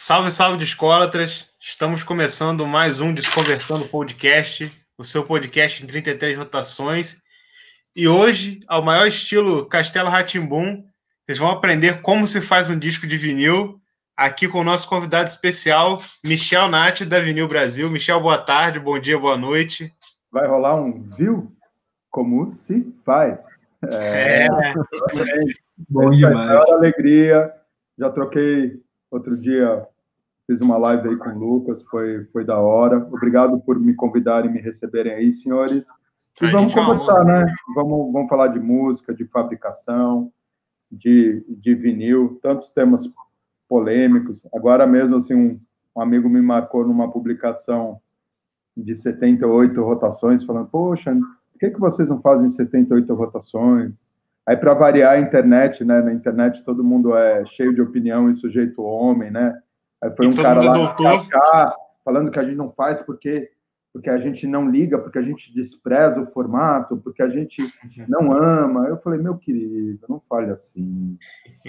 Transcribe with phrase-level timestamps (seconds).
[0.00, 1.50] Salve, salve, discólatras!
[1.60, 7.20] Estamos começando mais um Desconversando Podcast, o seu podcast em 33 rotações.
[7.96, 10.84] E hoje, ao maior estilo Castelo Ratimbum,
[11.26, 13.80] vocês vão aprender como se faz um disco de vinil,
[14.16, 17.90] aqui com o nosso convidado especial, Michel Nath, da Vinil Brasil.
[17.90, 19.92] Michel, boa tarde, bom dia, boa noite.
[20.30, 21.52] Vai rolar um viu?
[22.08, 23.36] Como se faz?
[23.92, 24.46] É.
[24.46, 24.74] é.
[25.88, 26.70] Bom demais.
[26.70, 27.52] alegria.
[27.98, 28.80] Já troquei
[29.10, 29.86] outro dia,
[30.46, 32.98] fiz uma live aí com o Lucas, foi, foi da hora.
[33.12, 35.86] Obrigado por me convidarem e me receberem aí, senhores.
[36.40, 37.52] E vamos conversar, né?
[37.74, 40.32] Vamos, vamos falar de música, de fabricação,
[40.90, 43.10] de, de vinil, tantos temas
[43.68, 44.46] polêmicos.
[44.54, 45.60] Agora mesmo, assim, um,
[45.96, 48.00] um amigo me marcou numa publicação
[48.76, 53.92] de 78 rotações, falando, poxa, por que, que vocês não fazem 78 rotações?
[54.48, 56.00] Aí, para variar a internet, né?
[56.00, 59.54] Na internet todo mundo é cheio de opinião e sujeito homem, né?
[60.02, 60.96] Aí foi um cara lá
[61.28, 63.50] cá, falando que a gente não faz porque
[63.92, 67.58] porque a gente não liga, porque a gente despreza o formato, porque a gente
[68.08, 68.86] não ama.
[68.86, 71.18] Eu falei, meu querido, não fale assim.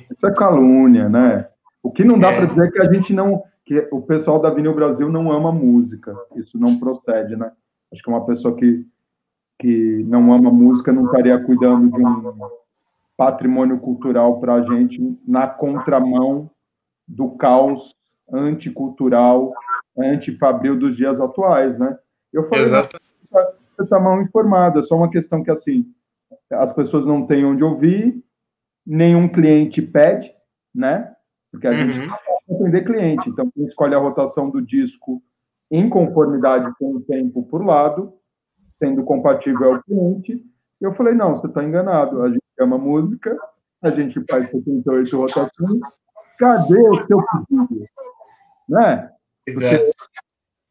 [0.10, 1.50] Isso é calúnia, né?
[1.84, 2.38] O que não dá é.
[2.38, 5.52] para dizer é que a gente não, que o pessoal da Vinil Brasil não ama
[5.52, 6.16] música.
[6.34, 7.52] Isso não procede, né?
[7.92, 8.88] Acho que uma pessoa que
[9.60, 12.59] que não ama música não estaria cuidando de um
[13.20, 16.50] patrimônio cultural para a gente na contramão
[17.06, 17.94] do caos
[18.32, 19.52] anticultural,
[19.98, 22.00] antifabril dos dias atuais, né?
[22.32, 22.98] Eu falei, Exato.
[23.30, 25.86] você está mal informado, é só uma questão que, assim,
[26.50, 28.24] as pessoas não têm onde ouvir,
[28.88, 30.34] nenhum cliente pede,
[30.74, 31.14] né?
[31.52, 31.78] Porque a uhum.
[31.78, 35.22] gente não pode atender cliente, então quem escolhe a rotação do disco
[35.70, 38.14] em conformidade com o tempo por lado,
[38.78, 40.42] sendo compatível ao cliente.
[40.80, 42.22] Eu falei, não, você está enganado.
[42.24, 43.38] A gente ama música,
[43.82, 45.80] a gente faz 78 rotações.
[46.38, 47.86] Cadê o seu pedido?
[48.68, 49.10] Né?
[49.48, 49.92] Exato.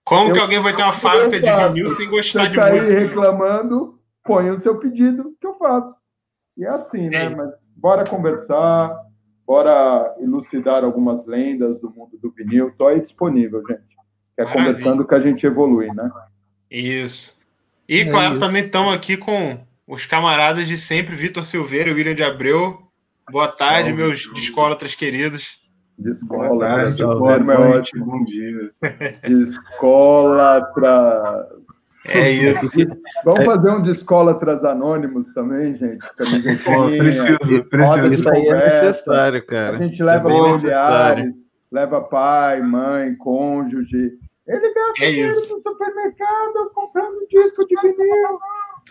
[0.04, 2.98] Como que alguém vai ter uma fábrica de vinil sem gostar você de tá música?
[2.98, 5.94] Aí reclamando, põe o seu pedido que eu faço.
[6.56, 7.28] E é assim, né?
[7.28, 8.96] Mas bora conversar,
[9.46, 12.68] bora elucidar algumas lendas do mundo do vinil.
[12.68, 13.82] Estou aí disponível, gente.
[14.36, 14.72] É Maravilha.
[14.72, 16.10] conversando que a gente evolui, né?
[16.70, 17.38] Isso.
[17.88, 18.46] E, é claro, isso.
[18.46, 19.58] também estamos aqui com
[19.88, 22.78] os camaradas de sempre, Vitor Silveira e William de Abreu.
[23.30, 24.02] Boa tarde, Salve.
[24.02, 25.58] meus discólatras queridos.
[25.98, 28.04] De forma é ótimo.
[28.04, 28.70] Bom dia.
[29.22, 30.68] Descolatra.
[32.06, 32.76] É isso.
[33.24, 36.06] Vamos fazer um Descolatras Anônimos também, gente?
[36.16, 38.06] Precisa, precisa.
[38.08, 39.76] Isso aí é necessário, cara.
[39.76, 41.34] A gente leva é familiares,
[41.72, 44.18] leva pai, mãe, cônjuge
[44.48, 48.38] ele gasta é dinheiro no supermercado comprando disco de vinil.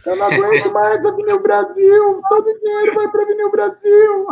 [0.05, 2.21] Eu não aguento mais a Vinil Brasil.
[2.29, 4.27] Todo o dinheiro vai para Vinil Brasil.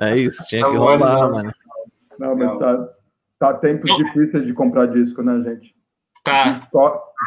[0.00, 1.52] É isso, tinha que rolar, mano.
[2.18, 2.88] Não, mas tá,
[3.38, 5.74] tá tempos difíceis de comprar disco, né, gente?
[6.22, 6.68] Tá.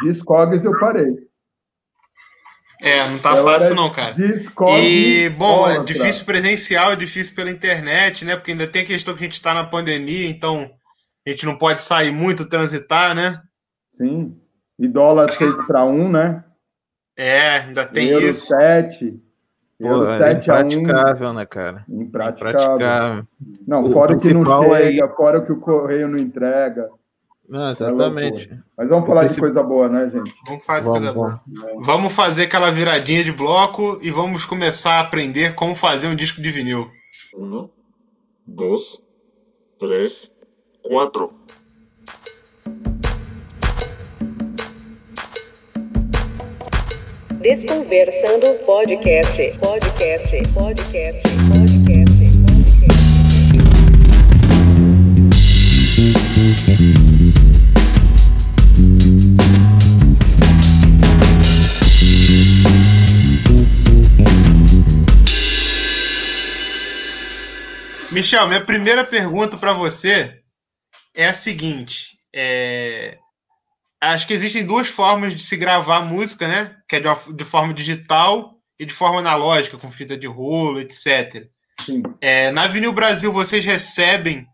[0.02, 1.28] Discogs eu parei.
[2.82, 4.14] É, não tá eu fácil não, cara.
[4.80, 8.36] E, bom, é difícil presencial, é difícil pela internet, né?
[8.36, 10.70] Porque ainda tem a questão que a gente tá na pandemia, então
[11.26, 13.40] a gente não pode sair muito, transitar, né?
[13.96, 14.38] Sim.
[14.78, 16.44] E dólar 6 para 1, né?
[17.16, 18.46] É, ainda tem Euro isso.
[18.46, 19.20] 7.
[19.78, 21.84] Euro Pô, 7 é impraticável, né, cara?
[21.88, 23.26] Impraticável.
[23.66, 24.98] Não, o fora o que não chega, aí...
[25.16, 26.88] fora o que o correio não entrega.
[27.48, 28.50] Não, exatamente.
[28.50, 29.36] É Mas vamos falar princip...
[29.36, 30.34] de coisa boa, né, gente?
[30.46, 31.40] Vamos falar de vamos, coisa boa.
[31.80, 36.40] Vamos fazer aquela viradinha de bloco e vamos começar a aprender como fazer um disco
[36.40, 36.90] de vinil.
[37.36, 37.68] Um,
[38.46, 38.98] dois,
[39.78, 40.30] três,
[40.82, 41.32] 4.
[47.44, 51.22] Desconversando podcast, podcast, podcast,
[51.52, 52.04] podcast,
[68.10, 70.40] Michel, minha primeira pergunta para você
[71.14, 73.18] é a seguinte: é...
[74.12, 76.76] acho que existem duas formas de se gravar música, né?
[76.88, 81.48] Que é de, de forma digital e de forma analógica, com fita de rolo, etc.
[82.20, 84.46] É, na Vinil Brasil, vocês recebem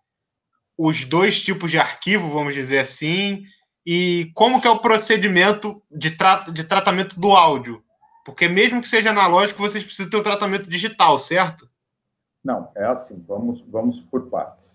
[0.79, 3.45] os dois tipos de arquivo, vamos dizer assim,
[3.87, 7.83] e como que é o procedimento de, tra de tratamento do áudio?
[8.25, 11.69] Porque mesmo que seja analógico, vocês precisam ter o um tratamento digital, certo?
[12.45, 14.71] Não, é assim, vamos, vamos por partes.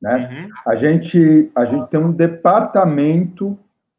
[0.00, 0.28] Né?
[0.30, 0.50] Uhum.
[0.66, 3.58] A, gente, a gente tem um departamento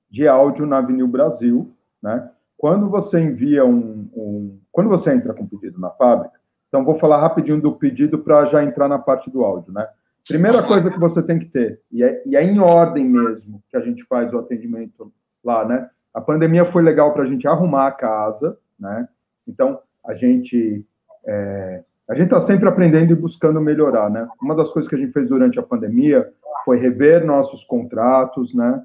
[0.10, 1.72] de áudio na Avenil Brasil.
[2.02, 2.30] Né?
[2.58, 4.60] Quando você envia um, um.
[4.72, 6.38] Quando você entra com pedido na fábrica,
[6.68, 9.72] então vou falar rapidinho do pedido para já entrar na parte do áudio.
[9.72, 9.88] Né?
[10.28, 13.78] Primeira coisa que você tem que ter, e é, e é em ordem mesmo que
[13.78, 15.12] a gente faz o atendimento
[15.44, 15.90] lá, né?
[16.14, 19.08] A pandemia foi legal para a gente arrumar a casa, né?
[19.48, 20.86] Então, a gente
[21.26, 24.28] é, a gente está sempre aprendendo e buscando melhorar, né?
[24.42, 26.30] Uma das coisas que a gente fez durante a pandemia
[26.66, 28.84] foi rever nossos contratos, né?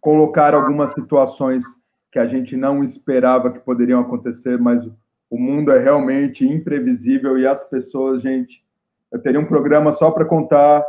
[0.00, 1.62] Colocar algumas situações
[2.10, 4.84] que a gente não esperava que poderiam acontecer, mas
[5.30, 8.64] o mundo é realmente imprevisível e as pessoas, gente,
[9.12, 10.84] eu teria um programa só para contar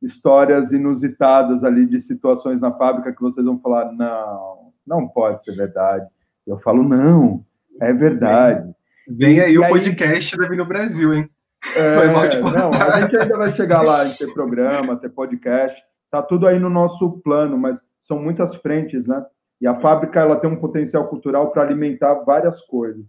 [0.00, 5.56] histórias inusitadas ali de situações na fábrica que vocês vão falar, não, não pode ser
[5.56, 6.06] verdade.
[6.46, 7.44] Eu falo, não,
[7.80, 8.72] é verdade.
[9.06, 11.28] Vem, vem aí e o aí, podcast da Vino Brasil, hein?
[11.76, 15.10] É, Foi mal de não, a gente ainda vai chegar lá em ter programa, ter
[15.10, 15.78] podcast,
[16.10, 19.24] tá tudo aí no nosso plano, mas são muitas frentes, né?
[19.60, 23.04] E a fábrica ela tem um potencial cultural para alimentar várias coisas.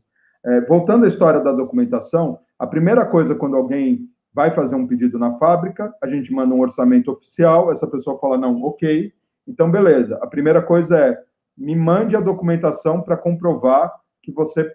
[0.46, 5.20] É, voltando à história da documentação, a primeira coisa quando alguém vai fazer um pedido
[5.20, 9.12] na fábrica, a gente manda um orçamento oficial, essa pessoa fala, não, ok,
[9.48, 10.18] então beleza.
[10.22, 11.18] A primeira coisa é,
[11.58, 13.92] me mande a documentação para comprovar
[14.24, 14.70] que você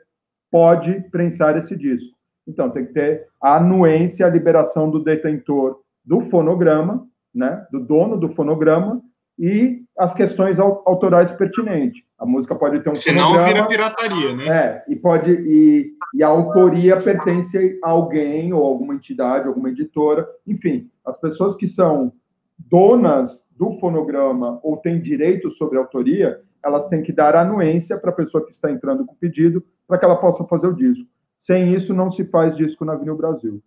[0.51, 2.17] pode prensar esse disco.
[2.47, 8.17] Então, tem que ter a anuência, a liberação do detentor do fonograma, né, do dono
[8.17, 9.03] do fonograma,
[9.39, 12.03] e as questões autorais pertinentes.
[12.19, 14.49] A música pode ter um Senão vira pirataria, né?
[14.49, 20.27] É, e pode e, e a autoria pertence a alguém ou alguma entidade, alguma editora,
[20.47, 22.13] enfim, as pessoas que são
[22.59, 28.11] donas do fonograma ou têm direito sobre a autoria, elas têm que dar anuência para
[28.11, 31.07] a pessoa que está entrando com o pedido para que ela possa fazer o disco.
[31.39, 33.63] Sem isso, não se faz disco na Avenida Brasil.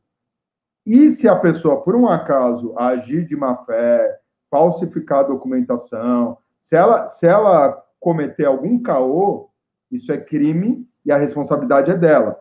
[0.86, 4.19] E se a pessoa, por um acaso, agir de má fé,
[4.50, 9.50] falsificar a documentação, se ela, se ela cometer algum caô,
[9.92, 12.40] isso é crime e a responsabilidade é dela.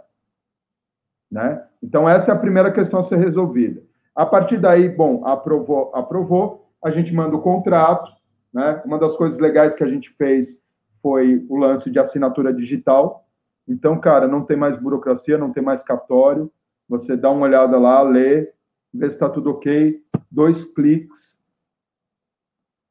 [1.30, 1.64] Né?
[1.82, 3.82] Então, essa é a primeira questão a ser resolvida.
[4.14, 8.10] A partir daí, bom, aprovou, aprovou, a gente manda o contrato.
[8.52, 8.82] Né?
[8.84, 10.58] Uma das coisas legais que a gente fez
[11.02, 13.26] foi o lance de assinatura digital.
[13.66, 16.50] Então, cara, não tem mais burocracia, não tem mais cartório.
[16.88, 18.52] Você dá uma olhada lá, lê,
[18.92, 21.37] vê se está tudo ok, dois cliques,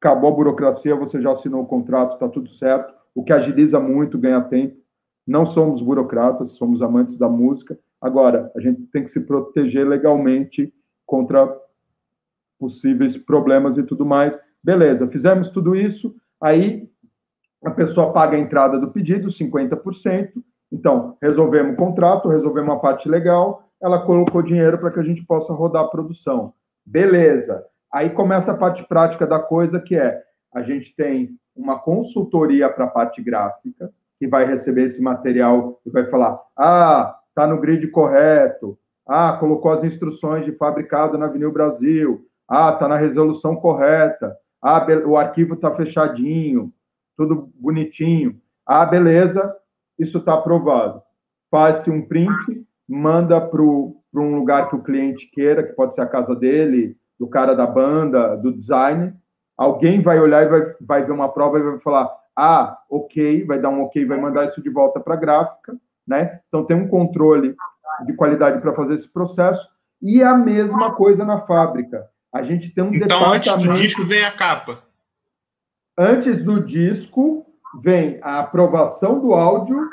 [0.00, 4.18] acabou a burocracia, você já assinou o contrato, está tudo certo, o que agiliza muito,
[4.18, 4.76] ganha tempo.
[5.26, 7.78] Não somos burocratas, somos amantes da música.
[8.00, 10.72] Agora, a gente tem que se proteger legalmente
[11.04, 11.52] contra
[12.58, 14.38] possíveis problemas e tudo mais.
[14.62, 16.88] Beleza, fizemos tudo isso, aí
[17.64, 20.32] a pessoa paga a entrada do pedido, 50%.
[20.70, 25.24] Então, resolvemos o contrato, resolvemos a parte legal, ela colocou dinheiro para que a gente
[25.24, 26.52] possa rodar a produção.
[26.84, 27.64] Beleza.
[27.92, 32.84] Aí começa a parte prática da coisa, que é a gente tem uma consultoria para
[32.84, 37.86] a parte gráfica, que vai receber esse material e vai falar: ah, está no grid
[37.88, 44.36] correto, ah, colocou as instruções de fabricado na Avenida Brasil, ah, está na resolução correta,
[44.60, 46.72] ah, o arquivo está fechadinho,
[47.16, 48.40] tudo bonitinho.
[48.66, 49.54] Ah, beleza,
[49.98, 51.02] isso está aprovado.
[51.50, 56.06] Faz-se um print, manda para um lugar que o cliente queira, que pode ser a
[56.06, 59.14] casa dele, do cara da banda, do design,
[59.56, 63.58] alguém vai olhar e vai, vai ver uma prova e vai falar, ah, ok, vai
[63.58, 65.76] dar um ok, vai mandar isso de volta para a gráfica,
[66.06, 66.40] né?
[66.48, 67.56] Então tem um controle
[68.06, 69.66] de qualidade para fazer esse processo
[70.00, 72.08] e a mesma coisa na fábrica.
[72.32, 74.82] A gente tem um então antes do disco vem a capa.
[75.98, 77.44] Antes do disco
[77.82, 79.88] vem a aprovação do áudio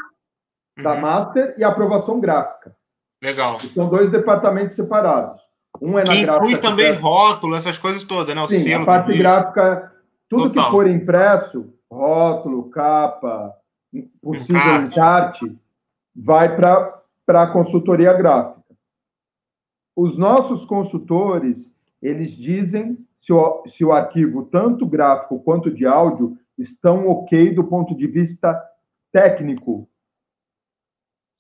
[0.82, 1.02] da uhum.
[1.02, 2.76] master e a aprovação gráfica.
[3.24, 3.58] Legal.
[3.58, 5.42] E são dois departamentos separados.
[5.82, 6.46] Um é na que gráfica.
[6.46, 7.02] Inclui também que...
[7.02, 8.42] rótulo, essas coisas todas, né?
[8.42, 8.84] O Sim, selo.
[8.84, 9.92] A parte gráfica,
[10.30, 10.66] tudo Total.
[10.66, 13.54] que for impresso, rótulo, capa,
[14.22, 15.58] possível encarte,
[16.16, 18.64] vai para a consultoria gráfica.
[19.96, 26.38] Os nossos consultores, eles dizem se o, se o arquivo, tanto gráfico quanto de áudio,
[26.58, 28.62] estão ok do ponto de vista
[29.12, 29.90] técnico.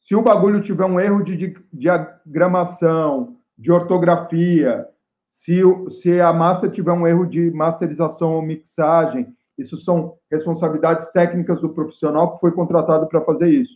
[0.02, 4.86] Se o bagulho tiver um erro de diagramação, de ortografia,
[5.30, 5.62] se,
[6.02, 11.70] se a massa tiver um erro de masterização ou mixagem, isso são responsabilidades técnicas do
[11.70, 13.76] profissional que foi contratado para fazer isso.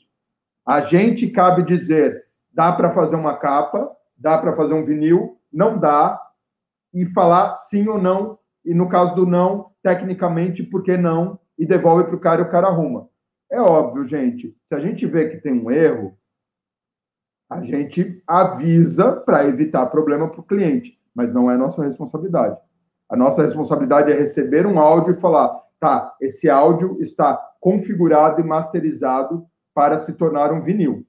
[0.65, 5.79] A gente cabe dizer, dá para fazer uma capa, dá para fazer um vinil, não
[5.79, 6.19] dá,
[6.93, 11.65] e falar sim ou não, e no caso do não, tecnicamente, por que não, e
[11.65, 13.07] devolve para o cara e o cara arruma.
[13.51, 16.17] É óbvio, gente, se a gente vê que tem um erro,
[17.49, 22.57] a gente avisa para evitar problema para o cliente, mas não é nossa responsabilidade.
[23.09, 28.43] A nossa responsabilidade é receber um áudio e falar: tá, esse áudio está configurado e
[28.43, 31.05] masterizado para se tornar um vinil.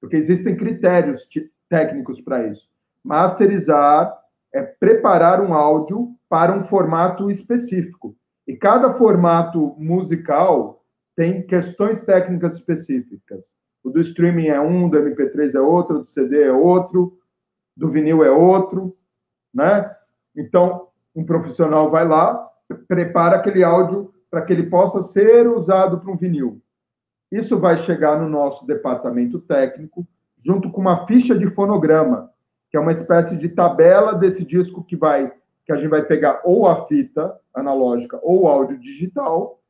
[0.00, 1.22] Porque existem critérios
[1.68, 2.68] técnicos para isso.
[3.04, 4.16] Masterizar
[4.52, 8.16] é preparar um áudio para um formato específico.
[8.46, 10.82] E cada formato musical
[11.14, 13.40] tem questões técnicas específicas.
[13.82, 17.18] O do streaming é um, do MP3 é outro, do CD é outro,
[17.76, 18.96] do vinil é outro,
[19.54, 19.94] né?
[20.36, 22.48] Então, um profissional vai lá,
[22.86, 26.60] prepara aquele áudio para que ele possa ser usado para um vinil.
[27.30, 30.06] Isso vai chegar no nosso departamento técnico,
[30.44, 32.30] junto com uma ficha de fonograma,
[32.70, 35.32] que é uma espécie de tabela desse disco que vai
[35.64, 39.60] que a gente vai pegar ou a fita analógica ou áudio digital,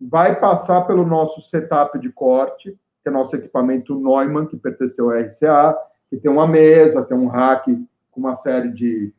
[0.00, 5.20] vai passar pelo nosso setup de corte, que é nosso equipamento Neumann, que pertenceu à
[5.20, 5.76] RCA,
[6.08, 7.74] que tem uma mesa, tem um rack
[8.10, 9.12] com uma série de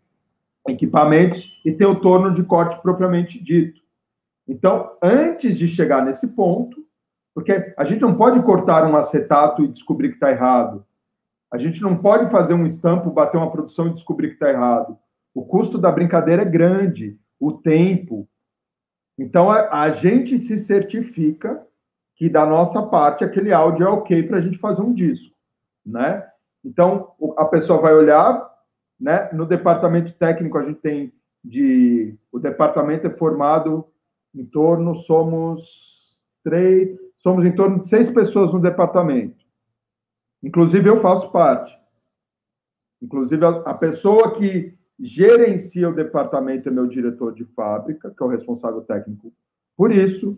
[0.67, 3.81] equipamentos e tem o torno de corte propriamente dito.
[4.47, 6.83] Então, antes de chegar nesse ponto,
[7.33, 10.85] porque a gente não pode cortar um acetato e descobrir que está errado.
[11.51, 14.97] A gente não pode fazer um estampo, bater uma produção e descobrir que está errado.
[15.33, 18.27] O custo da brincadeira é grande, o tempo.
[19.17, 21.65] Então, a, a gente se certifica
[22.15, 25.35] que, da nossa parte, aquele áudio é ok para a gente fazer um disco,
[25.85, 26.27] né?
[26.63, 28.49] Então, a pessoa vai olhar,
[28.99, 29.29] né?
[29.33, 32.15] No departamento técnico, a gente tem de...
[32.31, 33.85] O departamento é formado
[34.33, 36.97] em torno, somos três...
[37.19, 39.45] Somos em torno de seis pessoas no departamento.
[40.41, 41.73] Inclusive, eu faço parte.
[43.01, 48.29] Inclusive, a, pessoa que gerencia o departamento é meu diretor de fábrica, que é o
[48.29, 49.33] responsável técnico
[49.75, 50.37] por isso,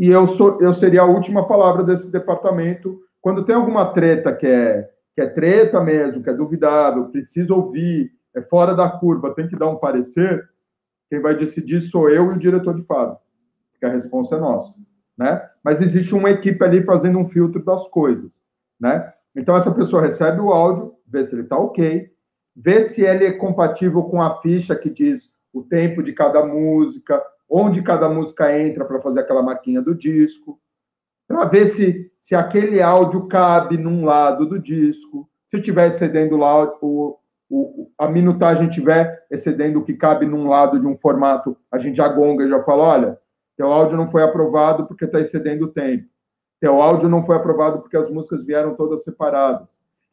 [0.00, 3.02] e eu, sou, eu seria a última palavra desse departamento.
[3.20, 8.10] Quando tem alguma treta que é, que é treta mesmo, que é duvidável, precisa ouvir,
[8.34, 10.48] é fora da curva, tem que dar um parecer,
[11.10, 13.20] quem vai decidir sou eu e o diretor de fábrica,
[13.72, 14.74] porque a resposta é nossa,
[15.18, 15.46] né?
[15.62, 18.30] Mas existe uma equipe ali fazendo um filtro das coisas,
[18.80, 19.12] né?
[19.36, 22.10] Então, essa pessoa recebe o áudio, vê se ele está ok,
[22.56, 27.22] vê se ele é compatível com a ficha que diz o tempo de cada música,
[27.50, 30.60] onde cada música entra para fazer aquela marquinha do disco,
[31.26, 36.64] para ver se, se aquele áudio cabe num lado do disco, se estiver excedendo lá
[36.80, 37.18] o,
[37.50, 41.96] o, a minutagem estiver excedendo o que cabe num lado de um formato, a gente
[41.96, 43.18] já gonga e já fala, olha,
[43.56, 46.08] teu áudio não foi aprovado porque está excedendo o tempo.
[46.60, 49.66] Teu áudio não foi aprovado porque as músicas vieram todas separadas.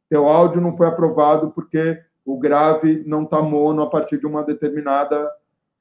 [0.10, 4.44] Teu áudio não foi aprovado porque o grave não está mono a partir de uma
[4.44, 5.30] determinada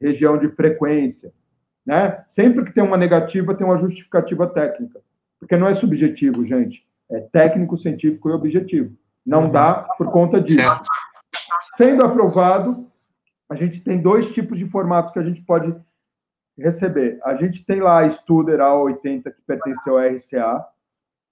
[0.00, 1.32] região de frequência.
[1.86, 2.24] Né?
[2.26, 5.00] Sempre que tem uma negativa, tem uma justificativa técnica.
[5.38, 6.84] Porque não é subjetivo, gente.
[7.08, 8.96] É técnico, científico e objetivo.
[9.24, 10.60] Não dá por conta disso.
[10.60, 10.88] Certo.
[11.76, 12.86] Sendo aprovado,
[13.48, 15.74] a gente tem dois tipos de formato que a gente pode
[16.58, 17.20] receber.
[17.22, 20.66] A gente tem lá a Studer A80, que pertenceu à RCA,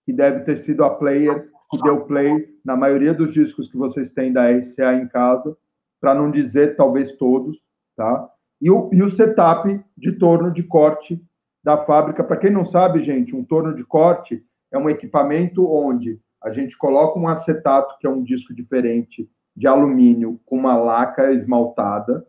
[0.05, 4.13] que deve ter sido a player que deu play na maioria dos discos que vocês
[4.13, 5.57] têm da RCA em casa,
[6.01, 7.59] para não dizer talvez todos,
[7.97, 8.29] tá?
[8.65, 11.23] E o, e o setup de torno de corte
[11.63, 12.25] da fábrica.
[12.25, 14.43] Para quem não sabe, gente, um torno de corte
[14.73, 19.67] é um equipamento onde a gente coloca um acetato, que é um disco diferente, de
[19.67, 22.27] alumínio, com uma laca esmaltada,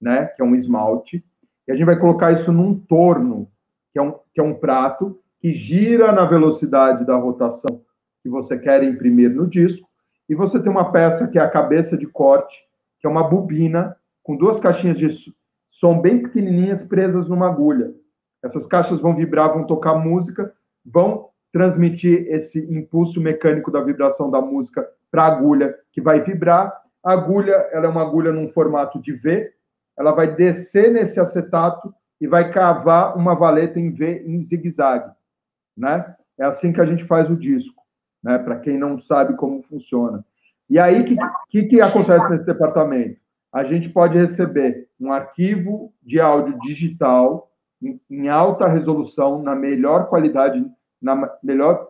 [0.00, 1.22] né, que é um esmalte,
[1.68, 3.46] e a gente vai colocar isso num torno,
[3.92, 7.82] que é um, que é um prato, que gira na velocidade da rotação
[8.22, 9.86] que você quer imprimir no disco,
[10.26, 12.56] e você tem uma peça que é a cabeça de corte,
[12.98, 15.04] que é uma bobina com duas caixinhas de
[15.76, 17.92] som bem pequenininhas presas numa agulha.
[18.42, 20.52] Essas caixas vão vibrar, vão tocar música,
[20.84, 26.72] vão transmitir esse impulso mecânico da vibração da música para a agulha, que vai vibrar.
[27.04, 29.52] A agulha, ela é uma agulha num formato de V,
[29.98, 35.10] ela vai descer nesse acetato e vai cavar uma valeta em V em zigue-zague,
[35.76, 36.14] né?
[36.38, 37.76] É assim que a gente faz o disco
[38.26, 38.38] né?
[38.38, 40.24] Para quem não sabe como funciona.
[40.68, 41.16] E aí, o que,
[41.48, 43.20] que, que acontece nesse departamento?
[43.56, 47.50] A gente pode receber um arquivo de áudio digital
[48.10, 50.62] em, alta resolução, na melhor qualidade,
[51.00, 51.88] na melhor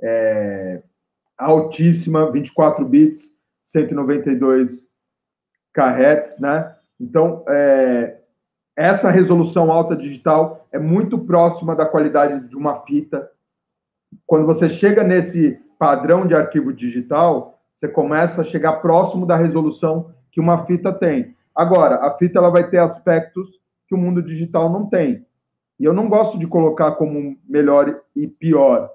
[0.01, 0.81] é,
[1.37, 3.31] altíssima, 24 bits,
[3.65, 4.89] 192
[5.75, 6.75] kHz, né?
[6.99, 8.17] Então, é,
[8.75, 13.29] essa resolução alta digital é muito próxima da qualidade de uma fita.
[14.25, 20.11] Quando você chega nesse padrão de arquivo digital, você começa a chegar próximo da resolução
[20.31, 21.35] que uma fita tem.
[21.55, 23.47] Agora, a fita ela vai ter aspectos
[23.87, 25.23] que o mundo digital não tem.
[25.79, 28.89] E eu não gosto de colocar como melhor e pior.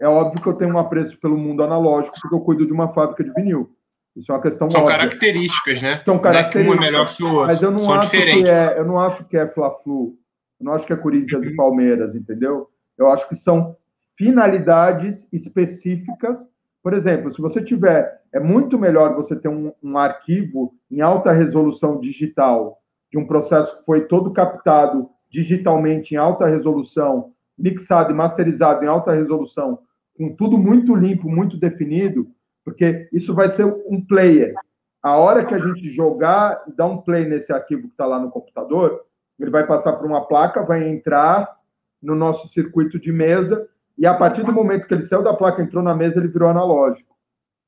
[0.00, 2.92] É óbvio que eu tenho um apreço pelo mundo analógico, porque eu cuido de uma
[2.92, 3.70] fábrica de vinil.
[4.16, 4.96] Isso é uma questão São óbvia.
[4.98, 6.02] características, né?
[6.04, 6.64] São características.
[6.66, 7.46] Não é que um é melhor que o outro.
[7.46, 8.42] Mas eu não São acho diferentes.
[8.42, 10.16] que é, eu não acho que é Fla-Flu.
[10.62, 12.68] Eu não acho que é Corinthians e Palmeiras, entendeu?
[12.96, 13.76] Eu acho que são
[14.16, 16.38] finalidades específicas.
[16.80, 21.32] Por exemplo, se você tiver, é muito melhor você ter um, um arquivo em alta
[21.32, 22.78] resolução digital
[23.10, 28.88] de um processo que foi todo captado digitalmente em alta resolução, mixado e masterizado em
[28.88, 29.80] alta resolução,
[30.16, 32.30] com tudo muito limpo, muito definido,
[32.64, 34.54] porque isso vai ser um player.
[35.02, 38.20] A hora que a gente jogar e dar um play nesse arquivo que está lá
[38.20, 39.00] no computador,
[39.44, 41.56] ele vai passar por uma placa, vai entrar
[42.00, 45.62] no nosso circuito de mesa, e a partir do momento que ele saiu da placa,
[45.62, 47.16] entrou na mesa, ele virou analógico.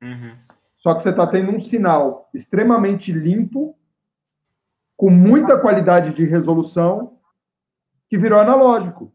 [0.02, 0.32] Uhum.
[0.78, 3.76] Só que você está tendo um sinal extremamente limpo,
[4.96, 7.18] com muita qualidade de resolução,
[8.08, 9.12] que virou analógico.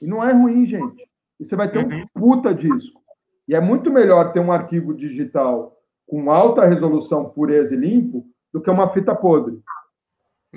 [0.00, 1.08] E não é ruim, gente.
[1.38, 2.06] E você vai ter um uhum.
[2.14, 3.00] puta disco.
[3.46, 8.60] E é muito melhor ter um arquivo digital com alta resolução, pureza e limpo, do
[8.60, 9.60] que uma fita podre.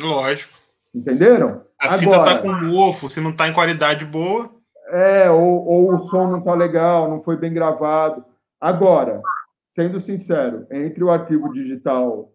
[0.02, 0.58] Lógico.
[0.94, 1.64] Entenderam?
[1.80, 4.50] A fita Agora, tá com mofo, se não tá em qualidade boa.
[4.90, 8.24] É, ou, ou o som não tá legal, não foi bem gravado.
[8.60, 9.22] Agora,
[9.72, 12.30] sendo sincero, entre o arquivo digital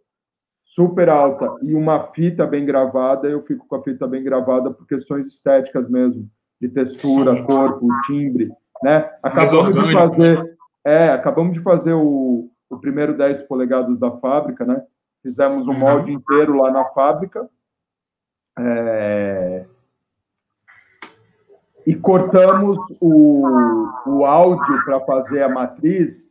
[0.65, 4.87] super alta e uma fita bem gravada, eu fico com a fita bem gravada por
[4.87, 6.29] questões estéticas mesmo,
[6.61, 7.45] de textura, Sim.
[7.45, 8.51] corpo, timbre,
[8.83, 9.11] né?
[9.23, 14.83] Acabamos de fazer, é, acabamos de fazer o, o primeiro 10 polegadas da fábrica, né?
[15.23, 15.79] Fizemos um uhum.
[15.79, 17.49] molde inteiro lá na fábrica.
[18.59, 19.65] É...
[21.87, 23.47] E cortamos o,
[24.07, 26.29] o áudio para fazer a matriz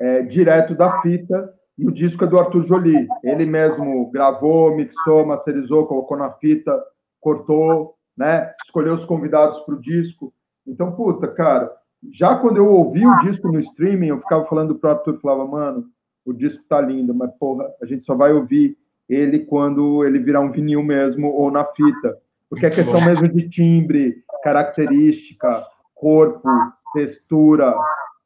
[0.00, 3.06] é, direto da fita e o disco é do Arthur Jolie.
[3.22, 6.78] Ele mesmo gravou, mixou, masterizou, colocou na fita,
[7.20, 8.52] cortou, né?
[8.64, 10.32] Escolheu os convidados para o disco.
[10.66, 11.72] Então, puta, cara,
[12.12, 15.86] já quando eu ouvi o disco no streaming, eu ficava falando pro Arthur, falava, mano,
[16.24, 18.76] o disco tá lindo, mas porra, a gente só vai ouvir
[19.10, 22.16] ele quando ele virar um vinil mesmo ou na fita.
[22.48, 25.64] Porque é questão mesmo de timbre, característica,
[25.94, 26.48] corpo,
[26.92, 27.74] textura,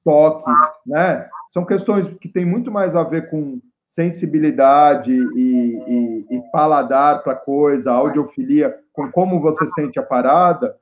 [0.04, 0.50] toque,
[0.86, 1.28] né?
[1.52, 7.34] São questões que têm muito mais a ver com sensibilidade e, e, e paladar para
[7.34, 10.76] coisa, audiofilia, com como você sente a parada,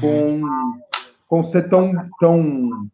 [0.00, 0.42] com
[1.34, 2.88] com ser tão, tão...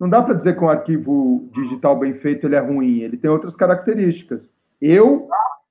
[0.00, 3.30] Não dá para dizer que um arquivo digital bem feito ele é ruim, ele tem
[3.30, 4.40] outras características.
[4.80, 5.28] Eu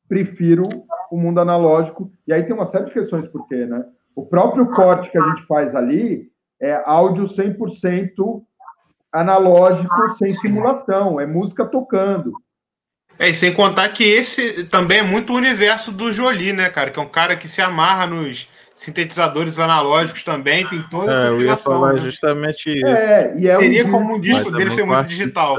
[0.07, 0.61] prefiro
[1.09, 3.83] o mundo analógico, e aí tem uma série de questões por quê, né?
[4.15, 8.43] O próprio corte que a gente faz ali é áudio 100%
[9.11, 12.31] analógico, sem simulação, é música tocando.
[13.17, 16.91] É, e sem contar que esse também é muito o universo do Jolie, né, cara?
[16.91, 18.47] Que é um cara que se amarra nos,
[18.79, 21.99] sintetizadores analógicos também, tem toda essa é, Eu ia falar né?
[21.99, 22.87] justamente isso.
[22.87, 25.57] É, e é Teria um como um disco dele ser muito digital.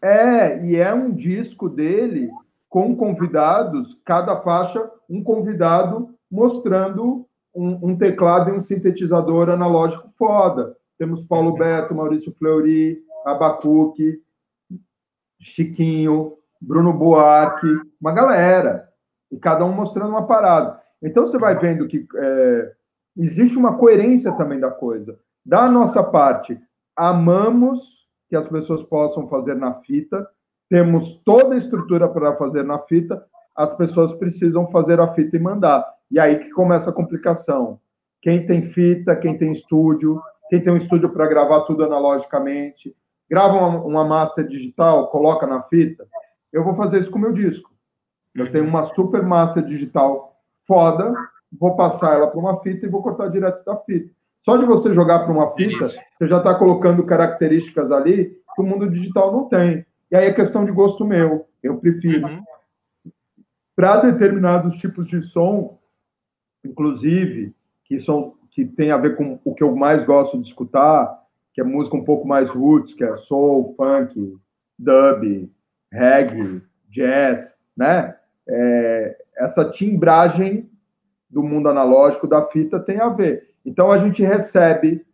[0.00, 2.30] É, e é um disco dele
[2.70, 10.74] com convidados, cada faixa, um convidado mostrando um, um teclado e um sintetizador analógico foda.
[10.98, 11.58] Temos Paulo uhum.
[11.58, 14.18] Beto, Maurício Fleury, Abacuque,
[15.38, 17.66] Chiquinho, Bruno Buarque,
[18.00, 18.88] uma galera.
[19.30, 20.85] E cada um mostrando uma parada.
[21.02, 22.72] Então você vai vendo que é,
[23.16, 25.18] existe uma coerência também da coisa.
[25.44, 26.58] Da nossa parte,
[26.96, 27.80] amamos
[28.28, 30.26] que as pessoas possam fazer na fita,
[30.68, 35.40] temos toda a estrutura para fazer na fita, as pessoas precisam fazer a fita e
[35.40, 35.86] mandar.
[36.10, 37.80] E aí que começa a complicação.
[38.20, 42.94] Quem tem fita, quem tem estúdio, quem tem um estúdio para gravar tudo analogicamente,
[43.30, 46.06] grava uma, uma master digital, coloca na fita.
[46.52, 47.70] Eu vou fazer isso com o meu disco.
[48.34, 50.35] Eu tenho uma super master digital
[50.66, 51.14] foda,
[51.58, 54.10] vou passar ela para uma fita e vou cortar direto da fita.
[54.44, 56.00] Só de você jogar para uma fita, Isso.
[56.18, 59.84] você já está colocando características ali que o mundo digital não tem.
[60.10, 61.46] E aí é questão de gosto meu.
[61.62, 62.26] Eu prefiro.
[62.26, 62.42] Uhum.
[63.74, 65.78] Para determinados tipos de som,
[66.64, 71.22] inclusive, que são que tem a ver com o que eu mais gosto de escutar,
[71.52, 74.38] que é música um pouco mais roots, que é soul, funk,
[74.78, 75.50] dub,
[75.92, 78.16] reggae, jazz, né?
[78.48, 80.70] É, essa timbragem
[81.28, 83.50] do mundo analógico da fita tem a ver.
[83.64, 85.04] Então a gente recebe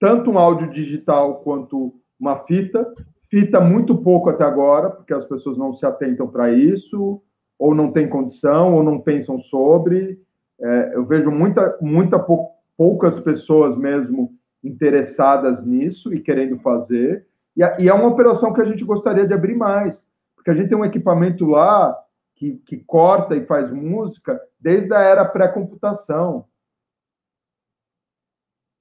[0.00, 2.92] tanto um áudio digital quanto uma fita,
[3.30, 7.20] fita muito pouco até agora, porque as pessoas não se atentam para isso,
[7.58, 10.20] ou não têm condição, ou não pensam sobre.
[10.60, 17.26] É, eu vejo muita, muita pou, poucas pessoas mesmo interessadas nisso e querendo fazer.
[17.56, 20.68] E, e é uma operação que a gente gostaria de abrir mais, porque a gente
[20.68, 21.96] tem um equipamento lá
[22.36, 26.46] que, que corta e faz música desde a era pré-computação.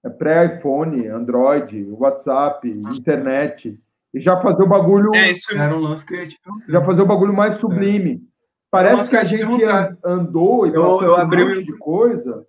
[0.03, 3.79] É pré-iPhone, Android, WhatsApp, internet.
[4.13, 5.15] E já fazer o bagulho.
[5.15, 6.41] É, isso era um lance criativo.
[6.69, 8.15] Já fazer o bagulho mais sublime.
[8.15, 8.35] É.
[8.69, 9.63] Parece que a gente
[10.03, 12.45] andou e eu, eu abri um monte de coisa.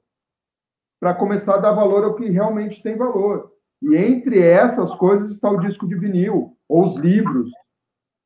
[1.00, 3.52] para começar a dar valor ao que realmente tem valor.
[3.80, 7.50] E entre essas coisas está o disco de vinil, ou os livros.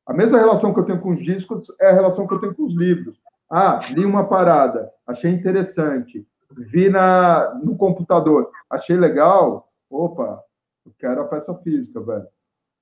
[0.05, 2.55] A mesma relação que eu tenho com os discos é a relação que eu tenho
[2.55, 3.17] com os livros.
[3.49, 6.25] Ah, li uma parada, achei interessante,
[6.71, 10.41] vi na, no computador, achei legal, opa,
[10.85, 12.25] eu quero a peça física, velho.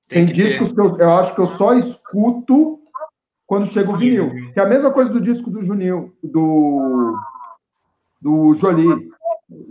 [0.08, 0.76] Tem, Tem discos ter.
[0.76, 2.80] que eu, eu acho que eu só escuto
[3.46, 4.32] quando chega o vinil.
[4.54, 7.16] Que é a mesma coisa do disco do Junil, do,
[8.22, 9.10] do Jolie.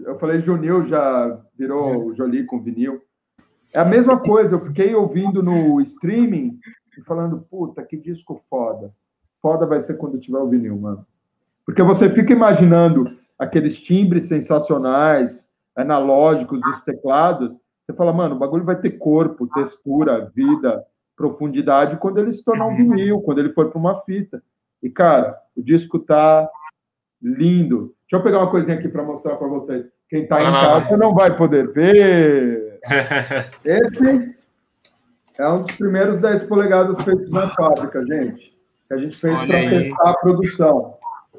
[0.05, 3.01] Eu falei Junil, já virou Jolie com vinil.
[3.73, 6.59] É a mesma coisa, eu fiquei ouvindo no streaming
[6.99, 8.93] e falando, puta, que disco foda.
[9.41, 11.07] Foda vai ser quando tiver o vinil, mano.
[11.65, 17.53] Porque você fica imaginando aqueles timbres sensacionais, analógicos dos teclados,
[17.87, 20.85] você fala, mano, o bagulho vai ter corpo, textura, vida,
[21.17, 24.43] profundidade quando ele se tornar um vinil, quando ele for para uma fita.
[24.83, 26.49] E, cara, o disco tá
[27.23, 27.95] lindo.
[28.03, 29.87] Deixa eu pegar uma coisinha aqui para mostrar para vocês.
[30.09, 32.81] Quem está em casa não vai poder ver.
[33.65, 34.38] Esse
[35.39, 38.57] é um dos primeiros 10 polegadas feitos na fábrica, gente.
[38.89, 40.95] Que a gente fez para testar a produção.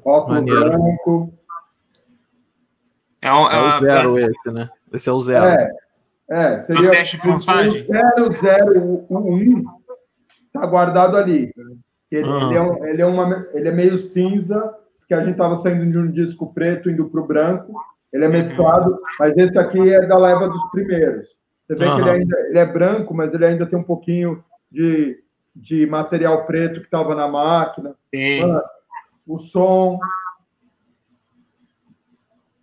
[0.05, 1.33] Óculos branco.
[3.21, 4.21] É, um, é, é o zero é...
[4.21, 4.69] esse, né?
[4.93, 5.45] Esse é o zero.
[5.45, 5.73] É,
[6.29, 7.85] é seria o teste de mensagem.
[9.09, 9.65] 0011
[10.45, 11.51] está guardado ali.
[12.09, 12.47] Ele, uhum.
[12.47, 14.73] ele, é um, ele, é uma, ele é meio cinza,
[15.07, 17.73] que a gente estava saindo de um disco preto indo para o branco.
[18.13, 18.33] Ele é uhum.
[18.33, 21.27] mesclado, mas esse aqui é da leva dos primeiros.
[21.69, 21.95] Você vê uhum.
[21.95, 25.21] que ele, ainda, ele é branco, mas ele ainda tem um pouquinho de,
[25.55, 27.95] de material preto que estava na máquina.
[28.41, 28.61] Mano,
[29.27, 29.99] o som.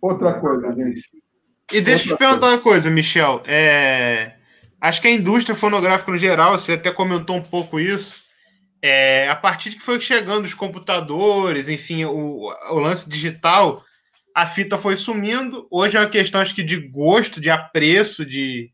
[0.01, 1.09] Outra coisa, gente.
[1.71, 3.41] E deixa eu te perguntar uma coisa, Michel.
[3.45, 4.35] É...
[4.79, 8.25] Acho que a indústria fonográfica no geral, você até comentou um pouco isso.
[8.81, 9.29] É...
[9.29, 13.81] A partir de que foi chegando os computadores, enfim, o, o lance digital,
[14.35, 15.65] a fita foi sumindo.
[15.71, 18.69] Hoje é uma questão, acho que, de gosto, de apreço, de,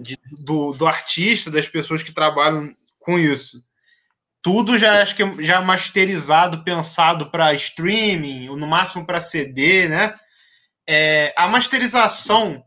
[0.00, 3.62] de do, do artista, das pessoas que trabalham com isso
[4.44, 10.14] tudo já acho que já masterizado, pensado para streaming, no máximo para CD, né?
[10.86, 12.62] É, a masterização,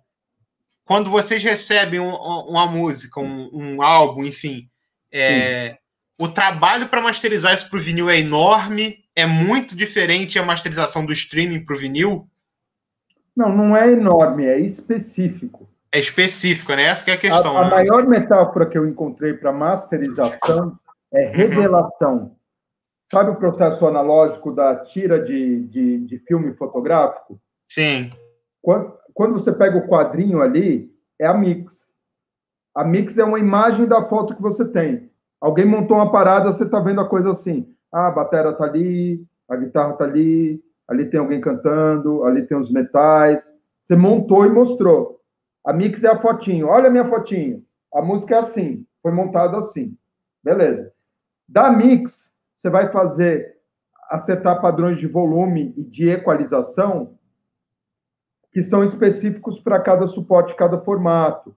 [0.84, 4.67] quando vocês recebem um, uma música, um, um, álbum, enfim,
[5.13, 5.78] é,
[6.20, 11.06] o trabalho para masterizar isso para o vinil é enorme, é muito diferente a masterização
[11.06, 12.28] do streaming para o vinil?
[13.36, 15.66] Não, não é enorme, é específico.
[15.91, 16.84] É específico, né?
[16.84, 17.58] Essa é a questão.
[17.58, 17.69] A, a né?
[17.69, 20.78] maior metáfora que eu encontrei para masterização
[21.13, 22.36] é revelação.
[23.12, 27.39] Sabe o processo analógico da tira de, de, de filme fotográfico?
[27.71, 28.12] Sim.
[28.62, 31.88] Quando, quando você pega o quadrinho ali, é a mix.
[32.76, 35.10] A mix é uma imagem da foto que você tem.
[35.39, 37.73] Alguém montou uma parada, você está vendo a coisa assim.
[37.91, 42.58] Ah, a bateria está ali, a guitarra está ali, ali tem alguém cantando, ali tem
[42.58, 43.41] os metais.
[43.84, 45.21] Você montou e mostrou.
[45.67, 46.67] A mix é a fotinho.
[46.67, 47.62] Olha a minha fotinho.
[47.93, 49.97] A música é assim, foi montada assim.
[50.41, 50.93] Beleza.
[51.45, 53.58] Da mix, você vai fazer
[54.10, 57.17] acertar padrões de volume e de equalização
[58.49, 61.53] que são específicos para cada suporte, cada formato.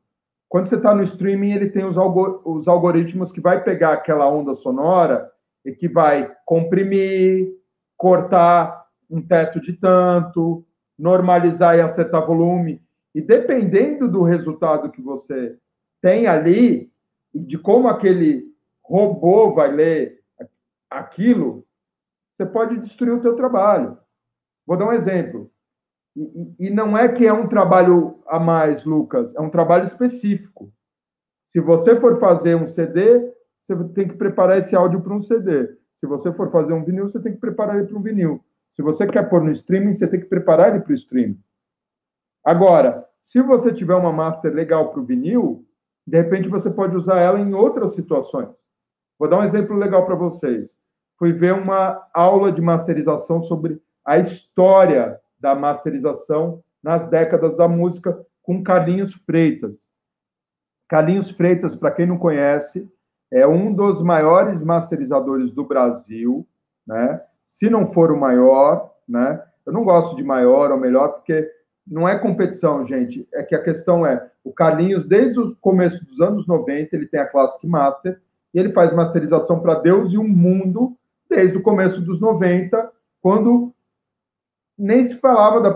[0.48, 4.28] Quando você está no streaming, ele tem os, algor os algoritmos que vai pegar aquela
[4.28, 5.30] onda sonora
[5.64, 7.54] e que vai comprimir,
[7.96, 10.66] cortar um teto de tanto,
[10.98, 12.82] normalizar e acertar volume.
[13.14, 15.58] E dependendo do resultado que você
[16.00, 16.90] tem ali,
[17.34, 18.44] de como aquele
[18.84, 20.20] robô vai ler
[20.88, 21.64] aquilo,
[22.32, 23.98] você pode destruir o teu trabalho.
[24.66, 25.50] Vou dar um exemplo.
[26.16, 30.72] E, e não é que é um trabalho a mais, Lucas, é um trabalho específico.
[31.52, 35.66] Se você for fazer um CD, você tem que preparar esse áudio para um CD.
[35.98, 38.44] Se você for fazer um vinil, você tem que preparar ele para um vinil.
[38.74, 41.38] Se você quer pôr no streaming, você tem que preparar ele para o streaming.
[42.44, 45.64] Agora, se você tiver uma master legal para o vinil,
[46.06, 48.48] de repente você pode usar ela em outras situações.
[49.18, 50.68] Vou dar um exemplo legal para vocês.
[51.18, 58.18] Fui ver uma aula de masterização sobre a história da masterização nas décadas da música
[58.42, 59.76] com Carlinhos Freitas.
[60.88, 62.90] Carlinhos Freitas, para quem não conhece,
[63.30, 66.46] é um dos maiores masterizadores do Brasil,
[66.86, 67.22] né?
[67.52, 69.40] Se não for o maior, né?
[69.64, 71.48] Eu não gosto de maior ou melhor porque
[71.86, 73.26] não é competição, gente.
[73.32, 77.20] É que a questão é, o Carlinhos desde o começo dos anos 90, ele tem
[77.20, 78.20] a Classic Master
[78.54, 80.96] e ele faz masterização para Deus e o mundo
[81.28, 82.90] desde o começo dos 90,
[83.20, 83.72] quando
[84.76, 85.74] nem se falava da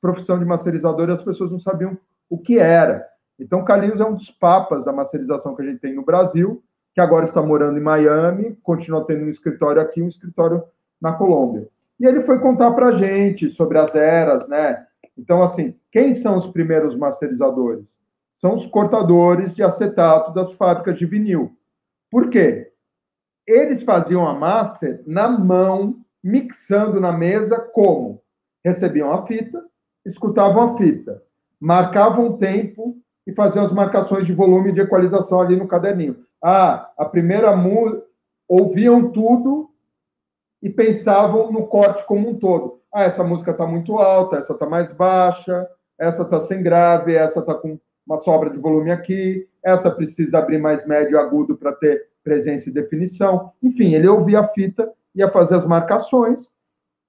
[0.00, 1.96] profissão de masterizador e as pessoas não sabiam
[2.28, 3.06] o que era.
[3.38, 6.62] Então, Carlinhos é um dos papas da masterização que a gente tem no Brasil,
[6.94, 10.62] que agora está morando em Miami, continua tendo um escritório aqui, um escritório
[11.00, 11.66] na Colômbia.
[11.98, 14.86] E ele foi contar para a gente sobre as eras, né?
[15.20, 17.92] Então, assim, quem são os primeiros masterizadores?
[18.40, 21.52] São os cortadores de acetato das fábricas de vinil.
[22.10, 22.72] Por quê?
[23.46, 28.22] Eles faziam a master na mão, mixando na mesa como?
[28.64, 29.62] Recebiam a fita,
[30.06, 31.22] escutavam a fita,
[31.60, 36.24] marcavam o tempo e faziam as marcações de volume de equalização ali no caderninho.
[36.42, 38.06] Ah, a primeira música,
[38.48, 39.70] ouviam tudo
[40.62, 42.79] e pensavam no corte como um todo.
[42.92, 47.40] Ah, essa música está muito alta, essa está mais baixa, essa está sem grave, essa
[47.40, 51.72] está com uma sobra de volume aqui, essa precisa abrir mais médio e agudo para
[51.72, 53.52] ter presença e definição.
[53.62, 56.50] Enfim, ele ouvia a fita, ia fazer as marcações,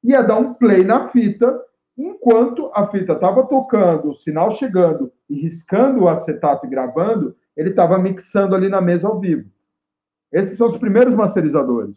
[0.04, 1.60] ia dar um play na fita,
[1.98, 7.70] enquanto a fita estava tocando, o sinal chegando e riscando o acetato e gravando, ele
[7.70, 9.50] estava mixando ali na mesa ao vivo.
[10.32, 11.96] Esses são os primeiros masterizadores.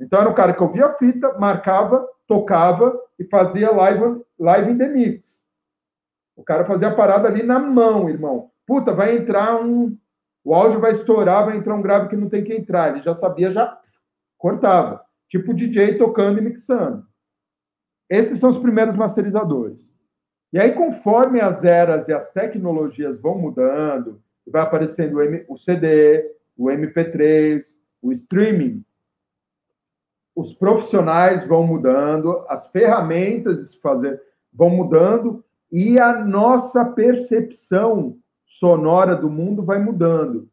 [0.00, 4.78] Então era o cara que ouvia a fita, marcava, tocava e fazia live, live in
[4.78, 5.44] the mix.
[6.36, 8.50] O cara fazia a parada ali na mão, irmão.
[8.66, 9.96] Puta, vai entrar um.
[10.42, 12.90] O áudio vai estourar, vai entrar um grave que não tem que entrar.
[12.90, 13.78] Ele já sabia, já
[14.36, 15.02] cortava.
[15.28, 17.04] Tipo DJ tocando e mixando.
[18.10, 19.78] Esses são os primeiros masterizadores.
[20.52, 26.66] E aí, conforme as eras e as tecnologias vão mudando, vai aparecendo o CD, o
[26.66, 27.64] MP3,
[28.00, 28.84] o streaming,
[30.34, 34.20] os profissionais vão mudando, as ferramentas de fazer
[34.52, 40.48] vão mudando e a nossa percepção sonora do mundo vai mudando.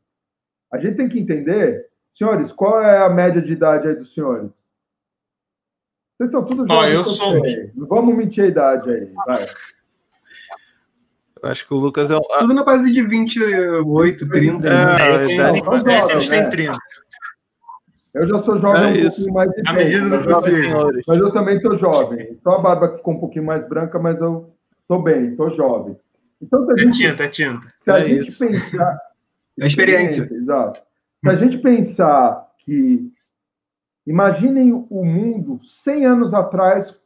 [0.72, 4.52] A gente tem que entender, senhores, qual é a média de idade aí dos senhores?
[6.18, 6.70] Vocês são tudo jovens.
[6.70, 7.42] Oh, eu sou.
[7.76, 9.46] Não vamos mentir a idade aí, vai.
[11.42, 12.22] Eu acho que o Lucas é um...
[12.22, 14.68] Tudo na base de 28, 30.
[14.68, 15.36] É, né?
[15.36, 16.78] é, a gente tem 30.
[18.14, 20.92] Eu já sou jovem é um pouquinho mais de A medida do possível.
[21.08, 22.38] Mas eu também estou jovem.
[22.44, 25.98] Só a barba ficou um pouquinho mais branca, mas eu estou bem, estou jovem.
[26.42, 27.68] Então, se a é gente, é tinta, é tinta.
[27.84, 28.40] Se a é gente isso.
[28.40, 29.00] pensar.
[29.60, 30.30] É experiência.
[30.32, 30.82] Exato.
[31.24, 33.12] Se a gente pensar que.
[34.06, 36.98] Imaginem o mundo 100 anos atrás,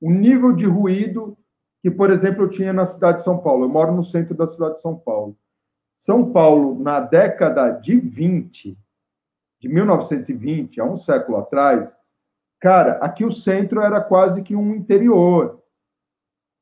[0.00, 1.38] o nível de ruído
[1.80, 3.64] que, por exemplo, eu tinha na cidade de São Paulo.
[3.64, 5.36] Eu moro no centro da cidade de São Paulo.
[5.98, 8.76] São Paulo, na década de 20,
[9.60, 11.94] de 1920, há um século atrás,
[12.58, 15.62] cara, aqui o centro era quase que um interior.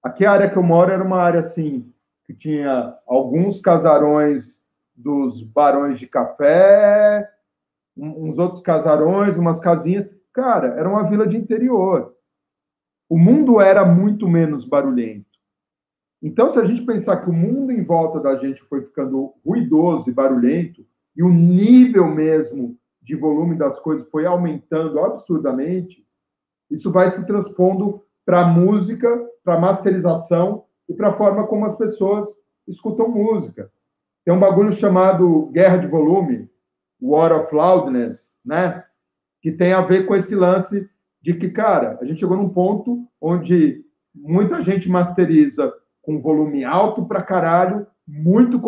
[0.03, 1.93] Aqui a área que eu moro era uma área assim,
[2.27, 4.61] que tinha alguns casarões
[4.95, 7.29] dos barões de café,
[7.97, 10.09] uns outros casarões, umas casinhas.
[10.33, 12.15] Cara, era uma vila de interior.
[13.09, 15.27] O mundo era muito menos barulhento.
[16.21, 20.11] Então, se a gente pensar que o mundo em volta da gente foi ficando ruidoso
[20.11, 20.85] e barulhento,
[21.17, 22.77] e o nível mesmo
[23.09, 26.07] de volume das coisas foi aumentando absurdamente,
[26.71, 29.09] isso vai se transpondo para a música,
[29.42, 32.29] para a masterização e para a forma como as pessoas
[32.68, 33.73] escutam música.
[34.27, 36.51] Tem um bagulho chamado guerra de volume,
[37.01, 38.85] War of Loudness, né?
[39.40, 40.87] Que tem a ver com esse lance
[41.23, 47.07] de que, cara, a gente chegou num ponto onde muita gente masteriza com volume alto
[47.07, 48.61] para caralho, muito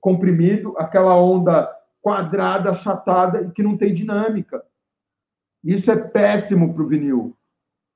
[0.00, 1.70] comprimido, aquela onda
[2.00, 4.62] quadrada, achatada e que não tem dinâmica.
[5.62, 7.36] Isso é péssimo para o vinil.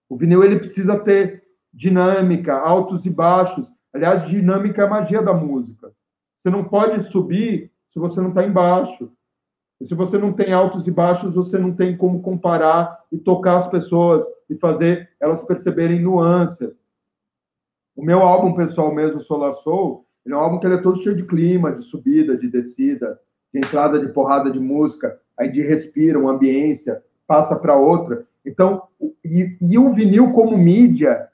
[0.09, 3.67] O vinil ele precisa ter dinâmica, altos e baixos.
[3.93, 5.93] Aliás, dinâmica é a magia da música.
[6.39, 9.11] Você não pode subir se você não está embaixo.
[9.81, 13.59] E se você não tem altos e baixos, você não tem como comparar e tocar
[13.59, 16.75] as pessoas e fazer elas perceberem nuances.
[17.97, 21.03] O meu álbum pessoal mesmo, Solar Soul, ele é um álbum que ele é todo
[21.03, 23.19] cheio de clima, de subida, de descida,
[23.55, 28.27] de entrada de porrada de música, aí de respira, uma ambiência, passa para outra.
[28.45, 28.83] Então,
[29.25, 31.29] e, e, o vinil como mídia,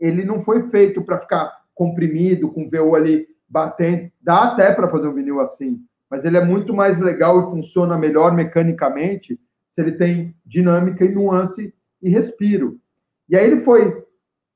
[0.00, 4.10] ele não foi feito para ficar comprimido, com VU ali batendo.
[4.22, 5.78] Dá até para fazer um vinil assim,
[6.10, 9.38] mas ele é muito mais legal e funciona melhor mecanicamente
[9.72, 12.80] se ele tem dinâmica e nuance e respiro.
[13.28, 14.02] E aí ele foi,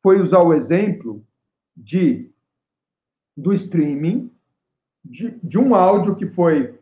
[0.02, 1.22] foi usar o exemplo
[1.76, 2.30] de
[3.36, 4.30] do streaming,
[5.04, 6.79] de, de um áudio que foi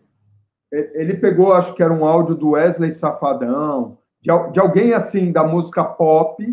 [0.70, 5.44] ele pegou, acho que era um áudio do Wesley Safadão, de, de alguém assim da
[5.44, 6.44] música pop,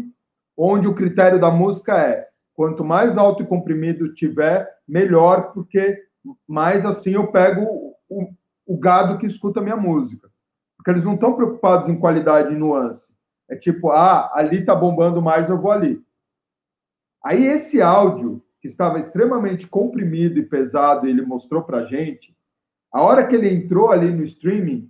[0.57, 6.01] onde o critério da música é quanto mais alto e comprimido tiver, melhor, porque
[6.47, 8.29] mais assim eu pego o,
[8.65, 10.29] o gado que escuta a minha música.
[10.77, 13.13] Porque eles não estão preocupados em qualidade e nuance.
[13.49, 16.01] É tipo, ah, ali tá bombando mais, eu vou ali.
[17.23, 22.34] Aí esse áudio, que estava extremamente comprimido e pesado, ele mostrou pra gente,
[22.95, 24.89] a hora que ele entrou ali no streaming,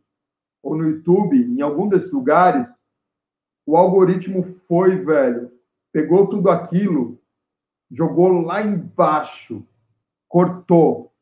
[0.62, 2.70] ou no YouTube, em algum desses lugares,
[3.66, 5.52] o algoritmo foi, velho,
[5.92, 7.20] pegou tudo aquilo
[7.92, 9.66] jogou lá embaixo,
[10.28, 11.14] cortou,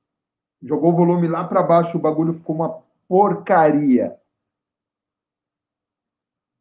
[0.62, 4.15] jogou o volume lá para baixo, o bagulho ficou uma porcaria.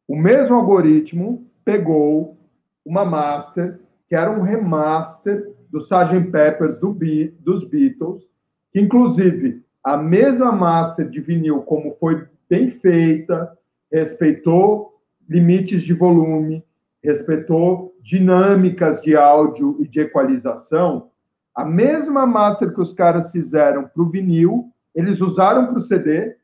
[0.07, 2.37] O mesmo algoritmo pegou
[2.85, 6.29] uma master, que era um remaster do Sgt.
[6.29, 8.23] Peppers do Be dos Beatles,
[8.71, 13.57] que inclusive a mesma master de vinil, como foi bem feita,
[13.91, 16.63] respeitou limites de volume,
[17.03, 21.09] respeitou dinâmicas de áudio e de equalização,
[21.55, 26.35] a mesma master que os caras fizeram para o vinil, eles usaram para o CD,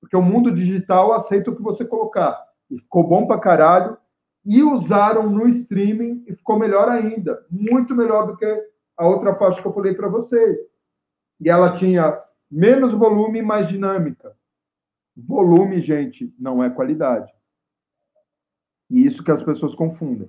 [0.00, 2.36] porque o mundo digital aceita o que você colocar.
[2.70, 3.96] E ficou bom para caralho.
[4.44, 7.44] E usaram no streaming e ficou melhor ainda.
[7.48, 8.44] Muito melhor do que
[8.96, 10.58] a outra faixa que eu falei para vocês.
[11.40, 12.18] E ela tinha
[12.52, 14.36] menos volume mais dinâmica.
[15.16, 17.32] Volume, gente, não é qualidade.
[18.90, 20.28] E isso que as pessoas confundem.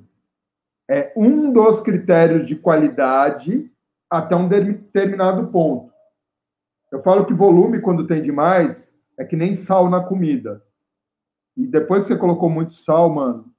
[0.90, 3.70] É um dos critérios de qualidade
[4.10, 5.92] até um determinado ponto.
[6.90, 10.64] Eu falo que volume, quando tem demais, é que nem sal na comida.
[11.58, 13.52] E depois que você colocou muito sal, mano,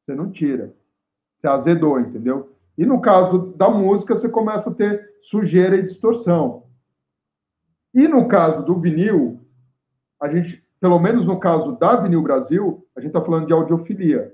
[0.00, 0.74] você não tira.
[1.36, 2.56] Você azedou, entendeu?
[2.76, 6.67] E no caso da música, você começa a ter sujeira e distorção.
[7.98, 9.40] E no caso do vinil,
[10.20, 14.32] a gente, pelo menos no caso da Vinil Brasil, a gente está falando de audiofilia.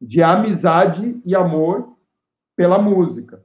[0.00, 1.96] De amizade e amor
[2.54, 3.44] pela música.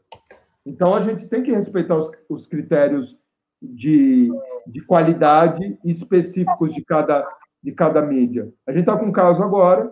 [0.64, 3.18] Então, a gente tem que respeitar os, os critérios
[3.60, 4.30] de,
[4.68, 7.28] de qualidade específicos de cada,
[7.64, 8.54] de cada mídia.
[8.68, 9.92] A gente está com um caso agora,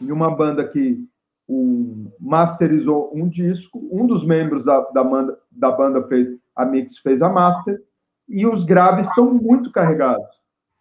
[0.00, 1.08] em uma banda que
[1.48, 6.98] um, masterizou um disco, um dos membros da, da, banda, da banda fez a mix,
[6.98, 7.80] fez a master,
[8.28, 10.26] e os graves estão muito carregados.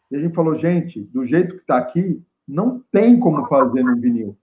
[0.09, 3.99] E a gente falou, gente, do jeito que está aqui, não tem como fazer no
[3.99, 4.37] vinil.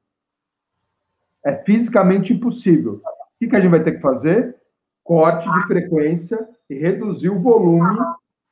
[1.45, 3.01] É fisicamente impossível.
[3.05, 4.57] O que, que a gente vai ter que fazer?
[5.03, 7.99] Corte de frequência e reduzir o volume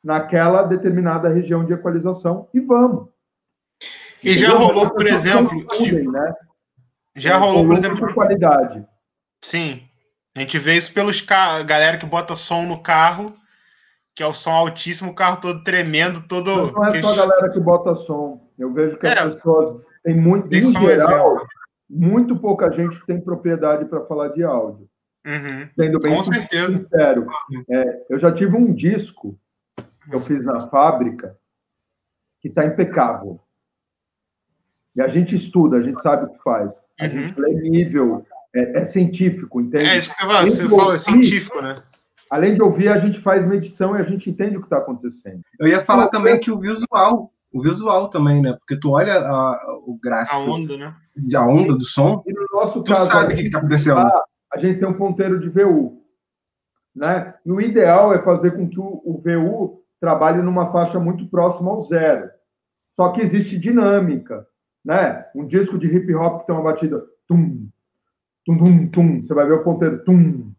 [0.02, 3.08] naquela determinada região de equalização e vamos.
[4.22, 5.56] E já rolou, por exemplo.
[5.68, 6.34] Tipo, né?
[7.16, 8.06] Já rolou, por exemplo.
[8.06, 8.86] De qualidade.
[9.42, 9.82] Sim.
[10.36, 11.62] A gente vê isso pelos ca...
[11.62, 13.34] galera que bota som no carro,
[14.14, 16.72] que é o som altíssimo, o carro todo tremendo, todo.
[16.72, 18.48] não é só a galera que bota som.
[18.58, 20.54] Eu vejo que é, as pessoas têm muito.
[20.54, 21.46] Em geral,
[21.88, 24.88] muito pouca gente tem propriedade para falar de áudio.
[25.26, 25.68] Uhum.
[25.74, 26.78] Sendo bem Com certeza.
[26.78, 27.26] sincero.
[27.68, 29.38] É, eu já tive um disco
[29.76, 31.36] que eu fiz na fábrica
[32.40, 33.40] que está impecável.
[34.94, 36.72] E a gente estuda, a gente sabe o que faz.
[37.00, 37.10] A uhum.
[37.10, 39.84] gente lê nível, é, é, científico, entende?
[39.84, 41.76] É isso que você fala, você fala, é científico, né?
[42.30, 45.40] Além de ouvir, a gente faz medição e a gente entende o que está acontecendo.
[45.58, 48.52] Eu ia falar então, também que o visual o visual também, né?
[48.52, 50.36] Porque tu olha a, o gráfico.
[50.36, 50.94] A onda, né?
[51.34, 52.22] A onda do som.
[52.26, 54.00] E no nosso tu caso, sabe o que está acontecendo.
[54.52, 56.00] A gente tem um ponteiro de VU.
[56.94, 57.34] Né?
[57.44, 61.70] E o ideal é fazer com que o, o VU trabalhe numa faixa muito próxima
[61.70, 62.30] ao zero.
[62.96, 64.46] Só que existe dinâmica.
[64.84, 65.24] Né?
[65.34, 67.68] Um disco de hip hop que tem uma batida tum,
[68.46, 69.22] tum, tum, tum.
[69.22, 70.52] Você vai ver o ponteiro tum,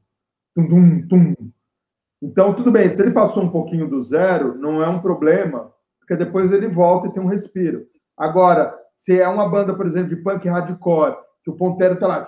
[0.55, 1.35] tum, tum, tum.
[2.21, 6.15] Então, tudo bem, se ele passou um pouquinho do zero, não é um problema, porque
[6.15, 7.85] depois ele volta e tem um respiro.
[8.15, 12.23] Agora, se é uma banda, por exemplo, de punk hardcore, que o ponteiro está lá,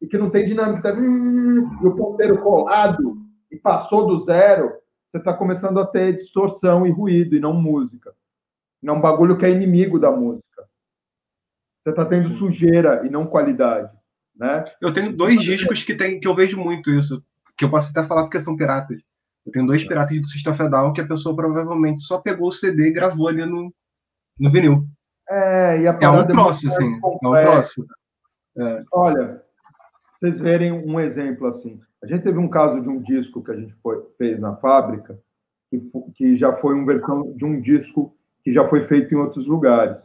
[0.00, 3.16] e que não tem dinâmica, tá, e o ponteiro colado
[3.50, 4.70] e passou do zero,
[5.10, 8.14] você está começando a ter distorção e ruído, e não música.
[8.82, 10.68] Não é um bagulho que é inimigo da música.
[11.82, 13.90] Você está tendo sujeira e não qualidade.
[14.40, 14.64] Né?
[14.80, 17.22] Eu tenho dois discos que, tem, que eu vejo muito isso,
[17.58, 19.02] que eu posso até falar porque são piratas.
[19.44, 22.52] Eu tenho dois piratas do System of Down que a pessoa provavelmente só pegou o
[22.52, 23.72] CD e gravou ali no,
[24.38, 24.86] no vinil.
[25.28, 26.98] É, e a é um troço, assim.
[27.22, 27.86] É um troço.
[28.58, 28.82] É.
[28.92, 29.42] Olha,
[30.18, 31.78] vocês verem um exemplo assim.
[32.02, 35.18] A gente teve um caso de um disco que a gente foi, fez na fábrica,
[35.70, 35.82] que,
[36.16, 39.98] que já foi uma versão de um disco que já foi feito em outros lugares.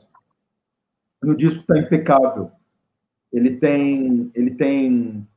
[1.24, 2.52] No disco está impecável.
[3.32, 5.28] Ele tem, ele tem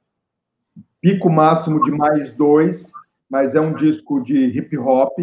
[1.01, 2.93] pico máximo de mais dois
[3.29, 5.19] mas é um disco de hip hop.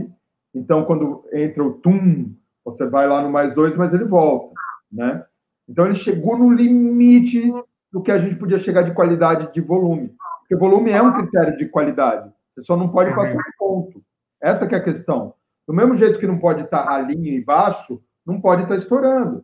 [0.53, 4.53] Então, quando entra o tum, você vai lá no mais dois, mas ele volta,
[4.91, 5.25] né?
[5.67, 7.51] Então, ele chegou no limite
[7.91, 10.13] do que a gente podia chegar de qualidade de volume.
[10.41, 12.31] Porque volume é um critério de qualidade.
[12.53, 14.03] Você só não pode passar um ponto.
[14.41, 15.33] Essa é a questão.
[15.67, 19.43] Do mesmo jeito que não pode estar ralinho e baixo, não pode estar estourando.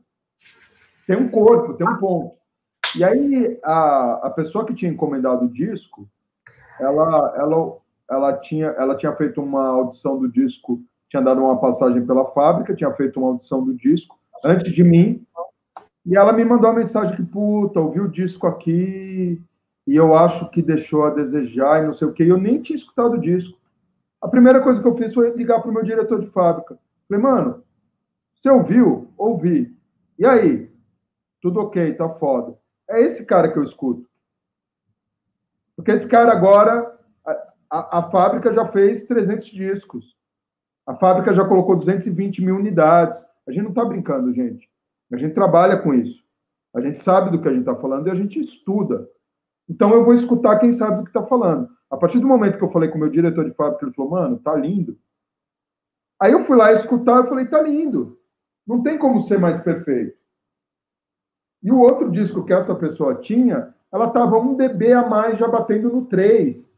[1.07, 2.35] Tem um corpo, tem um ponto.
[2.97, 6.07] E aí, a, a pessoa que tinha encomendado o disco,
[6.79, 7.81] ela, ela
[8.11, 12.75] ela tinha, ela tinha feito uma audição do disco, tinha dado uma passagem pela fábrica,
[12.75, 15.25] tinha feito uma audição do disco antes de mim,
[16.05, 19.41] e ela me mandou uma mensagem que, puta, ouvi o disco aqui
[19.87, 22.23] e eu acho que deixou a desejar e não sei o que.
[22.23, 23.57] Eu nem tinha escutado o disco.
[24.19, 26.77] A primeira coisa que eu fiz foi ligar para o meu diretor de fábrica.
[27.07, 27.63] Falei, mano,
[28.35, 29.07] você ouviu?
[29.17, 29.75] Ouvi.
[30.17, 30.69] E aí?
[31.41, 32.55] Tudo ok, tá foda.
[32.91, 34.07] É esse cara que eu escuto.
[35.75, 37.31] Porque esse cara agora, a,
[37.69, 40.15] a, a fábrica já fez 300 discos.
[40.85, 43.17] A fábrica já colocou 220 mil unidades.
[43.47, 44.69] A gente não está brincando, gente.
[45.11, 46.21] A gente trabalha com isso.
[46.73, 49.07] A gente sabe do que a gente está falando e a gente estuda.
[49.69, 51.69] Então eu vou escutar quem sabe do que está falando.
[51.89, 54.11] A partir do momento que eu falei com o meu diretor de fábrica, ele falou,
[54.11, 54.97] mano, tá lindo.
[56.19, 58.17] Aí eu fui lá escutar e falei, tá lindo.
[58.65, 60.20] Não tem como ser mais perfeito.
[61.63, 65.47] E o outro disco que essa pessoa tinha, ela estava um dB a mais já
[65.47, 66.71] batendo no 3.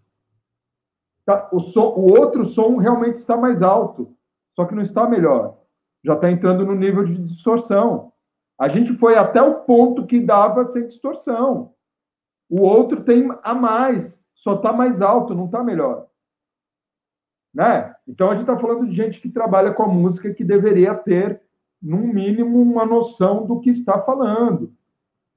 [1.26, 4.14] Tá, o, som, o outro som realmente está mais alto,
[4.56, 5.58] só que não está melhor.
[6.04, 8.12] Já está entrando no nível de distorção.
[8.60, 11.74] A gente foi até o ponto que dava sem distorção.
[12.50, 16.08] O outro tem a mais, só está mais alto, não está melhor.
[17.54, 17.96] Né?
[18.08, 21.42] Então a gente está falando de gente que trabalha com a música que deveria ter,
[21.84, 24.74] no mínimo, uma noção do que está falando.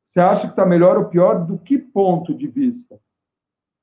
[0.09, 1.45] Você acha que está melhor ou pior?
[1.45, 2.99] Do que ponto de vista?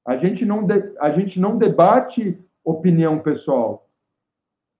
[0.05, 3.89] A gente não, de, a gente não debate opinião pessoal.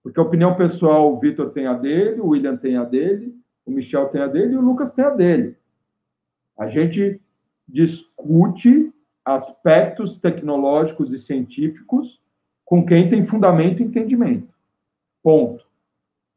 [0.02, 4.10] Porque opinião pessoal, o Vitor tem a dele, o William tem a dele, o Michel
[4.10, 5.58] tem a dele e o Lucas tem a dele.
[6.58, 7.22] A gente
[7.68, 8.94] discute
[9.26, 12.22] aspectos tecnológicos e científicos
[12.66, 14.54] com quem tem fundamento e entendimento.
[15.22, 15.63] Ponto.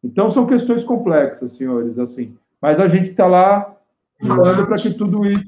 [0.03, 2.37] Então são questões complexas, senhores, assim.
[2.61, 3.77] Mas a gente está lá
[4.25, 5.47] falando para que tudo isso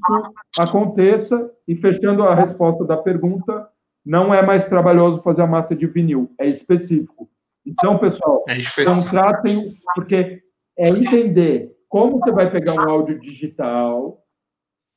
[0.59, 3.69] aconteça e fechando a resposta da pergunta,
[4.05, 7.29] não é mais trabalhoso fazer a massa de vinil, é específico.
[7.65, 10.43] Então, pessoal, é contratem, porque
[10.77, 14.23] é entender como você vai pegar um áudio digital,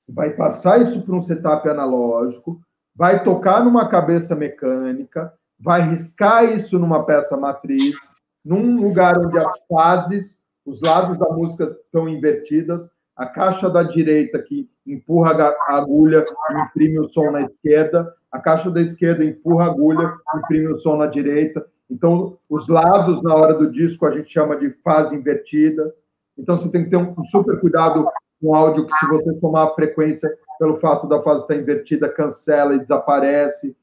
[0.07, 2.61] vai passar isso para um setup analógico,
[2.95, 7.95] vai tocar numa cabeça mecânica, vai riscar isso numa peça matriz,
[8.43, 14.41] num lugar onde as fases, os lados da música estão invertidas, a caixa da direita
[14.41, 19.65] que empurra a agulha e imprime o som na esquerda, a caixa da esquerda empurra
[19.65, 21.65] a agulha e imprime o som na direita.
[21.89, 25.93] Então, os lados na hora do disco a gente chama de fase invertida.
[26.37, 28.05] Então, você tem que ter um super cuidado
[28.39, 32.09] com o áudio, que se você tomar a frequência pelo fato da fase estar invertida,
[32.09, 33.75] cancela e desaparece.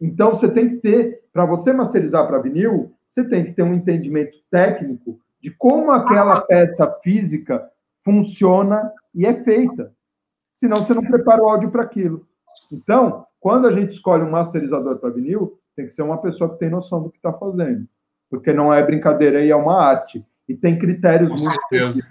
[0.00, 3.74] Então, você tem que ter, para você masterizar para vinil, você tem que ter um
[3.74, 7.68] entendimento técnico de como aquela peça física
[8.04, 9.92] funciona e é feita.
[10.56, 12.26] Senão você não prepara o áudio para aquilo.
[12.70, 16.58] Então, quando a gente escolhe um masterizador para vinil, tem que ser uma pessoa que
[16.58, 17.86] tem noção do que está fazendo.
[18.30, 20.24] Porque não é brincadeira e é uma arte.
[20.48, 22.06] E tem critérios Com muito certeza.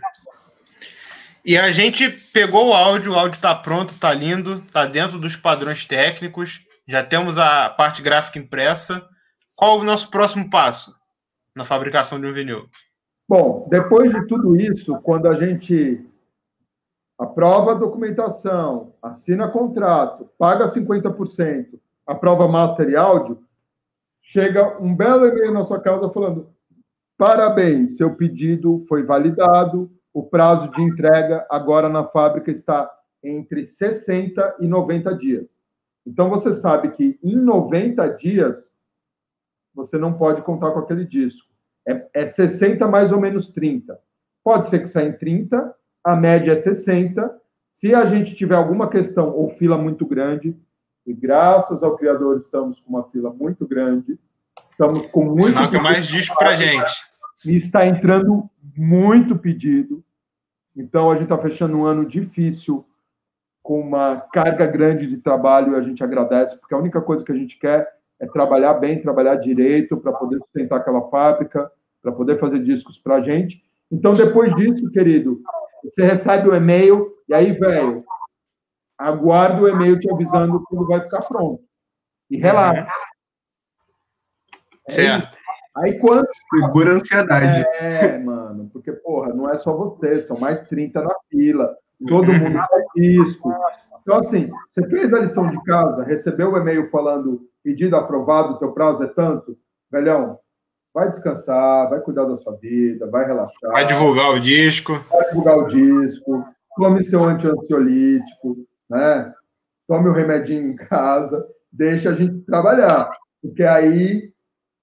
[1.44, 5.36] E a gente pegou o áudio, o áudio está pronto, está lindo, está dentro dos
[5.36, 9.08] padrões técnicos, já temos a parte gráfica impressa.
[9.62, 10.92] Qual o nosso próximo passo
[11.56, 12.66] na fabricação de um vinil?
[13.30, 16.04] Bom, depois de tudo isso, quando a gente
[17.16, 23.38] aprova a documentação, assina contrato, paga 50%, aprova master e áudio,
[24.24, 26.50] chega um belo e-mail na sua casa falando:
[27.16, 32.92] parabéns, seu pedido foi validado, o prazo de entrega agora na fábrica está
[33.24, 35.46] entre 60 e 90 dias.
[36.04, 38.71] Então você sabe que em 90 dias
[39.74, 41.48] você não pode contar com aquele disco.
[41.88, 43.98] É, é 60 mais ou menos 30.
[44.44, 47.40] Pode ser que saia em 30, a média é 60.
[47.72, 50.56] Se a gente tiver alguma questão ou fila muito grande,
[51.06, 54.20] e graças ao Criador estamos com uma fila muito grande,
[54.70, 55.70] estamos com muito.
[55.70, 56.92] Que mais disco para gente.
[57.46, 60.04] E está entrando muito pedido.
[60.76, 62.86] Então a gente está fechando um ano difícil,
[63.64, 67.32] com uma carga grande de trabalho, e a gente agradece, porque a única coisa que
[67.32, 67.88] a gente quer
[68.22, 71.70] é trabalhar bem, trabalhar direito, para poder sustentar aquela fábrica,
[72.02, 73.62] para poder fazer discos para a gente.
[73.92, 75.42] Então, depois disso, querido,
[75.84, 78.04] você recebe o e-mail, e aí, velho,
[78.96, 81.64] aguarda o e-mail te avisando quando vai ficar pronto.
[82.30, 82.88] E relaxa.
[84.88, 85.38] É certo.
[85.78, 86.26] Aí quando.
[86.50, 87.66] Segura a ansiedade.
[87.80, 91.76] É, mano, porque, porra, não é só você, são mais 30 na fila,
[92.08, 93.52] todo mundo faz disco.
[94.02, 98.72] Então, assim, você fez a lição de casa, recebeu o e-mail falando pedido aprovado, teu
[98.72, 99.58] prazo é tanto,
[99.92, 100.40] velhão,
[100.94, 103.72] vai descansar, vai cuidar da sua vida, vai relaxar.
[103.72, 104.94] Vai divulgar o disco.
[105.10, 106.46] Vai divulgar o disco,
[106.76, 108.58] tome seu anti-ansiolítico,
[108.90, 109.34] né?
[109.88, 113.12] Tome o remedinho em casa, deixa a gente trabalhar.
[113.42, 114.32] Porque aí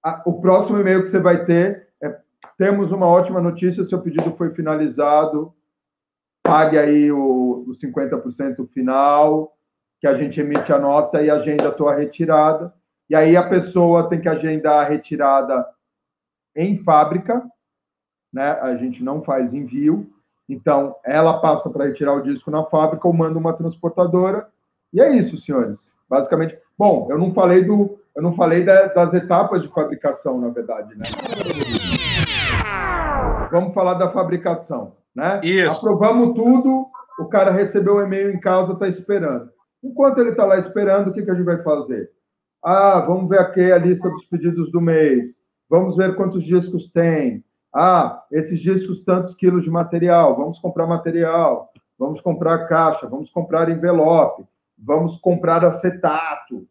[0.03, 2.17] a, o próximo e-mail que você vai ter é
[2.57, 5.53] temos uma ótima notícia, seu pedido foi finalizado,
[6.43, 9.53] pague aí o, o 50% final,
[10.01, 12.73] que a gente emite a nota e agenda a tua retirada.
[13.11, 15.67] E aí a pessoa tem que agendar a retirada
[16.55, 17.45] em fábrica,
[18.33, 18.51] né?
[18.61, 20.11] A gente não faz envio.
[20.49, 24.49] Então, ela passa para retirar o disco na fábrica ou manda uma transportadora.
[24.93, 25.79] E é isso, senhores.
[26.09, 26.59] Basicamente.
[26.77, 30.97] Bom, eu não falei do, eu não falei da, das etapas de fabricação, na verdade,
[30.97, 31.05] né?
[33.51, 35.41] Vamos falar da fabricação, né?
[35.43, 35.79] Isso.
[35.79, 36.87] Aprovamos tudo,
[37.19, 39.51] o cara recebeu o e-mail em casa, está esperando.
[39.83, 42.11] Enquanto ele está lá esperando, o que, que a gente vai fazer?
[42.63, 45.37] Ah, vamos ver aqui a lista dos pedidos do mês.
[45.69, 47.45] Vamos ver quantos discos tem.
[47.75, 50.37] Ah, esses discos, tantos quilos de material.
[50.37, 51.71] Vamos comprar material.
[51.99, 53.07] Vamos comprar caixa.
[53.07, 54.45] Vamos comprar envelope.
[54.77, 56.67] Vamos comprar acetato.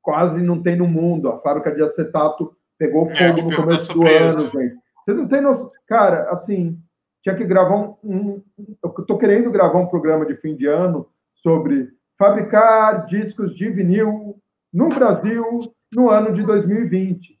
[0.00, 1.28] Quase não tem no mundo.
[1.28, 4.76] A fábrica de acetato pegou é, fogo é, no começo do ano, gente.
[5.04, 5.70] Vocês não têm noção.
[5.86, 6.78] Cara, assim,
[7.22, 7.96] tinha que gravar um.
[8.02, 8.42] um
[8.82, 14.36] eu estou querendo gravar um programa de fim de ano sobre fabricar discos de vinil
[14.72, 15.58] no Brasil
[15.94, 17.36] no ano de 2020.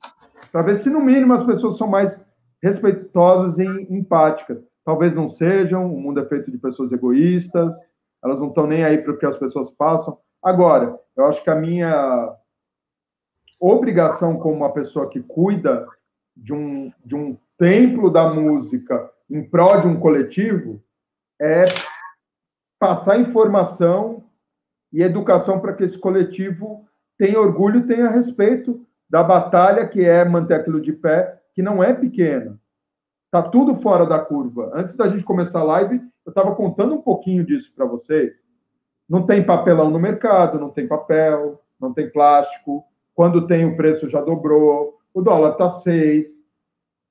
[0.52, 2.18] Para ver se, no mínimo, as pessoas são mais
[2.62, 4.58] respeitosas e empáticas.
[4.84, 7.74] Talvez não sejam, o mundo é feito de pessoas egoístas,
[8.22, 10.18] elas não estão nem aí para o que as pessoas passam.
[10.42, 12.32] Agora, eu acho que a minha
[13.58, 15.86] obrigação como uma pessoa que cuida
[16.36, 20.82] de um, de um templo da música em prol de um coletivo
[21.40, 21.64] é
[22.78, 24.25] passar informação
[24.92, 26.84] e educação para que esse coletivo
[27.18, 31.82] tenha orgulho e tenha respeito da batalha que é manter aquilo de pé, que não
[31.82, 32.58] é pequena.
[33.26, 34.70] Está tudo fora da curva.
[34.74, 38.32] Antes da gente começar a live, eu estava contando um pouquinho disso para vocês.
[39.08, 42.84] Não tem papelão no mercado, não tem papel, não tem plástico.
[43.14, 44.98] Quando tem, o preço já dobrou.
[45.14, 46.26] O dólar está seis.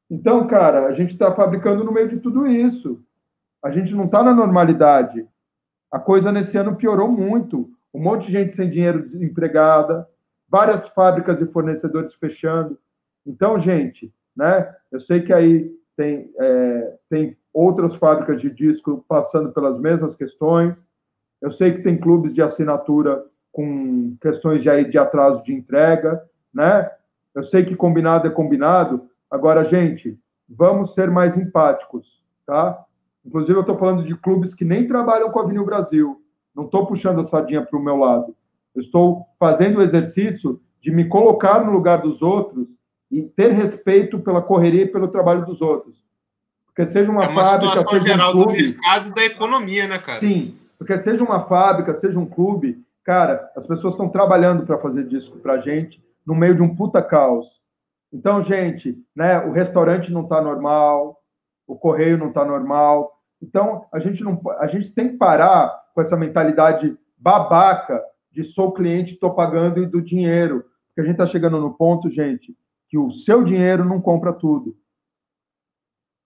[0.09, 3.01] Então, cara, a gente está fabricando no meio de tudo isso.
[3.63, 5.27] A gente não está na normalidade.
[5.95, 7.69] A coisa nesse ano piorou muito.
[7.93, 10.05] Um monte de gente sem dinheiro desempregada,
[10.49, 12.77] várias fábricas e fornecedores fechando.
[13.25, 14.75] Então, gente, né?
[14.91, 20.85] Eu sei que aí tem, é, tem outras fábricas de disco passando pelas mesmas questões.
[21.41, 23.23] Eu sei que tem clubes de assinatura
[23.53, 26.21] com questões de, aí, de atraso de entrega,
[26.53, 26.91] né?
[27.33, 29.09] Eu sei que combinado é combinado.
[29.31, 30.19] Agora, gente,
[30.49, 32.84] vamos ser mais empáticos, tá?
[33.25, 36.21] Inclusive, eu estou falando de clubes que nem trabalham com a Avenida Brasil.
[36.55, 38.35] Não estou puxando a sardinha para o meu lado.
[38.75, 42.67] Eu estou fazendo o exercício de me colocar no lugar dos outros
[43.11, 45.95] e ter respeito pela correria e pelo trabalho dos outros.
[46.67, 49.87] Porque seja uma, é uma fábrica, situação seja geral um clube, do mercado da economia,
[49.87, 50.19] né, cara?
[50.19, 55.07] Sim, porque seja uma fábrica, seja um clube, cara, as pessoas estão trabalhando para fazer
[55.07, 57.47] disco para gente no meio de um puta caos.
[58.11, 61.17] Então, gente, né, o restaurante não está normal,
[61.65, 63.14] o correio não está normal.
[63.41, 68.73] Então, a gente não, a gente tem que parar com essa mentalidade babaca de sou
[68.73, 70.65] cliente, estou pagando e do dinheiro.
[70.87, 72.55] Porque a gente está chegando no ponto, gente,
[72.87, 74.77] que o seu dinheiro não compra tudo.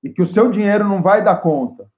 [0.04, 1.90] E que o seu dinheiro não vai dar conta.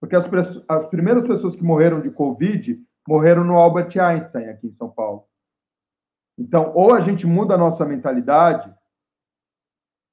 [0.00, 0.26] Porque as,
[0.68, 5.24] as primeiras pessoas que morreram de Covid morreram no Albert Einstein, aqui em São Paulo.
[6.38, 8.72] Então, ou a gente muda a nossa mentalidade,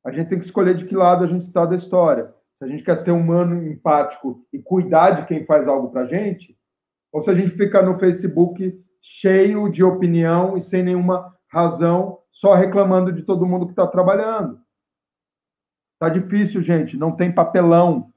[0.04, 2.35] a gente tem que escolher de que lado a gente está da história.
[2.58, 6.08] Se a gente quer ser humano, empático e cuidar de quem faz algo para a
[6.08, 6.58] gente,
[7.12, 12.54] ou se a gente fica no Facebook cheio de opinião e sem nenhuma razão, só
[12.54, 14.60] reclamando de todo mundo que está trabalhando.
[15.94, 18.12] Está difícil, gente, não tem papelão.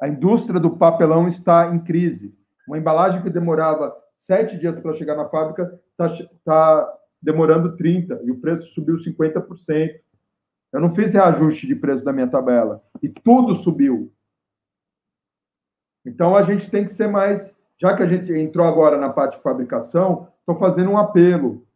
[0.00, 2.34] A indústria do papelão está em crise.
[2.66, 8.30] Uma embalagem que demorava sete dias para chegar na fábrica está tá demorando 30 e
[8.30, 10.00] o preço subiu 50%.
[10.72, 14.12] Eu não fiz reajuste de preço da minha tabela e tudo subiu.
[16.04, 17.52] Então a gente tem que ser mais
[17.82, 21.66] já que a gente entrou agora na parte de fabricação, estou fazendo um apelo.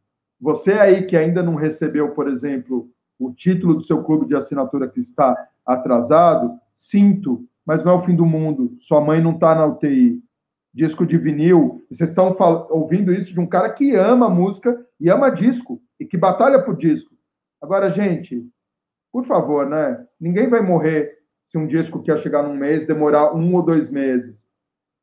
[0.40, 2.88] Você aí que ainda não recebeu, por exemplo,
[3.18, 5.36] o título do seu clube de assinatura que está
[5.66, 8.76] atrasado, sinto, mas não é o fim do mundo.
[8.78, 10.22] Sua mãe não está na UTI.
[10.72, 11.84] Disco de vinil.
[11.90, 12.36] Vocês estão
[12.70, 16.76] ouvindo isso de um cara que ama música e ama disco e que batalha por
[16.76, 17.12] disco.
[17.60, 18.46] Agora, gente,
[19.16, 20.06] por favor, né?
[20.20, 23.88] Ninguém vai morrer se um disco que ia chegar num mês demorar um ou dois
[23.88, 24.46] meses.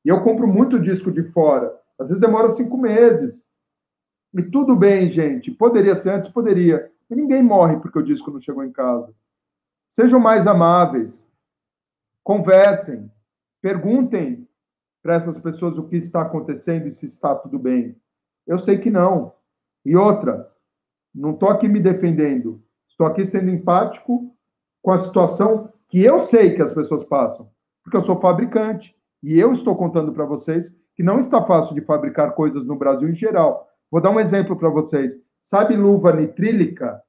[0.05, 1.75] E eu compro muito disco de fora.
[1.97, 3.43] Às vezes demora cinco meses.
[4.31, 5.49] E tudo bem, gente.
[5.49, 6.29] Poderia ser antes?
[6.29, 6.91] Poderia.
[7.09, 9.11] E ninguém morre porque o disco não chegou em casa.
[9.89, 11.27] Sejam mais amáveis.
[12.23, 13.09] Conversem.
[13.63, 14.47] Perguntem
[15.01, 17.95] para essas pessoas o que está acontecendo e se está tudo bem.
[18.45, 19.33] Eu sei que não.
[19.83, 20.51] E outra,
[21.15, 22.62] não estou aqui me defendendo.
[22.93, 24.31] Estou aqui sendo empático
[24.83, 27.49] com a situação que eu sei que as pessoas passam.
[27.83, 28.95] Porque eu sou fabricante.
[29.23, 33.09] E eu estou contando para vocês que não está fácil de fabricar coisas no Brasil
[33.09, 33.67] em geral.
[33.89, 35.11] Vou dar um exemplo para vocês.
[35.47, 37.01] Sabe luva nitrílica?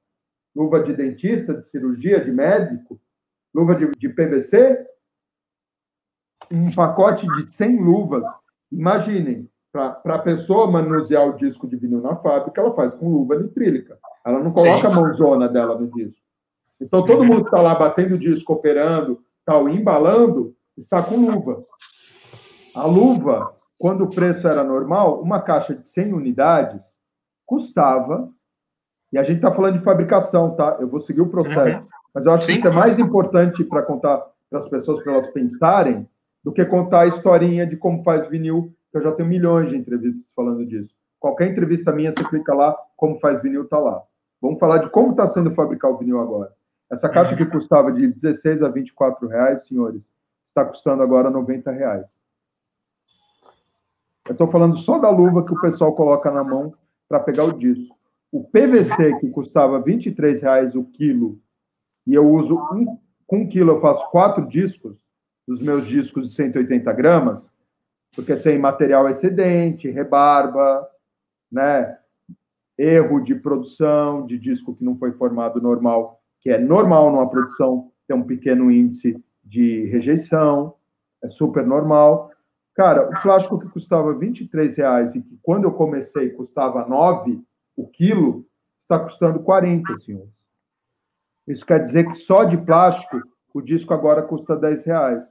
[0.55, 2.99] Luva de dentista, de cirurgia, de médico?
[3.53, 4.87] Luva de, de PVC?
[6.51, 8.23] Um pacote de 100 luvas.
[8.71, 13.37] Imaginem, para a pessoa manusear o disco de vinil na fábrica, ela faz com luva
[13.37, 13.99] nitrílica.
[14.25, 14.87] Ela não coloca Sim.
[14.87, 16.19] a mãozona dela no disco.
[16.81, 21.61] Então, todo mundo que está lá batendo o disco, operando, tal, embalando, está com luva.
[22.75, 26.83] A luva, quando o preço era normal, uma caixa de 100 unidades
[27.45, 28.29] custava,
[29.13, 30.77] e a gente está falando de fabricação, tá?
[30.79, 31.85] Eu vou seguir o processo, uhum.
[32.13, 32.53] mas eu acho Sim.
[32.53, 36.07] que isso é mais importante para contar para as pessoas, para elas pensarem,
[36.43, 39.75] do que contar a historinha de como faz vinil, que eu já tenho milhões de
[39.75, 40.93] entrevistas falando disso.
[41.19, 44.03] Qualquer entrevista minha, você clica lá, como faz vinil, está lá.
[44.45, 46.53] Vamos falar de como está sendo fabricar o vinil agora.
[46.91, 50.03] Essa caixa que custava de 16 a 24 reais, senhores,
[50.45, 52.05] está custando agora 90 reais.
[54.27, 56.75] Eu estou falando só da luva que o pessoal coloca na mão
[57.09, 57.97] para pegar o disco.
[58.31, 61.39] O PVC, que custava 23 reais o quilo,
[62.05, 64.95] e eu uso um, com um quilo, eu faço quatro discos,
[65.47, 67.51] dos meus discos de 180 gramas,
[68.15, 70.87] porque tem material excedente, rebarba,
[71.51, 71.97] né?
[72.77, 77.91] Erro de produção de disco que não foi formado normal que é normal numa produção
[78.07, 80.75] ter um pequeno índice de rejeição,
[81.23, 82.31] é super normal.
[82.75, 87.41] Cara, o plástico que custava 23 reais e que quando eu comecei custava 9
[87.75, 88.45] o quilo,
[88.83, 90.29] está custando 40, senhores.
[91.47, 95.23] Isso quer dizer que só de plástico o disco agora custa 10 reais.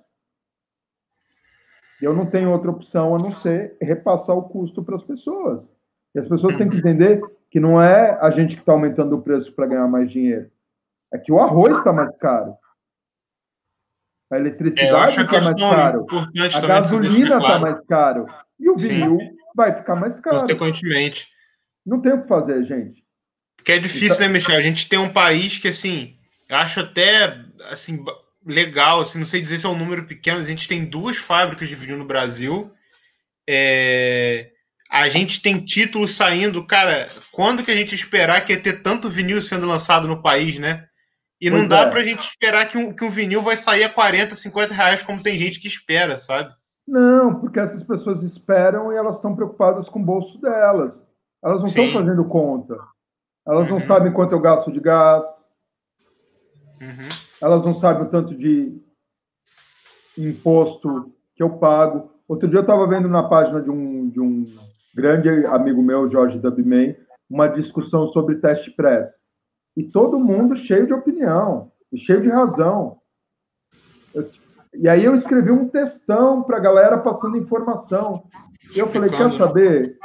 [2.03, 5.63] Eu não tenho outra opção a não ser repassar o custo para as pessoas.
[6.15, 9.23] E as pessoas têm que entender que não é a gente que está aumentando o
[9.23, 10.51] preço para ganhar mais dinheiro.
[11.13, 12.57] É que o arroz está mais caro.
[14.31, 16.07] A eletricidade está é, mais caro.
[16.55, 18.27] A gasolina está mais caro.
[18.59, 19.37] E o vinil Sim.
[19.55, 20.39] vai ficar mais caro.
[20.39, 21.29] Consequentemente.
[21.85, 23.05] Não tem o que fazer, gente.
[23.57, 24.27] Porque é difícil, então...
[24.27, 24.57] né, Michel?
[24.57, 26.17] A gente tem um país que, assim,
[26.51, 27.39] acho até,
[27.71, 28.05] assim,
[28.45, 31.69] legal, assim, não sei dizer se é um número pequeno, a gente tem duas fábricas
[31.69, 32.73] de vinil no Brasil.
[33.49, 34.51] É...
[34.95, 39.09] A gente tem títulos saindo, cara, quando que a gente esperar que ia ter tanto
[39.09, 40.87] vinil sendo lançado no país, né?
[41.41, 41.91] E não pois dá é.
[41.91, 45.21] pra gente esperar que um, que um vinil vai sair a 40, 50 reais, como
[45.21, 46.55] tem gente que espera, sabe?
[46.87, 51.03] Não, porque essas pessoas esperam e elas estão preocupadas com o bolso delas.
[51.43, 52.79] Elas não estão fazendo conta.
[53.45, 53.81] Elas uhum.
[53.81, 55.25] não sabem quanto eu gasto de gás.
[56.81, 57.09] Uhum.
[57.43, 58.81] Elas não sabem o tanto de
[60.17, 62.13] imposto que eu pago.
[62.29, 64.47] Outro dia eu estava vendo na página de um, de um
[64.95, 66.97] grande amigo meu, Jorge Dubman,
[67.29, 69.09] uma discussão sobre teste press
[69.77, 72.99] e todo mundo cheio de opinião e cheio de razão.
[74.15, 74.31] Eu,
[74.75, 78.25] e aí eu escrevi um textão para a galera passando informação.
[78.75, 79.99] Eu falei, quer saber?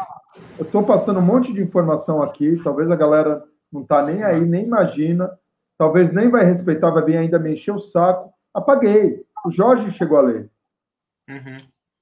[0.58, 4.40] Eu estou passando um monte de informação aqui, talvez a galera não está nem aí,
[4.40, 5.32] nem imagina,
[5.78, 8.32] talvez nem vai respeitar, vai vir ainda me encher o saco.
[8.54, 9.24] Apaguei.
[9.46, 10.50] O Jorge chegou a ler.
[11.30, 11.58] Uhum.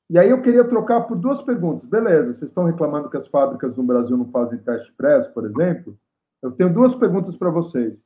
[0.09, 1.87] E aí eu queria trocar por duas perguntas.
[1.89, 5.97] Beleza, vocês estão reclamando que as fábricas no Brasil não fazem teste press, por exemplo?
[6.41, 8.05] Eu tenho duas perguntas para vocês.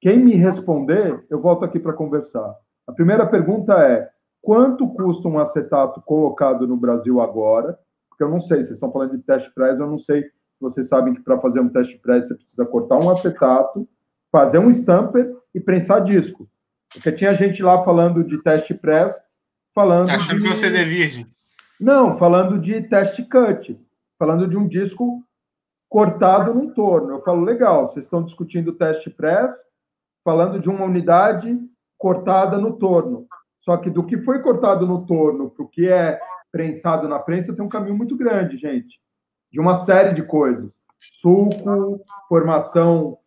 [0.00, 2.54] Quem me responder, eu volto aqui para conversar.
[2.86, 4.10] A primeira pergunta é:
[4.42, 7.78] quanto custa um acetato colocado no Brasil agora?
[8.10, 10.88] Porque eu não sei, vocês estão falando de teste press, eu não sei se vocês
[10.88, 13.88] sabem que para fazer um teste press você precisa cortar um acetato,
[14.30, 16.48] fazer um stamper e prensar disco.
[16.92, 19.14] Porque tinha gente lá falando de teste press,
[19.74, 20.10] falando.
[20.10, 20.42] Achando de...
[20.42, 21.26] que você é virgem.
[21.80, 23.78] Não, falando de teste cut,
[24.18, 25.22] falando de um disco
[25.88, 27.10] cortado num torno.
[27.10, 29.54] Eu falo, legal, vocês estão discutindo teste press,
[30.24, 31.58] falando de uma unidade
[31.96, 33.26] cortada no torno.
[33.62, 36.20] Só que do que foi cortado no torno para o que é
[36.50, 39.00] prensado na prensa tem um caminho muito grande, gente.
[39.50, 40.70] De uma série de coisas.
[40.96, 43.18] Suco, formação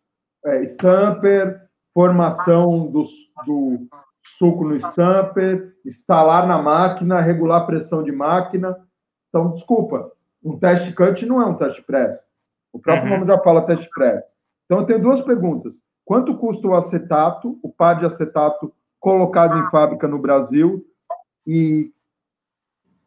[0.44, 1.62] é, stamper,
[1.94, 3.02] formação do,
[3.46, 3.86] do
[4.38, 8.76] suco no stamper, instalar na máquina, regular a pressão de máquina.
[9.28, 10.10] Então, desculpa,
[10.42, 12.18] um teste cut não é um teste press.
[12.72, 13.20] O próprio uhum.
[13.20, 14.24] nome já fala teste pré.
[14.64, 15.72] Então, eu tenho duas perguntas.
[16.04, 20.84] Quanto custa o acetato, o par de acetato colocado em fábrica no Brasil?
[21.46, 21.92] E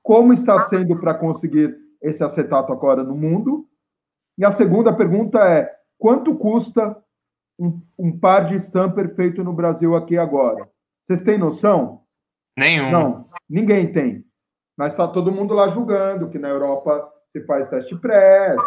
[0.01, 3.67] como está sendo para conseguir esse acetato agora no mundo?
[4.37, 6.95] E a segunda pergunta é: quanto custa
[7.57, 10.69] um, um par de stamper feito no Brasil aqui agora?
[11.05, 12.01] Vocês têm noção?
[12.57, 12.91] Nenhum.
[12.91, 14.25] Não, ninguém tem.
[14.77, 18.61] Mas está todo mundo lá julgando que na Europa se faz teste press,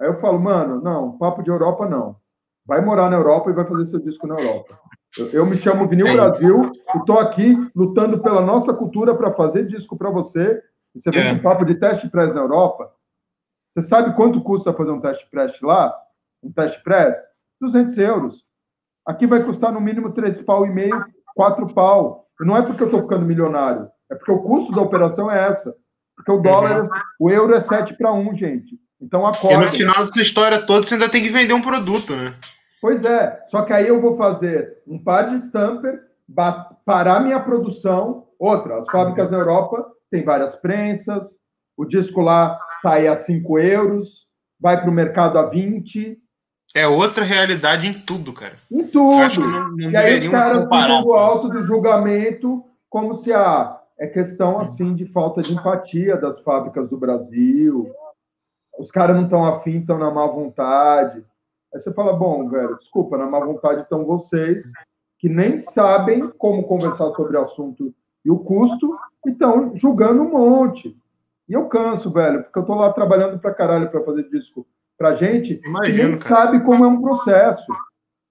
[0.00, 2.16] Aí eu falo, mano, não, papo de Europa não.
[2.66, 4.78] Vai morar na Europa e vai fazer seu disco na Europa.
[5.16, 6.62] Eu, eu me chamo Vinil é Brasil
[6.94, 10.60] e estou aqui lutando pela nossa cultura para fazer disco para você
[10.94, 11.34] E você vem É.
[11.34, 12.90] com papo de teste press na Europa.
[13.74, 15.94] Você sabe quanto custa fazer um teste press lá?
[16.42, 17.16] Um teste press?
[17.60, 18.44] 200 euros.
[19.06, 21.04] Aqui vai custar no mínimo 3 pau e meio,
[21.34, 22.26] 4 pau.
[22.40, 23.88] E não é porque eu estou ficando milionário.
[24.10, 25.74] É porque o custo da operação é essa.
[26.16, 28.78] Porque o dólar, o euro é 7 para 1, gente.
[29.00, 29.58] Então E acorda.
[29.58, 32.34] no final dessa história toda, você ainda tem que vender um produto, né?
[32.80, 36.00] Pois é, só que aí eu vou fazer um par de stamper,
[36.84, 38.26] parar minha produção.
[38.38, 41.26] Outra, as fábricas na Europa têm várias prensas,
[41.76, 44.08] o disco lá sai a 5 euros,
[44.60, 46.18] vai para o mercado a 20,
[46.74, 48.54] É outra realidade em tudo, cara.
[48.70, 49.58] em Eu acho que tudo.
[49.58, 54.06] não, não E aí os caras ficam no alto do julgamento como se ah, é
[54.06, 57.90] questão assim de falta de empatia das fábricas do Brasil.
[58.78, 61.24] Os caras não estão afim, estão na má vontade.
[61.74, 64.64] Aí você fala, bom, velho, desculpa, na má vontade estão vocês
[65.18, 67.94] que nem sabem como conversar sobre o assunto
[68.24, 70.96] e o custo e estão julgando um monte.
[71.48, 74.66] E eu canso, velho, porque eu tô lá trabalhando pra caralho pra fazer disco
[74.98, 76.46] pra gente que Imagino, nem cara.
[76.46, 77.64] sabe como é um processo.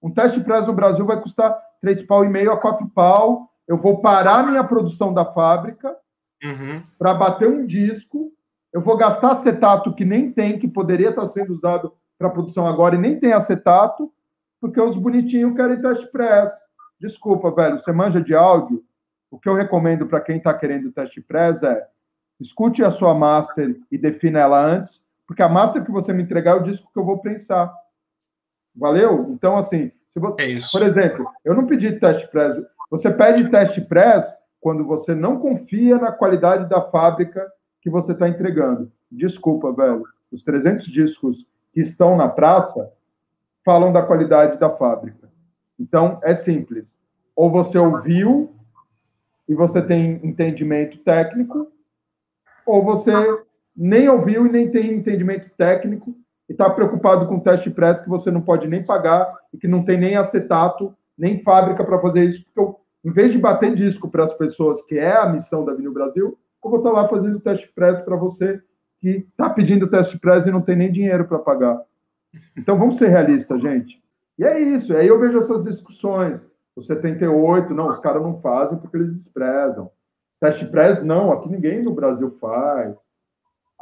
[0.02, 3.50] Um teste press no Brasil vai custar três pau e meio a quatro pau.
[3.68, 5.96] Eu vou parar minha produção da fábrica
[6.44, 6.82] Uhum.
[6.98, 8.32] para bater um disco.
[8.72, 12.96] Eu vou gastar acetato que nem tem, que poderia estar sendo usado para produção agora
[12.96, 14.10] e nem tem acetato,
[14.60, 16.52] porque os bonitinhos querem teste press.
[16.98, 18.82] Desculpa, velho, você manja de áudio.
[19.30, 21.86] O que eu recomendo para quem está querendo teste press é
[22.40, 25.00] escute a sua master e defina ela antes,
[25.32, 27.74] porque a master que você me entregar é o disco que eu vou prensar.
[28.76, 29.30] Valeu?
[29.30, 32.62] Então, assim, se você, É por exemplo, eu não pedi teste press.
[32.90, 34.30] Você pede teste press
[34.60, 38.92] quando você não confia na qualidade da fábrica que você está entregando.
[39.10, 40.04] Desculpa, velho.
[40.30, 42.92] Os 300 discos que estão na praça
[43.64, 45.30] falam da qualidade da fábrica.
[45.80, 46.94] Então, é simples.
[47.34, 48.54] Ou você ouviu
[49.48, 51.72] e você tem entendimento técnico,
[52.66, 53.12] ou você
[53.76, 56.14] nem ouviu e nem tem entendimento técnico
[56.48, 59.84] e está preocupado com teste press que você não pode nem pagar e que não
[59.84, 64.08] tem nem acetato, nem fábrica para fazer isso, porque eu, em vez de bater disco
[64.08, 67.40] para as pessoas, que é a missão da Vinil Brasil, eu vou estar lá fazendo
[67.40, 68.60] teste press para você
[69.00, 71.82] que está pedindo teste press e não tem nem dinheiro para pagar.
[72.56, 74.00] Então vamos ser realistas, gente.
[74.38, 74.96] E é isso.
[74.96, 76.40] Aí eu vejo essas discussões.
[76.74, 79.90] O 78, não, os caras não fazem porque eles desprezam.
[80.40, 82.96] Teste press, não, aqui ninguém no Brasil faz.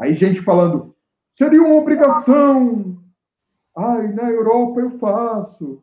[0.01, 0.95] Aí gente falando,
[1.37, 2.99] seria uma obrigação.
[3.77, 5.83] Ai, na Europa eu faço.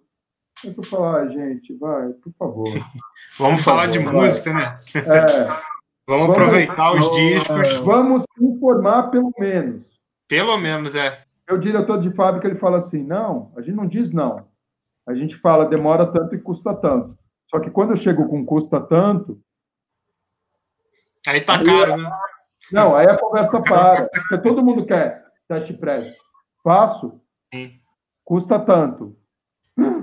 [0.64, 2.68] Eu falando, ah, gente, vai, por favor.
[3.38, 4.14] Vamos falar de vai.
[4.14, 4.80] música, né?
[4.96, 5.68] É,
[6.10, 7.74] Vamos aproveitar os discos.
[7.80, 9.84] vamos informar pelo menos.
[10.28, 11.22] Pelo menos, é.
[11.48, 14.48] Meu diretor de fábrica ele fala assim: não, a gente não diz não.
[15.06, 17.18] A gente fala demora tanto e custa tanto.
[17.50, 19.40] Só que quando eu chego com custa tanto,
[21.28, 22.10] Aí tá Aí- caro, né?
[22.72, 24.10] Não, aí a conversa para.
[24.10, 26.16] Porque todo mundo quer teste press.
[26.64, 27.22] Faço,
[28.26, 29.16] custa tanto.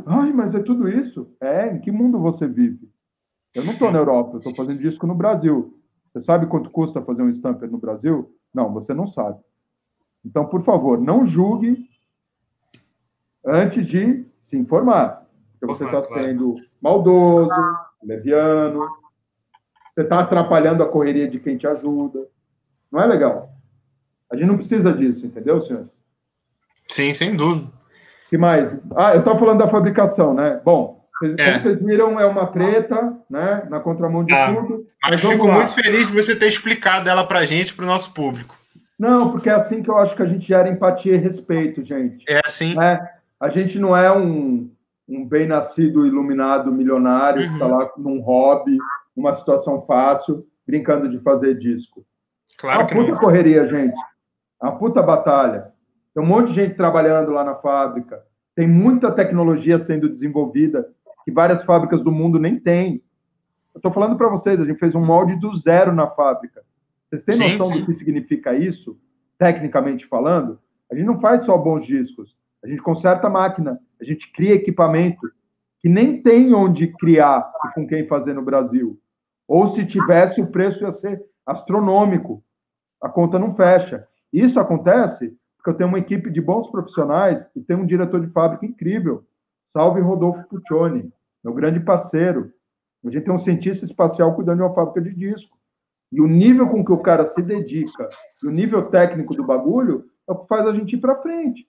[0.07, 1.35] Ai, mas é tudo isso?
[1.41, 2.89] É, em que mundo você vive?
[3.55, 5.79] Eu não estou na Europa, eu estou fazendo disco no Brasil.
[6.13, 8.35] Você sabe quanto custa fazer um stamper no Brasil?
[8.55, 9.39] Não, você não sabe.
[10.25, 11.89] Então, por favor, não julgue
[13.45, 15.27] antes de se informar.
[15.53, 17.51] Porque você está sendo maldoso,
[18.03, 18.89] leviano,
[19.93, 22.27] você está atrapalhando a correria de quem te ajuda.
[22.95, 23.51] Não é legal.
[24.33, 25.89] A gente não precisa disso, entendeu, senhores?
[26.89, 27.67] Sim, sem dúvida.
[28.31, 28.73] que mais?
[28.97, 30.61] Ah, eu estava falando da fabricação, né?
[30.65, 31.45] Bom, vocês, É.
[31.53, 33.67] como vocês viram, é uma treta, né?
[33.69, 34.85] Na contramão de Ah, tudo.
[35.03, 35.55] Mas vamos fico lá.
[35.57, 38.57] muito feliz de você ter explicado ela pra gente, pro nosso público.
[38.99, 42.25] Não, porque é assim que eu acho que a gente gera empatia e respeito, gente.
[42.29, 42.77] É assim.
[42.77, 43.01] né?
[43.41, 44.71] A gente não é um,
[45.09, 48.77] um bem-nascido, iluminado, milionário, que está lá num hobby,
[49.17, 52.05] numa situação fácil, brincando de fazer disco.
[52.53, 53.19] É Claro uma que puta não.
[53.19, 53.95] correria, gente.
[54.63, 55.73] É uma puta batalha.
[56.15, 58.23] Tem um monte de gente trabalhando lá na fábrica.
[58.55, 60.89] Tem muita tecnologia sendo desenvolvida
[61.25, 63.03] que várias fábricas do mundo nem têm.
[63.75, 66.63] Eu estou falando para vocês, a gente fez um molde do zero na fábrica.
[67.09, 67.81] Vocês têm Sim, noção sim.
[67.81, 68.97] do que significa isso,
[69.39, 70.61] tecnicamente falando?
[70.91, 72.37] A gente não faz só bons discos.
[72.63, 75.29] A gente conserta a máquina, a gente cria equipamento
[75.81, 78.99] que nem tem onde criar e com quem fazer no Brasil.
[79.47, 82.43] Ou se tivesse, o preço ia ser astronômico.
[83.03, 84.07] A conta não fecha.
[84.33, 88.31] Isso acontece porque eu tenho uma equipe de bons profissionais e tenho um diretor de
[88.33, 89.25] fábrica incrível.
[89.73, 91.11] Salve Rodolfo Puccioni,
[91.43, 92.53] meu grande parceiro.
[93.05, 95.57] A gente tem um cientista espacial cuidando de uma fábrica de disco.
[96.13, 98.09] E o nível com que o cara se dedica,
[98.43, 101.67] e o nível técnico do bagulho, é o que faz a gente ir para frente.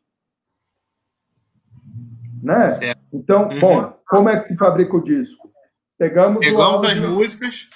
[2.43, 2.67] Né?
[2.69, 3.01] Certo.
[3.11, 3.59] Então, Uhum.
[3.59, 5.51] bom, como é que se fabrica o disco?
[5.97, 7.69] Pegamos, Pegamos as músicas.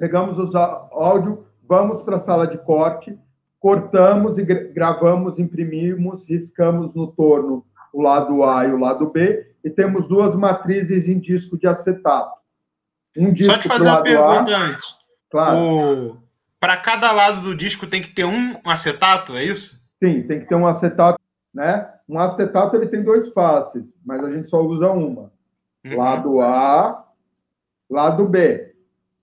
[0.00, 3.16] Pegamos os á- áudio, vamos para a sala de corte,
[3.60, 9.68] cortamos e gravamos, imprimimos, riscamos no torno o lado A e o lado B, e
[9.68, 12.40] temos duas matrizes em disco de acetato.
[13.16, 14.96] Um disco Só te fazer uma pergunta A, antes.
[15.30, 16.22] Claro.
[16.58, 19.80] Para cada lado do disco tem que ter um acetato, é isso?
[20.02, 21.18] Sim, tem que ter um acetato,
[21.52, 21.88] né?
[22.08, 25.30] Um acetato ele tem dois faces, mas a gente só usa uma.
[25.84, 25.96] Uhum.
[25.96, 27.04] Lado A,
[27.90, 28.69] lado B.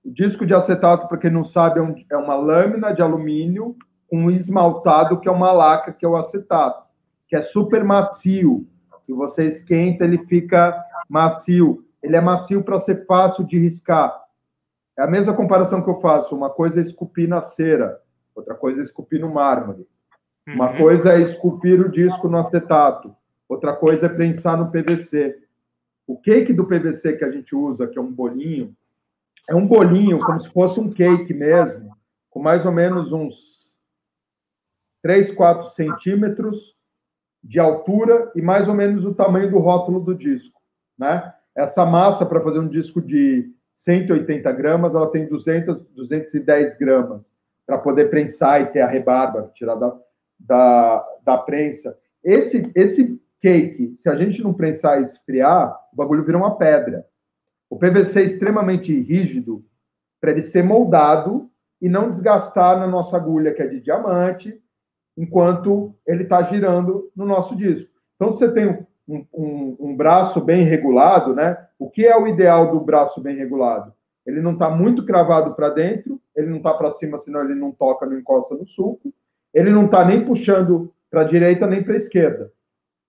[0.07, 3.75] O disco de acetato, para quem não sabe, é, é uma lâmina de alumínio
[4.09, 6.81] com um esmaltado, que é uma laca, que é o acetato,
[7.27, 8.65] que é super macio.
[9.05, 11.83] Se você esquenta, ele fica macio.
[12.01, 14.17] Ele é macio para ser fácil de riscar.
[14.97, 16.33] É a mesma comparação que eu faço.
[16.33, 17.99] Uma coisa é esculpir na cera,
[18.33, 19.85] outra coisa é esculpir no mármore.
[20.47, 20.77] Uma uhum.
[20.77, 23.13] coisa é esculpir o disco no acetato,
[23.49, 25.37] outra coisa é prensar no PVC.
[26.07, 28.73] O cake do PVC que a gente usa, que é um bolinho,
[29.49, 31.95] é um bolinho como se fosse um cake mesmo,
[32.29, 33.73] com mais ou menos uns
[35.01, 36.75] 3, 4 centímetros
[37.43, 40.59] de altura e mais ou menos o tamanho do rótulo do disco,
[40.97, 41.33] né?
[41.55, 47.25] Essa massa para fazer um disco de 180 gramas, ela tem 200, 210 gramas
[47.65, 49.97] para poder prensar e ter a rebarba, tirar da,
[50.39, 51.97] da, da prensa.
[52.23, 57.05] Esse, esse cake, se a gente não prensar e esfriar, o bagulho vira uma pedra.
[57.69, 59.63] O PVC é extremamente rígido
[60.21, 61.49] para ele ser moldado
[61.81, 64.59] e não desgastar na nossa agulha, que é de diamante,
[65.17, 67.89] enquanto ele está girando no nosso disco.
[68.15, 71.57] Então, você tem um, um, um, braço bem regulado, né?
[71.77, 73.93] O que é o ideal do braço bem regulado?
[74.25, 77.71] Ele não está muito cravado para dentro, ele não está para cima, senão ele não
[77.71, 79.13] toca, não encosta no sulco,
[79.53, 82.51] ele não está nem puxando para a direita nem para a esquerda.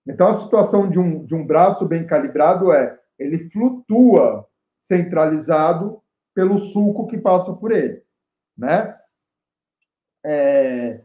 [0.07, 4.47] Então, a situação de um, de um braço bem calibrado é ele flutua
[4.89, 6.03] centralizado
[6.35, 8.03] pelo sulco que passa por ele,
[8.57, 8.97] né?
[10.25, 11.01] É,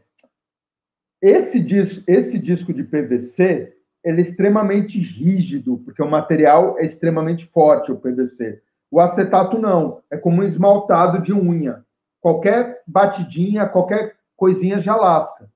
[1.22, 3.72] esse, disco, esse disco de PVC
[4.02, 8.60] ele é extremamente rígido, porque o material é extremamente forte, o PVC.
[8.90, 11.84] O acetato não, é como um esmaltado de unha.
[12.20, 15.48] Qualquer batidinha, qualquer coisinha já lasca.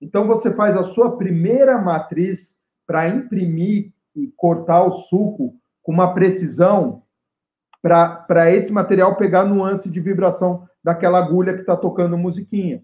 [0.00, 2.56] Então você faz a sua primeira matriz
[2.86, 7.02] para imprimir e cortar o suco com uma precisão
[7.86, 12.82] para esse material pegar a nuance de vibração daquela agulha que está tocando musiquinha.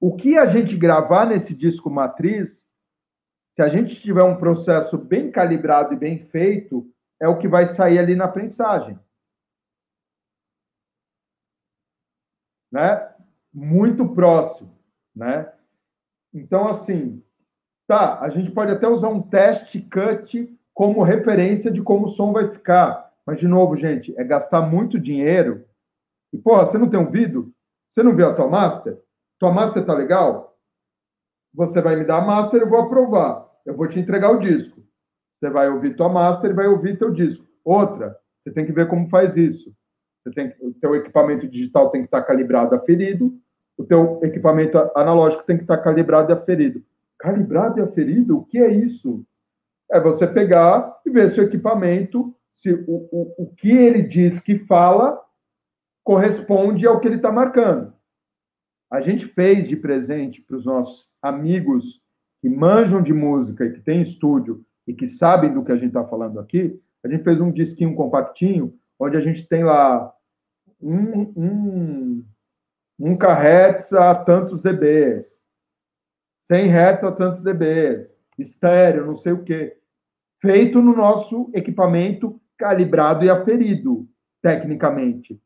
[0.00, 2.66] O que a gente gravar nesse disco matriz,
[3.54, 6.90] se a gente tiver um processo bem calibrado e bem feito,
[7.20, 8.98] é o que vai sair ali na prensagem.
[12.72, 13.08] Né?
[13.52, 14.76] Muito próximo,
[15.14, 15.52] né?
[16.32, 17.22] Então, assim,
[17.86, 22.32] tá, a gente pode até usar um teste cut como referência de como o som
[22.32, 23.03] vai ficar.
[23.26, 25.64] Mas, de novo, gente, é gastar muito dinheiro.
[26.32, 27.52] E, porra, você não tem ouvido?
[27.90, 28.98] Você não viu a tua master?
[29.38, 30.56] Tua master tá legal?
[31.54, 33.48] Você vai me dar a master, eu vou aprovar.
[33.64, 34.82] Eu vou te entregar o disco.
[35.38, 37.46] Você vai ouvir tua master e vai ouvir teu disco.
[37.64, 39.72] Outra, você tem que ver como faz isso.
[40.22, 43.38] Você tem, o teu equipamento digital tem que estar calibrado, aferido
[43.76, 46.82] o teu equipamento analógico tem que estar calibrado e aferido.
[47.18, 48.38] Calibrado e aferido?
[48.38, 49.24] O que é isso?
[49.90, 54.40] É você pegar e ver se o equipamento, se o, o, o que ele diz
[54.40, 55.20] que fala,
[56.02, 57.92] corresponde ao que ele está marcando.
[58.90, 62.00] A gente fez de presente para os nossos amigos
[62.40, 65.88] que manjam de música e que têm estúdio e que sabem do que a gente
[65.88, 70.12] está falando aqui, a gente fez um disquinho compactinho, onde a gente tem lá
[70.80, 72.24] um, um,
[72.98, 75.34] 1 kHz a tantos dBs,
[76.46, 79.78] 100 Hz a tantos dBs, estéreo, não sei o quê.
[80.40, 84.08] Feito no nosso equipamento calibrado e aferido,
[84.42, 85.38] tecnicamente.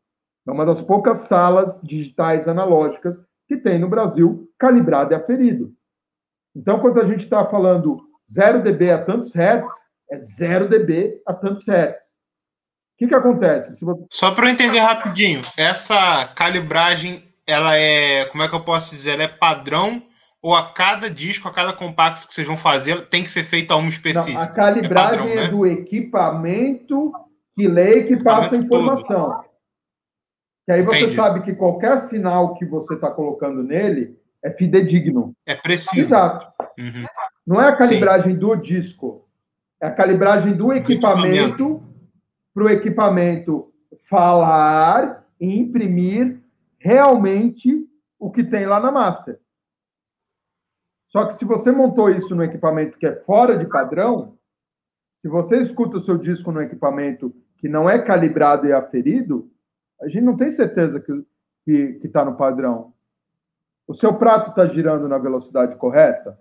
[0.46, 5.72] É uma das poucas salas digitais analógicas que tem no Brasil calibrado e aferido.
[6.54, 7.96] Então, quando a gente está falando
[8.32, 9.74] 0 dB a tantos hertz,
[10.08, 12.06] é 0 dB a tantos hertz.
[12.06, 13.84] O que, que acontece?
[13.84, 14.06] Você...
[14.12, 19.14] Só para eu entender rapidinho, essa calibragem ela é, como é que eu posso dizer,
[19.14, 20.02] ela é padrão
[20.42, 23.72] ou a cada disco, a cada compacto que vocês vão fazer, tem que ser feito
[23.72, 24.38] a uma específica?
[24.38, 25.48] Não, a calibragem é, padrão, é né?
[25.48, 27.12] do equipamento
[27.54, 29.32] que lê e que passa a informação.
[29.32, 29.48] Todo.
[30.64, 31.16] Que aí você Entendi.
[31.16, 35.32] sabe que qualquer sinal que você está colocando nele é fidedigno.
[35.46, 36.00] É preciso.
[36.00, 36.46] Exato.
[36.78, 37.06] Uhum.
[37.46, 38.38] Não é a calibragem Sim.
[38.38, 39.26] do disco,
[39.80, 41.82] é a calibragem do equipamento
[42.54, 43.72] para o equipamento
[44.08, 46.40] falar e imprimir
[46.78, 47.86] realmente
[48.18, 49.38] o que tem lá na master.
[51.08, 54.38] Só que se você montou isso no equipamento que é fora de padrão,
[55.22, 59.50] se você escuta o seu disco no equipamento que não é calibrado e aferido,
[60.00, 61.24] a gente não tem certeza que,
[61.64, 62.92] que está no padrão?
[63.86, 66.38] O seu prato está girando na velocidade correta?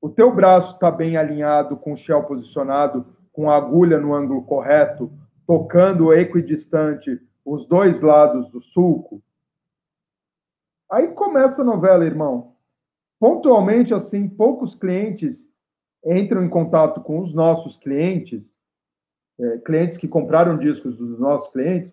[0.00, 4.44] O teu braço está bem alinhado, com o shell posicionado, com a agulha no ângulo
[4.44, 5.10] correto,
[5.46, 9.22] tocando equidistante os dois lados do sulco?
[10.90, 12.57] Aí começa a novela, irmão.
[13.20, 15.44] Pontualmente, assim, poucos clientes
[16.04, 18.42] entram em contato com os nossos clientes,
[19.40, 21.92] é, clientes que compraram discos dos nossos clientes,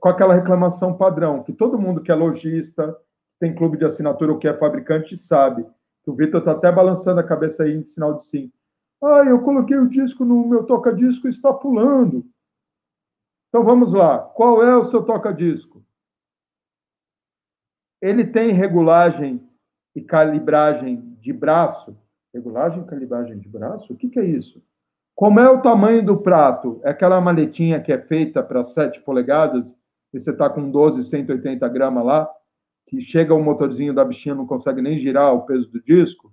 [0.00, 2.96] com aquela reclamação padrão, que todo mundo que é lojista,
[3.40, 5.66] tem clube de assinatura ou que é fabricante sabe.
[6.06, 8.52] O Vitor está até balançando a cabeça aí em sinal de sim.
[9.02, 12.24] Ah, eu coloquei o disco no meu toca-disco e está pulando.
[13.48, 14.18] Então vamos lá.
[14.18, 15.84] Qual é o seu toca-disco?
[18.00, 19.44] Ele tem regulagem
[19.94, 21.96] e calibragem de braço?
[22.32, 23.92] Regulagem e calibragem de braço?
[23.92, 24.62] O que, que é isso?
[25.14, 26.80] Como é o tamanho do prato?
[26.82, 29.74] É aquela maletinha que é feita para 7 polegadas
[30.12, 32.30] e você está com 12, 180 gramas lá,
[32.86, 36.32] que chega o motorzinho da bichinha, não consegue nem girar o peso do disco,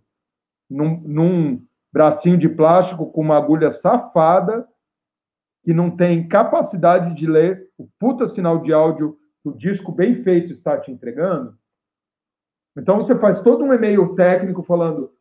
[0.69, 4.67] num, num bracinho de plástico com uma agulha safada
[5.63, 10.23] que não tem capacidade de ler o puta sinal de áudio que o disco bem
[10.23, 11.57] feito está te entregando.
[12.79, 15.11] Então você faz todo um e-mail técnico falando: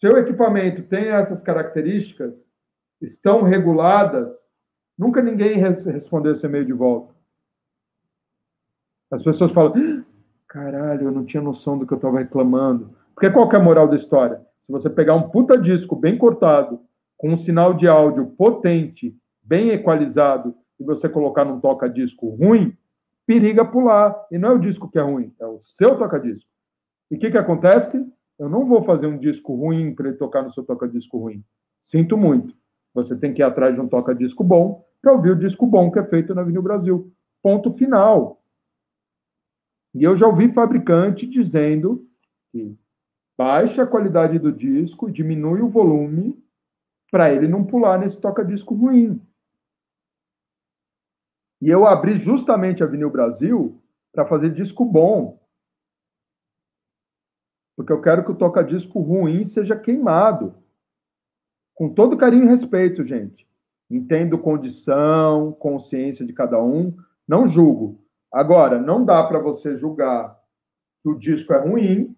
[0.00, 2.34] seu equipamento tem essas características,
[3.00, 4.28] estão reguladas.
[4.98, 7.14] Nunca ninguém respondeu esse e-mail de volta.
[9.12, 10.04] As pessoas falam:
[10.48, 12.90] caralho, eu não tinha noção do que eu estava reclamando.
[13.14, 14.44] Porque qual é a moral da história?
[14.66, 16.80] Se você pegar um puta disco bem cortado,
[17.16, 22.76] com um sinal de áudio potente, bem equalizado, e você colocar num toca-disco ruim,
[23.24, 24.16] periga pular.
[24.32, 26.51] E não é o disco que é ruim, é o seu toca-disco.
[27.12, 28.02] E o que, que acontece?
[28.38, 31.44] Eu não vou fazer um disco ruim para ele tocar no seu toca-disco ruim.
[31.82, 32.56] Sinto muito.
[32.94, 35.98] Você tem que ir atrás de um toca-disco bom para ouvir o disco bom que
[35.98, 37.12] é feito na Avenida Brasil.
[37.42, 38.42] Ponto final.
[39.94, 42.08] E eu já ouvi fabricante dizendo
[42.50, 42.74] que
[43.36, 46.42] baixa a qualidade do disco, diminui o volume
[47.10, 49.20] para ele não pular nesse toca-disco ruim.
[51.60, 53.78] E eu abri justamente a Vinil Brasil
[54.10, 55.41] para fazer disco bom.
[57.82, 60.54] Porque eu quero que o toca-disco ruim seja queimado.
[61.74, 63.44] Com todo carinho e respeito, gente.
[63.90, 68.00] Entendo condição, consciência de cada um, não julgo.
[68.32, 70.38] Agora, não dá para você julgar
[71.02, 72.16] que o disco é ruim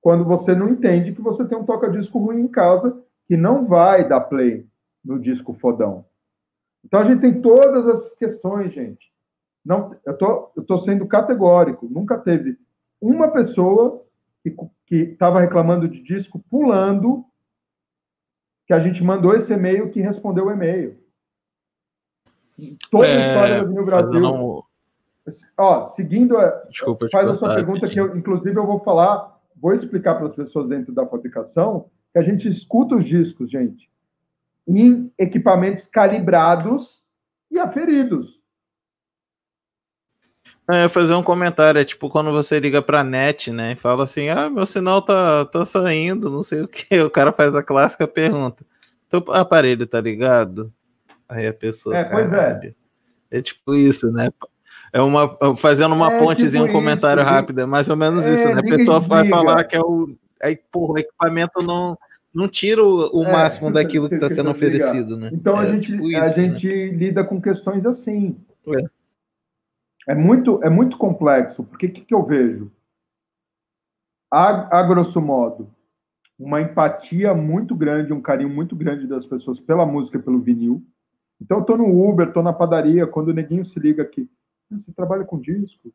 [0.00, 4.08] quando você não entende que você tem um toca-disco ruim em casa que não vai
[4.08, 4.64] dar play
[5.04, 6.04] no disco fodão.
[6.84, 9.12] Então a gente tem todas essas questões, gente.
[9.64, 11.88] Não, eu tô, eu tô sendo categórico.
[11.90, 12.56] Nunca teve
[13.00, 14.06] uma pessoa
[14.86, 17.24] que estava reclamando de disco pulando
[18.66, 20.98] que a gente mandou esse e-mail que respondeu o e-mail.
[22.90, 24.24] Toda é, a história do Brasil.
[24.24, 24.62] Um...
[25.56, 29.72] Ó, seguindo, a, Desculpa, faz a sua pergunta que eu, inclusive, eu vou falar, vou
[29.72, 33.90] explicar para as pessoas dentro da fabricação que a gente escuta os discos, gente,
[34.66, 37.02] em equipamentos calibrados
[37.50, 38.39] e aferidos.
[40.72, 44.28] É, fazer um comentário, é tipo quando você liga pra net, né, e fala assim,
[44.28, 48.06] ah, meu sinal tá, tá saindo, não sei o que, o cara faz a clássica
[48.06, 48.64] pergunta,
[49.08, 50.72] teu aparelho tá ligado?
[51.28, 52.72] Aí a pessoa, é, pois é.
[53.30, 54.28] é tipo isso, né,
[54.92, 58.26] é uma, fazendo uma é, pontezinha, tipo um comentário isso, rápido, é mais ou menos
[58.26, 61.96] é, isso, né, a pessoa vai falar que é o, aí, porra, o equipamento não,
[62.34, 65.30] não tira o, o é, máximo daquilo que está sendo oferecido, né?
[65.32, 66.32] Então a, é gente, tipo isso, a né?
[66.32, 68.36] gente lida com questões assim.
[70.08, 70.14] É.
[70.14, 72.70] Muito, é muito complexo, porque o que, que eu vejo?
[74.32, 75.68] A, a grosso modo,
[76.38, 80.82] uma empatia muito grande, um carinho muito grande das pessoas pela música pelo vinil.
[81.40, 84.28] Então, eu tô no Uber, estou na padaria, quando o neguinho se liga aqui,
[84.72, 85.92] ah, você trabalha com disco?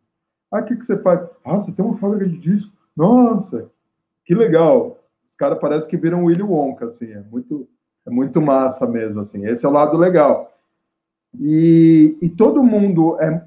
[0.52, 1.22] Ah, o que, que você faz?
[1.44, 2.72] Ah, você tem uma fábrica de disco?
[2.96, 3.70] Nossa,
[4.26, 5.00] que legal.
[5.26, 7.68] Os caras parecem que viram Willy Wonka, assim, é muito,
[8.06, 9.46] é muito massa mesmo, assim.
[9.46, 10.54] Esse é o lado legal.
[11.40, 13.46] E, e todo mundo é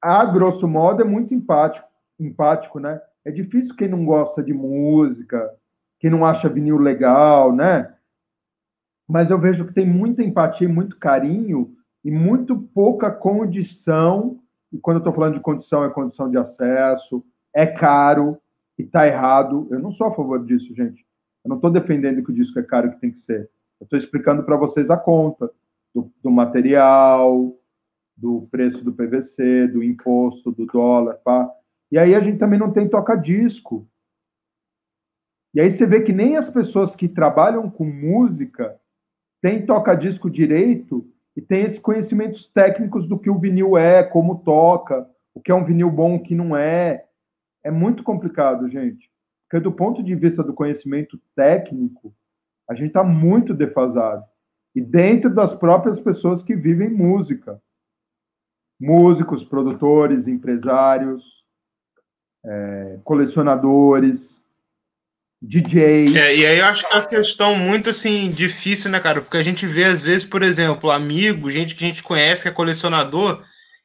[0.00, 1.86] a grosso modo, é muito empático,
[2.18, 3.00] empático, né?
[3.24, 5.50] É difícil quem não gosta de música,
[5.98, 7.94] quem não acha vinil legal, né?
[9.06, 11.74] Mas eu vejo que tem muita empatia, muito carinho
[12.04, 14.38] e muito pouca condição.
[14.72, 17.24] E quando eu estou falando de condição, é condição de acesso,
[17.54, 18.38] é caro
[18.78, 19.66] e está errado.
[19.70, 21.06] Eu não sou a favor disso, gente.
[21.44, 23.50] Eu não estou defendendo que o disco é caro que tem que ser.
[23.80, 25.50] Eu estou explicando para vocês a conta
[25.94, 27.56] do, do material,
[28.18, 31.48] do preço do PVC, do imposto, do dólar, pá.
[31.90, 33.88] E aí a gente também não tem toca-disco.
[35.54, 38.78] E aí você vê que nem as pessoas que trabalham com música
[39.40, 45.08] têm toca-disco direito e têm esses conhecimentos técnicos do que o vinil é, como toca,
[45.32, 47.06] o que é um vinil bom, o que não é.
[47.64, 49.08] É muito complicado, gente.
[49.48, 52.12] Porque do ponto de vista do conhecimento técnico,
[52.68, 54.24] a gente está muito defasado.
[54.74, 57.60] E dentro das próprias pessoas que vivem música.
[58.80, 61.22] Músicos, produtores, empresários,
[62.44, 64.36] é, colecionadores,
[65.40, 66.16] DJs.
[66.16, 69.20] É, e aí eu acho que é uma questão muito assim difícil, né, cara?
[69.20, 72.48] Porque a gente vê, às vezes, por exemplo, amigo, gente que a gente conhece, que
[72.48, 73.42] é colecionador,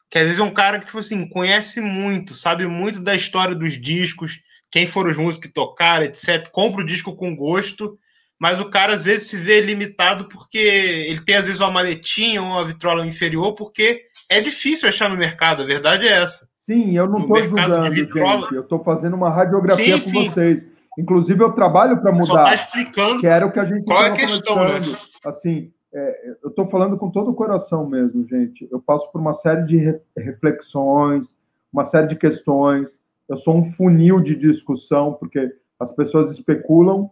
[0.09, 3.55] que às vezes é um cara que, tipo assim, conhece muito, sabe muito da história
[3.55, 4.41] dos discos,
[4.71, 6.49] quem foram os músicos que tocaram, etc.
[6.51, 7.97] Compra o disco com gosto,
[8.39, 12.41] mas o cara às vezes se vê limitado porque ele tem às vezes uma maletinha
[12.41, 14.05] ou uma vitrola inferior, porque
[14.37, 16.47] é difícil achar no mercado, a verdade é essa.
[16.59, 18.55] Sim, eu não estou julgando, gente.
[18.55, 20.29] Eu estou fazendo uma radiografia sim, com sim.
[20.29, 20.67] vocês.
[20.97, 22.25] Inclusive, eu trabalho para mudar.
[22.25, 24.79] Só tá explicando que era o que a gente qual é a questão, né?
[25.25, 28.67] Assim, é, eu estou falando com todo o coração mesmo, gente.
[28.71, 31.33] Eu passo por uma série de re reflexões,
[31.71, 32.89] uma série de questões.
[33.27, 37.09] Eu sou um funil de discussão, porque as pessoas especulam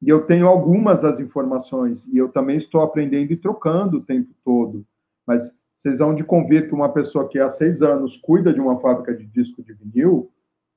[0.00, 2.02] e eu tenho algumas das informações.
[2.12, 4.84] E eu também estou aprendendo e trocando o tempo todo.
[5.26, 5.50] Mas
[5.80, 9.14] vocês vão de convir que uma pessoa que há seis anos cuida de uma fábrica
[9.14, 10.30] de disco de vinil,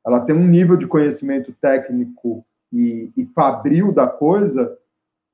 [0.06, 4.78] ela tem um nível de conhecimento técnico e, e fabril da coisa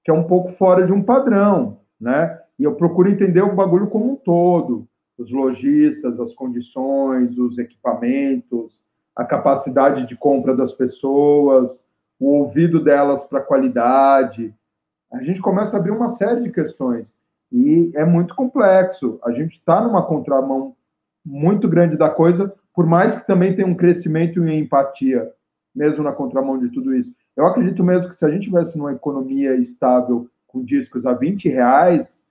[0.03, 2.39] que é um pouco fora de um padrão, né?
[2.57, 8.79] E eu procuro entender o bagulho como um todo, os lojistas, as condições, os equipamentos,
[9.15, 11.79] a capacidade de compra das pessoas,
[12.19, 14.51] o ouvido delas para qualidade.
[15.13, 17.13] A gente começa a abrir uma série de questões
[17.51, 19.19] e é muito complexo.
[19.23, 20.75] A gente está numa contramão
[21.25, 25.31] muito grande da coisa, por mais que também tenha um crescimento em empatia,
[25.75, 27.11] mesmo na contramão de tudo isso.
[27.35, 31.49] Eu acredito mesmo que se a gente tivesse numa economia estável com discos a 20
[31.49, 32.21] reais,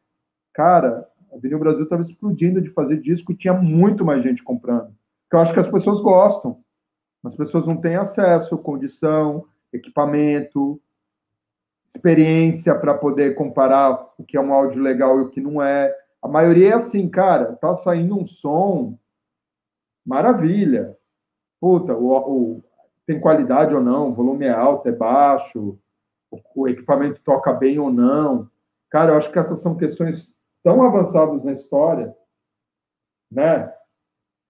[0.52, 4.92] cara, a Vinil Brasil estava explodindo de fazer disco e tinha muito mais gente comprando.
[5.22, 6.58] Porque eu acho que as pessoas gostam.
[7.24, 10.80] As pessoas não têm acesso, condição, equipamento,
[11.88, 15.94] experiência para poder comparar o que é um áudio legal e o que não é.
[16.22, 18.98] A maioria é assim, cara, tá saindo um som
[20.04, 20.96] maravilha.
[21.60, 22.64] Puta, o, o,
[23.06, 25.78] tem qualidade ou não, o volume é alto, é baixo,
[26.30, 28.48] o, o equipamento toca bem ou não.
[28.90, 30.30] Cara, eu acho que essas são questões
[30.62, 32.14] tão avançadas na história,
[33.30, 33.72] né?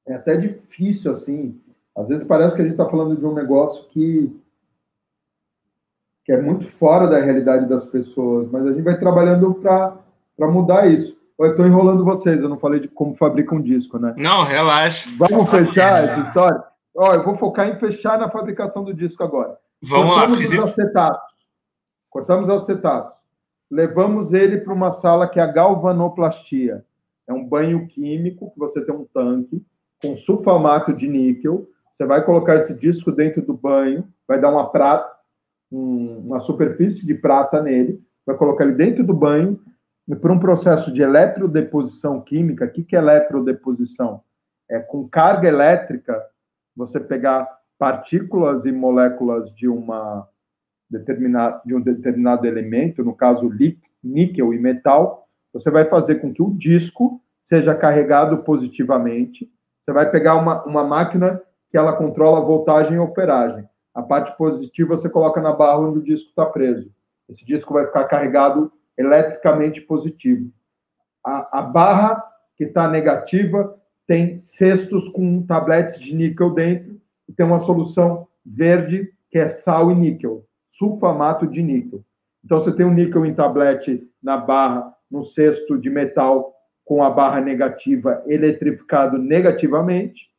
[0.07, 1.61] É até difícil, assim.
[1.97, 4.35] Às vezes parece que a gente está falando de um negócio que,
[6.29, 10.87] que é muito fora da realidade das pessoas, mas a gente vai trabalhando para mudar
[10.87, 11.17] isso.
[11.39, 14.13] Eu estou enrolando vocês, eu não falei de como fabrica um disco, né?
[14.15, 15.09] Não, relaxa.
[15.17, 16.63] Vamos fechar essa história?
[16.95, 19.57] Ó, eu vou focar em fechar na fabricação do disco agora.
[19.83, 21.35] Vamos Cortamos lá, os acetatos.
[22.11, 23.15] Cortamos os acetatos.
[23.71, 26.85] Levamos ele para uma sala que é a galvanoplastia.
[27.27, 29.65] É um banho químico que você tem um tanque
[30.03, 31.67] com sulfamato de níquel.
[31.95, 35.17] Você vai colocar esse disco dentro do banho, vai dar uma prata,
[35.71, 39.61] um, uma superfície de prata nele, vai colocar ele dentro do banho
[40.07, 42.65] e por um processo de eletrodeposição química.
[42.65, 44.23] O que, que é eletrodeposição?
[44.71, 46.23] É com carga elétrica
[46.77, 47.49] você pegar
[47.79, 50.27] partículas e moléculas de uma
[50.91, 53.51] determinada de um determinado elemento, no caso
[54.03, 59.51] níquel e metal, você vai fazer com que o disco seja carregado positivamente.
[59.81, 61.41] Você vai pegar uma, uma máquina
[61.71, 63.67] que ela controla a voltagem e operagem.
[63.99, 66.89] A parte positiva você coloca na barra onde o disco está preso.
[67.29, 70.53] Esse disco vai ficar carregado eletricamente positivo.
[71.27, 72.25] A, a barra
[72.57, 73.77] que está negativa
[74.07, 79.91] tem cestos com tabletes de níquel dentro e tem uma solução verde que é sal
[79.91, 82.05] e níquel, sulfamato de níquel.
[82.45, 86.55] Então você tem um níquel em tablete na barra, no cesto de metal
[86.85, 90.31] com a barra negativa eletrificado negativamente,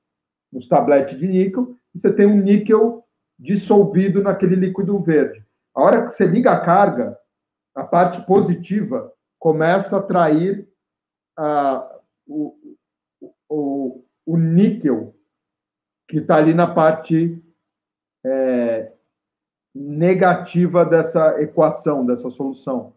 [0.49, 3.03] nos tabletes de níquel, e você tem um níquel
[3.40, 5.44] dissolvido naquele líquido verde.
[5.74, 7.18] A hora que você liga a carga,
[7.74, 10.68] a parte positiva começa a atrair
[11.40, 12.56] uh, o,
[13.48, 15.16] o, o níquel
[16.07, 17.41] que está ali na parte
[18.26, 18.91] é,
[19.74, 22.94] negativa dessa equação, dessa solução.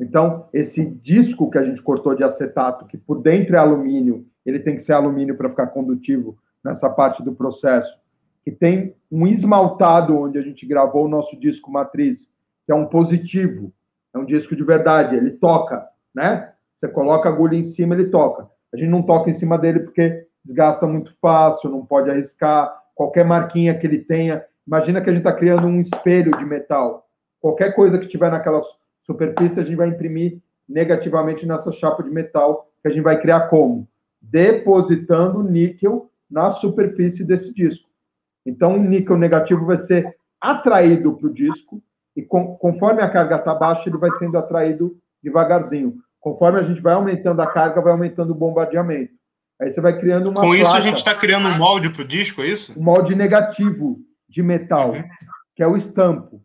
[0.00, 4.60] Então, esse disco que a gente cortou de acetato, que por dentro é alumínio, ele
[4.60, 7.98] tem que ser alumínio para ficar condutivo nessa parte do processo,
[8.44, 12.28] que tem um esmaltado onde a gente gravou o nosso disco matriz,
[12.66, 13.72] que é um positivo,
[14.14, 16.52] é um disco de verdade, ele toca, né?
[16.76, 18.48] Você coloca a agulha em cima, ele toca.
[18.72, 22.82] A gente não toca em cima dele porque desgasta muito fácil, não pode arriscar.
[22.94, 24.44] Qualquer marquinha que ele tenha.
[24.66, 27.08] Imagina que a gente está criando um espelho de metal.
[27.40, 28.62] Qualquer coisa que tiver naquela
[29.04, 33.48] superfície, a gente vai imprimir negativamente nessa chapa de metal, que a gente vai criar
[33.48, 33.86] como?
[34.20, 37.88] Depositando níquel na superfície desse disco.
[38.44, 41.82] Então, o níquel negativo vai ser atraído para o disco,
[42.16, 45.98] e com, conforme a carga está baixa, ele vai sendo atraído devagarzinho.
[46.20, 49.12] Conforme a gente vai aumentando a carga, vai aumentando o bombardeamento.
[49.60, 50.40] Aí você vai criando uma.
[50.40, 52.78] Com placa, isso, a gente está criando um molde para o disco, é isso?
[52.78, 54.92] Um molde negativo de metal,
[55.54, 56.42] que é o estampo.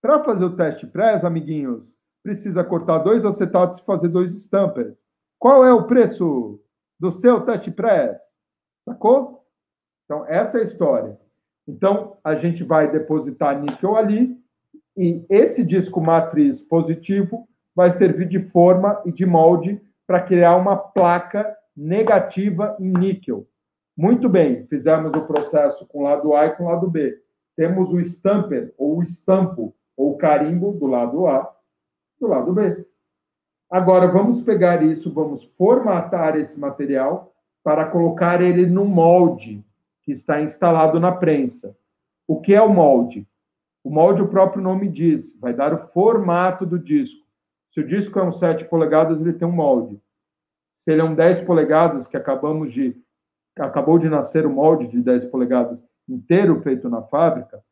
[0.00, 1.82] Para fazer o teste press, amiguinhos,
[2.22, 4.94] precisa cortar dois acetatos e fazer dois stampers.
[5.38, 6.60] Qual é o preço
[6.98, 8.20] do seu teste press?
[8.88, 9.44] Sacou?
[10.04, 11.18] Então, essa é a história.
[11.66, 14.36] Então, a gente vai depositar níquel ali
[14.96, 20.76] e esse disco matriz positivo vai servir de forma e de molde para criar uma
[20.76, 23.46] placa negativa em níquel.
[23.96, 27.18] Muito bem, fizemos o processo com lado A e com lado B.
[27.56, 31.50] Temos o stamper, ou o estampo, ou carimbo do lado A,
[32.20, 32.86] do lado B.
[33.70, 37.32] Agora, vamos pegar isso, vamos formatar esse material
[37.64, 39.65] para colocar ele no molde
[40.06, 41.76] que está instalado na prensa.
[42.28, 43.26] O que é o molde?
[43.82, 47.26] O molde, o próprio nome diz, vai dar o formato do disco.
[47.72, 50.00] Se o disco é um 7 polegadas, ele tem um molde.
[50.78, 52.96] Se ele é um 10 polegadas, que acabamos de
[53.58, 57.62] acabou de nascer o molde de 10 polegadas inteiro feito na fábrica,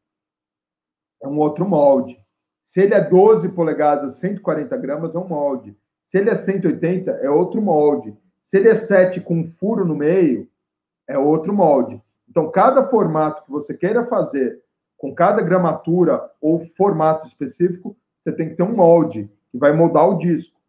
[1.22, 2.18] é um outro molde.
[2.64, 5.76] Se ele é 12 polegadas, 140 gramas, é um molde.
[6.06, 8.16] Se ele é 180, é outro molde.
[8.46, 10.48] Se ele é 7 com um furo no meio,
[11.06, 12.00] é outro molde.
[12.34, 14.60] Então, cada formato que você queira fazer,
[14.98, 20.08] com cada gramatura ou formato específico, você tem que ter um molde que vai moldar
[20.08, 20.60] o disco.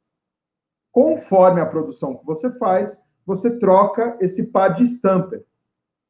[0.91, 5.43] Conforme a produção que você faz, você troca esse par de stamper.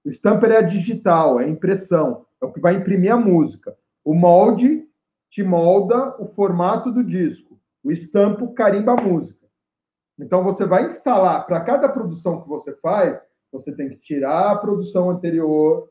[0.04, 3.78] O stamper é digital, é impressão, é o que vai imprimir a música.
[4.04, 4.86] O molde
[5.30, 7.58] te molda o formato do disco.
[7.82, 9.48] O estampo carimba a música.
[10.20, 13.18] Então você vai instalar para cada produção que você faz,
[13.56, 15.90] você tem que tirar a produção anterior,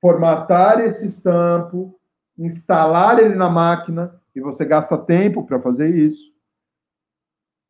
[0.00, 1.98] formatar esse estampo,
[2.38, 6.32] instalar ele na máquina, e você gasta tempo para fazer isso.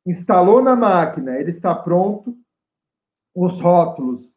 [0.05, 2.37] Instalou na máquina, ele está pronto.
[3.35, 4.29] Os rótulos,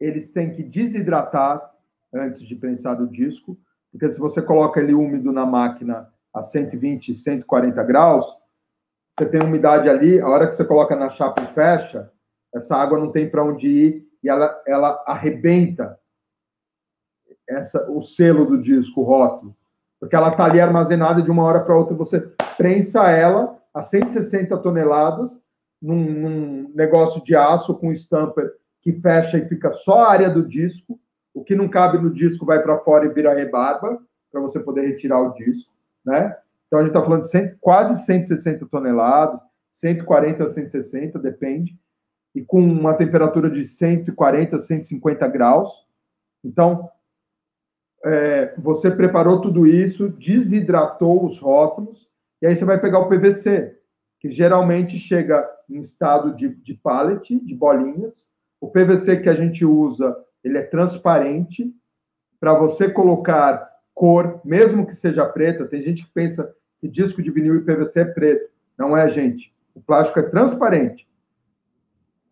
[0.00, 1.74] eles têm que desidratar
[2.12, 3.58] antes de prensar o disco.
[3.90, 8.26] Porque se você coloca ele úmido na máquina a 120, 140 graus,
[9.12, 12.12] você tem umidade ali, a hora que você coloca na chapa e fecha,
[12.54, 15.98] essa água não tem para onde ir e ela, ela arrebenta
[17.48, 19.56] essa, o selo do disco, o rótulo.
[20.00, 22.20] Porque ela está ali armazenada de uma hora para outra, você
[22.56, 25.42] prensa ela a 160 toneladas
[25.80, 30.46] num, num negócio de aço com stamper que fecha e fica só a área do
[30.46, 30.98] disco
[31.38, 33.98] o que não cabe no disco vai para fora e vira rebarba,
[34.30, 35.72] para você poder retirar o disco,
[36.04, 36.36] né?
[36.66, 39.40] Então a gente está falando de 100, quase 160 toneladas,
[39.76, 41.78] 140 a 160, depende,
[42.34, 45.70] e com uma temperatura de 140 150 graus.
[46.44, 46.88] Então,
[48.04, 52.08] é, você preparou tudo isso, desidratou os rótulos,
[52.40, 53.76] e aí você vai pegar o PVC,
[54.20, 58.28] que geralmente chega em estado de, de pallet, de bolinhas.
[58.60, 61.72] O PVC que a gente usa ele é transparente
[62.38, 65.66] para você colocar cor, mesmo que seja preta.
[65.66, 68.50] Tem gente que pensa que disco de vinil e PVC é preto.
[68.76, 69.52] Não é, gente.
[69.74, 71.07] O plástico é transparente.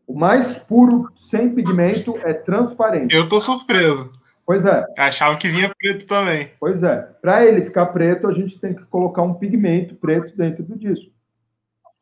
[0.07, 3.15] O mais puro, sem pigmento, é transparente.
[3.15, 4.11] Eu tô surpreso.
[4.45, 4.87] Pois é.
[4.97, 6.51] Achava que vinha preto também.
[6.61, 6.99] Pois é.
[7.21, 11.11] Para ele ficar preto, a gente tem que colocar um pigmento preto dentro do disco,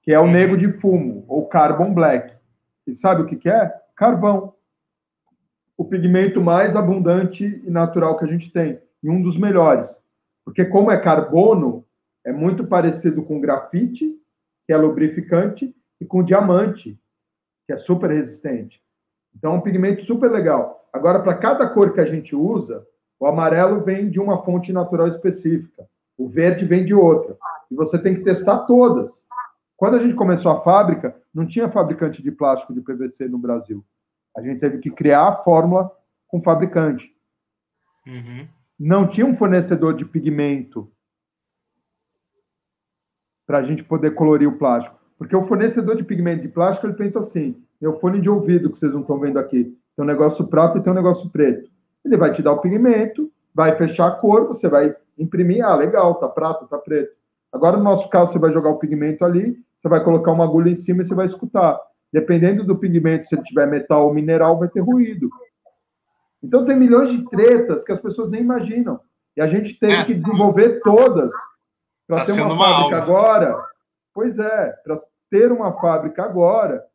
[0.02, 2.34] que é o negro de fumo, ou carbon black.
[2.86, 3.72] E sabe o que, que é?
[3.96, 4.54] Carvão
[5.76, 9.88] o pigmento mais abundante e natural que a gente tem, e um dos melhores.
[10.44, 11.84] Porque, como é carbono,
[12.24, 14.14] é muito parecido com grafite,
[14.66, 16.98] que é lubrificante, e com diamante,
[17.66, 18.82] que é super resistente.
[19.34, 20.88] Então, é um pigmento super legal.
[20.92, 22.86] Agora, para cada cor que a gente usa,
[23.18, 27.36] o amarelo vem de uma fonte natural específica, o verde vem de outra.
[27.70, 29.20] E você tem que testar todas.
[29.76, 33.84] Quando a gente começou a fábrica, não tinha fabricante de plástico de PVC no Brasil.
[34.36, 35.90] A gente teve que criar a fórmula
[36.28, 37.12] com o fabricante.
[38.06, 38.48] Uhum.
[38.78, 40.90] Não tinha um fornecedor de pigmento
[43.46, 44.98] para a gente poder colorir o plástico.
[45.18, 48.78] Porque o fornecedor de pigmento de plástico, ele pensa assim, meu fone de ouvido que
[48.78, 51.70] vocês não estão vendo aqui, tem um negócio prato e tem um negócio preto.
[52.04, 56.16] Ele vai te dar o pigmento, vai fechar a cor, você vai imprimir, ah, legal,
[56.16, 57.12] tá prato, tá preto.
[57.52, 60.70] Agora, no nosso caso, você vai jogar o pigmento ali, você vai colocar uma agulha
[60.70, 61.78] em cima e você vai escutar.
[62.12, 65.30] Dependendo do pigmento, se ele tiver metal ou mineral, vai ter ruído.
[66.42, 69.00] Então tem milhões de tretas que as pessoas nem imaginam.
[69.36, 70.04] E a gente tem é.
[70.04, 71.30] que desenvolver todas
[72.06, 73.64] para tá ter uma fábrica uma agora.
[74.14, 76.86] Pois é, para ter uma fábrica agora,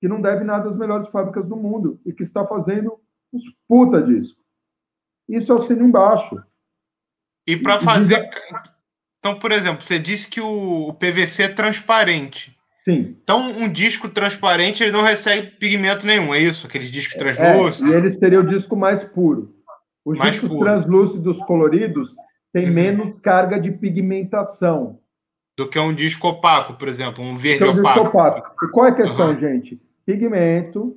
[0.00, 3.00] que não deve nada às melhores fábricas do mundo e que está fazendo
[3.32, 4.40] uns puta disco.
[5.28, 6.42] Isso é o sino embaixo.
[7.46, 8.28] E para fazer.
[9.18, 12.56] Então, por exemplo, você disse que o PVC é transparente.
[12.80, 13.16] Sim.
[13.22, 16.66] Então, um disco transparente ele não recebe pigmento nenhum, é isso?
[16.66, 17.92] Aqueles discos translúcidos?
[17.92, 19.54] É, e ele seria o disco mais puro.
[20.04, 20.64] Os mais discos puro.
[20.64, 22.14] translúcidos coloridos
[22.52, 22.72] têm uhum.
[22.72, 24.98] menos carga de pigmentação.
[25.60, 28.06] Do que um disco opaco, por exemplo, um verde um opaco.
[28.06, 28.70] opaco.
[28.70, 29.38] Qual é a questão, uhum.
[29.38, 29.78] gente?
[30.06, 30.96] Pigmento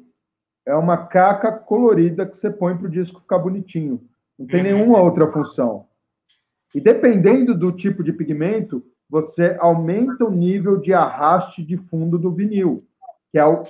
[0.65, 4.01] é uma caca colorida que você põe para o disco ficar bonitinho.
[4.39, 4.63] Não tem uhum.
[4.63, 5.85] nenhuma outra função.
[6.73, 12.31] E dependendo do tipo de pigmento, você aumenta o nível de arraste de fundo do
[12.31, 12.87] vinil,
[13.33, 13.63] que é o.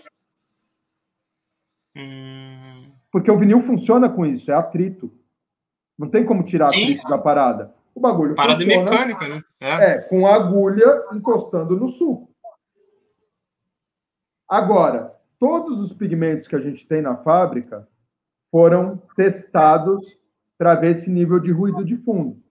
[1.97, 2.91] Hum...
[3.11, 5.11] Porque o vinil funciona com isso, é atrito.
[5.97, 7.73] Não tem como tirar atrito da parada.
[7.95, 9.43] O bagulho Parada funciona, mecânica, né?
[9.59, 9.91] É.
[9.91, 12.33] é, com agulha encostando no suco.
[14.49, 17.87] Agora, todos os pigmentos que a gente tem na fábrica
[18.51, 20.05] foram testados
[20.57, 22.41] para ver esse nível de ruído de fundo.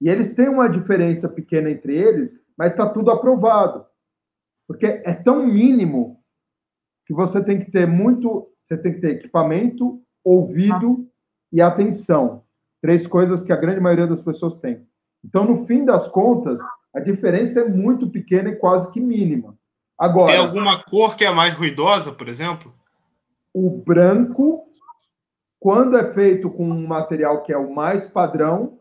[0.00, 3.84] E eles têm uma diferença pequena entre eles, mas está tudo aprovado.
[4.66, 6.22] Porque é tão mínimo
[7.06, 11.08] que você tem que ter muito, você tem que ter equipamento, ouvido
[11.52, 12.44] e atenção.
[12.82, 14.86] Três coisas que a grande maioria das pessoas tem.
[15.24, 16.58] Então, no fim das contas,
[16.94, 19.54] a diferença é muito pequena e quase que mínima.
[19.98, 22.72] Agora, tem alguma cor que é mais ruidosa, por exemplo?
[23.52, 24.64] O branco,
[25.58, 28.78] quando é feito com um material que é o mais padrão,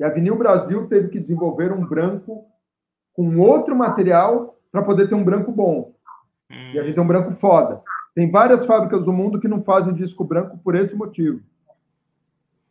[0.00, 2.46] e a Vinil Brasil teve que desenvolver um branco
[3.12, 5.94] com outro material para poder ter um branco bom.
[6.50, 6.72] Hum.
[6.72, 7.82] E a gente tem um branco foda.
[8.14, 11.40] Tem várias fábricas do mundo que não fazem disco branco por esse motivo.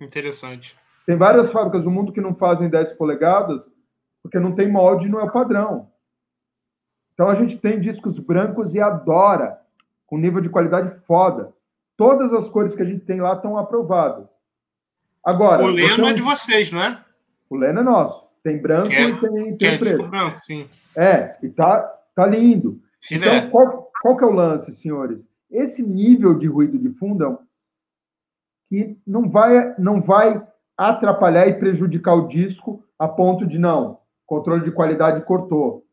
[0.01, 0.75] Interessante.
[1.05, 3.61] Tem várias fábricas do mundo que não fazem 10 polegadas
[4.21, 5.89] porque não tem molde, não é padrão.
[7.13, 9.59] Então a gente tem discos brancos e adora,
[10.05, 11.53] com nível de qualidade foda.
[11.97, 14.27] Todas as cores que a gente tem lá estão aprovadas.
[15.23, 17.03] Agora, o Leno é de vocês, não é?
[17.49, 18.25] O Leno é nosso.
[18.43, 20.07] Tem branco é, e tem, tem é preto.
[20.07, 20.67] branco, sim.
[20.95, 21.81] É, e tá,
[22.15, 22.81] tá lindo.
[23.11, 25.19] Então, qual, qual que é o lance, senhores?
[25.49, 27.39] Esse nível de ruído de fundo
[28.71, 30.41] que não vai, não vai
[30.77, 35.85] atrapalhar e prejudicar o disco a ponto de, não, controle de qualidade cortou.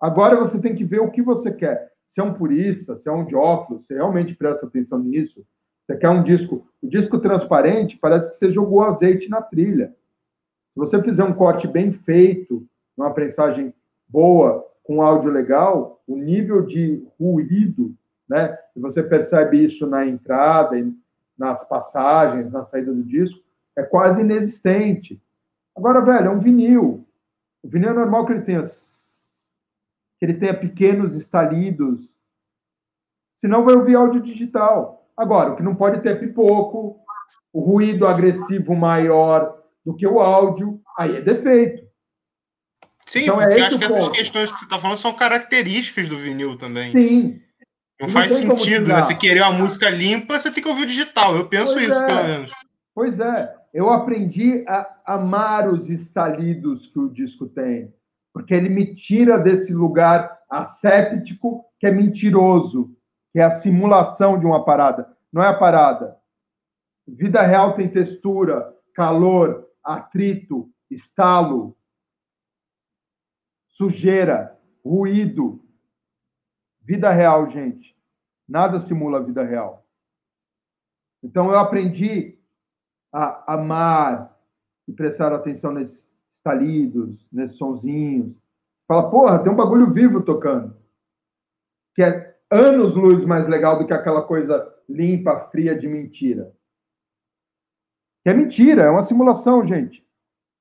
[0.00, 1.90] Agora você tem que ver o que você quer.
[2.08, 5.44] Se é um purista, se é um diófilo, você realmente presta atenção nisso.
[5.84, 6.64] Você quer um disco.
[6.80, 9.88] O disco transparente parece que você jogou azeite na trilha.
[10.72, 12.64] Se você fizer um corte bem feito,
[12.96, 13.74] uma prensagem
[14.08, 17.92] boa, com áudio legal, o nível de ruído,
[18.28, 18.56] né?
[18.76, 20.78] Você percebe isso na entrada,
[21.40, 23.40] nas passagens, na saída do disco,
[23.74, 25.20] é quase inexistente.
[25.74, 27.08] Agora, velho, é um vinil.
[27.62, 32.14] O vinil é normal que ele tenha que ele tenha pequenos estalidos.
[33.38, 35.10] Senão vai ouvir áudio digital.
[35.16, 37.00] Agora, o que não pode ter é pipoco,
[37.50, 41.88] o ruído agressivo maior do que o áudio, aí é defeito.
[43.06, 46.06] Sim, então, é porque é acho que essas questões que você está falando são características
[46.06, 46.92] do vinil também.
[46.92, 47.42] Sim.
[48.00, 49.02] Não, não faz sentido, né?
[49.02, 51.36] Você querer uma música limpa, você tem que ouvir o digital.
[51.36, 52.06] Eu penso pois isso, é.
[52.06, 52.52] pelo menos.
[52.94, 53.54] Pois é.
[53.74, 57.94] Eu aprendi a amar os estalidos que o disco tem,
[58.32, 62.96] porque ele me tira desse lugar asséptico que é mentiroso,
[63.32, 65.06] que é a simulação de uma parada.
[65.32, 66.16] Não é a parada.
[67.06, 71.76] Vida real tem textura, calor, atrito, estalo,
[73.68, 75.62] sujeira, ruído.
[76.90, 77.96] Vida real, gente.
[78.48, 79.86] Nada simula a vida real.
[81.22, 82.36] Então eu aprendi
[83.12, 84.36] a amar
[84.88, 86.04] e prestar atenção nesses
[86.36, 88.34] estalidos, nesses sonzinhos.
[88.88, 90.76] Fala, porra, tem um bagulho vivo tocando.
[91.94, 96.52] Que é anos luz mais legal do que aquela coisa limpa, fria de mentira.
[98.24, 100.04] Que é mentira, é uma simulação, gente.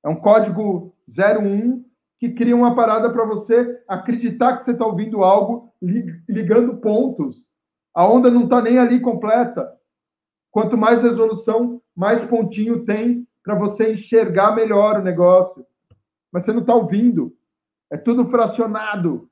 [0.06, 1.84] É um código 01
[2.20, 7.42] que cria uma parada para você acreditar que você está ouvindo algo ligando pontos.
[7.96, 9.72] A onda não está nem ali completa.
[10.52, 15.66] Quanto mais resolução, mais pontinho tem para você enxergar melhor o negócio.
[16.32, 17.34] Mas você não está ouvindo.
[17.90, 19.30] É tudo fracionado.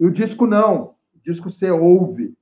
[0.00, 0.96] E o disco não.
[1.14, 2.34] O disco você ouve.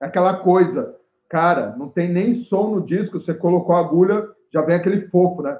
[0.00, 0.96] É aquela coisa.
[1.28, 3.18] Cara, não tem nem som no disco.
[3.18, 5.58] Você colocou a agulha, já vem aquele fofo, né?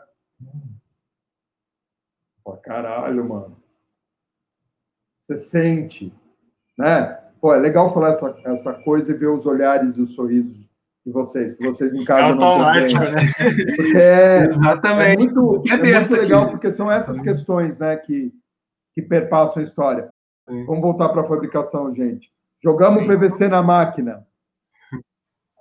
[2.48, 3.58] Pô, caralho, mano.
[5.22, 6.10] Você sente,
[6.78, 7.18] né?
[7.42, 10.56] Pô, é legal falar essa, essa coisa e ver os olhares e os sorrisos
[11.04, 12.58] de vocês, que vocês em casa é não.
[12.58, 12.86] Né?
[13.76, 15.10] Porque é, Exatamente.
[15.10, 18.32] é muito, é, é muito legal, porque são essas questões né, que,
[18.94, 20.08] que perpassam a história.
[20.48, 20.64] Sim.
[20.64, 22.32] Vamos voltar para a fabricação, gente.
[22.64, 24.26] Jogamos o PVC na máquina.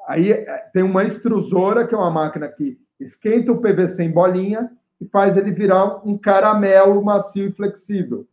[0.07, 4.71] Aí é, tem uma extrusora, que é uma máquina que esquenta o PVC em bolinha
[4.99, 8.27] e faz ele virar um caramelo macio e flexível.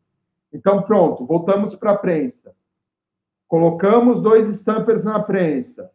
[0.52, 2.54] Então, pronto, voltamos para a prensa.
[3.48, 5.90] Colocamos dois stampers na prensa.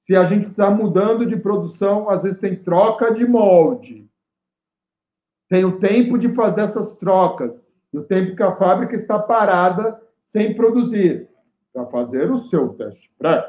[0.00, 4.08] Se a gente está mudando de produção, às vezes tem troca de molde.
[5.48, 7.52] Tem o tempo de fazer essas trocas
[7.92, 11.28] e o tempo que a fábrica está parada sem produzir
[11.72, 13.44] para fazer o seu teste press.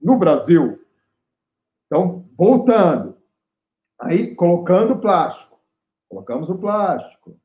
[0.00, 0.80] No Brasil,
[1.90, 3.16] então, voltando,
[4.00, 5.58] aí colocando plástico,
[6.08, 7.38] colocamos o plástico,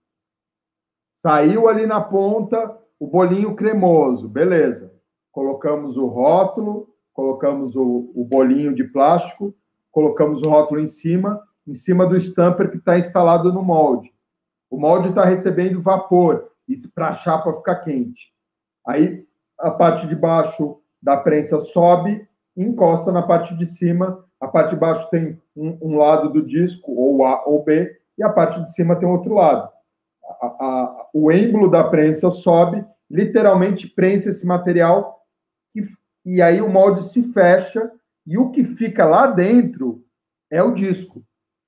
[1.18, 4.94] saiu ali na ponta o bolinho cremoso, beleza.
[5.32, 9.54] Colocamos o rótulo, colocamos o, o bolinho de plástico,
[9.92, 14.14] colocamos o rótulo em cima, em cima do stamper que está instalado no molde.
[14.70, 18.34] O molde está recebendo vapor, isso para a chapa ficar quente.
[18.88, 19.26] Aí
[19.60, 22.28] a parte de baixo da prensa sobe,
[22.58, 24.25] encosta na parte de cima.
[24.40, 28.24] A parte de baixo tem um, um lado do disco, ou A ou B, e
[28.24, 29.70] a parte de cima tem outro lado.
[30.42, 35.22] A, a, o êmbolo da prensa sobe, literalmente prensa esse material,
[35.76, 35.88] e,
[36.26, 37.92] e aí o molde se fecha,
[38.26, 40.04] e o que fica lá dentro
[40.50, 41.24] é o disco.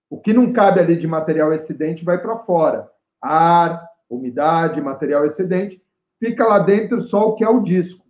[0.10, 2.90] O que não cabe ali de material excedente vai para fora.
[3.22, 5.82] Ar, umidade, material excedente,
[6.20, 8.06] fica lá dentro só o que é o disco.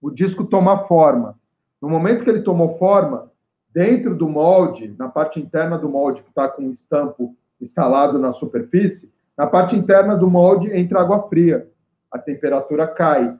[0.00, 1.38] O disco toma forma.
[1.80, 3.30] No momento que ele tomou forma,
[3.72, 8.32] dentro do molde, na parte interna do molde que está com o estampo instalado na
[8.32, 11.68] superfície, na parte interna do molde entra água fria.
[12.10, 13.38] A temperatura cai.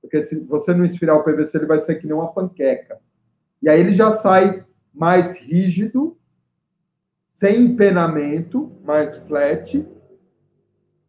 [0.00, 2.98] Porque se você não esfriar o PVC, ele vai ser que nem uma panqueca.
[3.62, 4.64] E aí ele já sai
[4.94, 6.16] mais rígido,
[7.28, 9.86] sem empenamento, mais flat,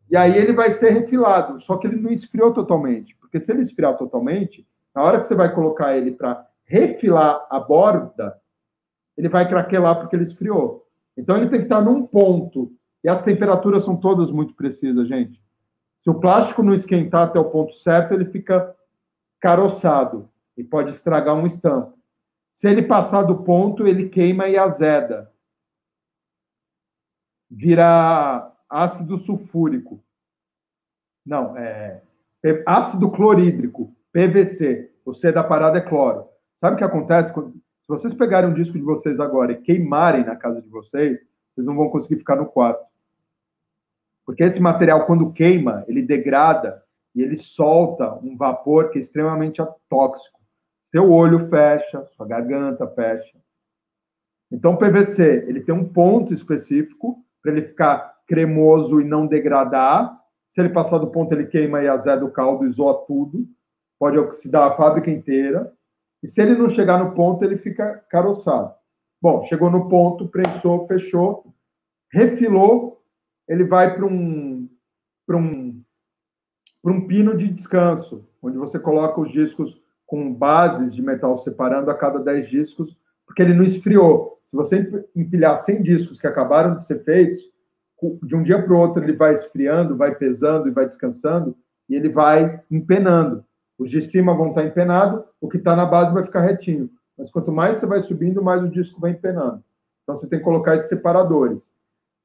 [0.10, 3.62] e aí ele vai ser refilado, só que ele não esfriou totalmente, porque se ele
[3.62, 8.36] esfriar totalmente, na hora que você vai colocar ele para refilar a borda,
[9.20, 10.88] ele vai craquelar porque ele esfriou.
[11.18, 12.72] Então ele tem que estar num ponto,
[13.04, 15.44] e as temperaturas são todas muito precisas, gente.
[16.02, 18.74] Se o plástico não esquentar até o ponto certo, ele fica
[19.42, 22.00] caroçado e pode estragar um estampo.
[22.54, 25.30] Se ele passar do ponto, ele queima e azeda.
[27.52, 30.02] Vira ácido sulfúrico.
[31.26, 32.02] Não, é,
[32.66, 34.90] ácido clorídrico, PVC.
[35.04, 36.30] O C da parada é cloro.
[36.62, 37.34] Sabe o que acontece?
[37.34, 37.54] Quando,
[37.90, 41.20] se vocês pegarem um disco de vocês agora e queimarem na casa de vocês,
[41.52, 42.86] vocês não vão conseguir ficar no quarto.
[44.24, 46.84] Porque esse material, quando queima, ele degrada
[47.16, 49.60] e ele solta um vapor que é extremamente
[49.90, 50.40] tóxico.
[50.92, 53.36] Seu olho fecha, sua garganta fecha.
[54.52, 60.16] Então, o PVC, ele tem um ponto específico para ele ficar cremoso e não degradar.
[60.50, 63.48] Se ele passar do ponto, ele queima e azeda o caldo zoa tudo.
[63.98, 65.74] Pode oxidar a fábrica inteira.
[66.22, 68.74] E se ele não chegar no ponto, ele fica caroçado.
[69.22, 71.54] Bom, chegou no ponto, prensou, fechou,
[72.12, 73.02] refilou,
[73.48, 74.70] ele vai para um,
[75.26, 75.82] para um,
[76.82, 81.92] para um pino de descanso, onde você coloca os discos com bases de metal separando
[81.92, 84.40] a cada 10 discos, porque ele não esfriou.
[84.50, 87.44] Se você empilhar 100 discos que acabaram de ser feitos,
[88.24, 91.56] de um dia para o outro ele vai esfriando, vai pesando e vai descansando,
[91.88, 93.44] e ele vai empenando.
[93.80, 96.90] Os de cima vão estar empenados, o que está na base vai ficar retinho.
[97.18, 99.64] Mas quanto mais você vai subindo, mais o disco vai empenando.
[100.04, 101.60] Então você tem que colocar esses separadores.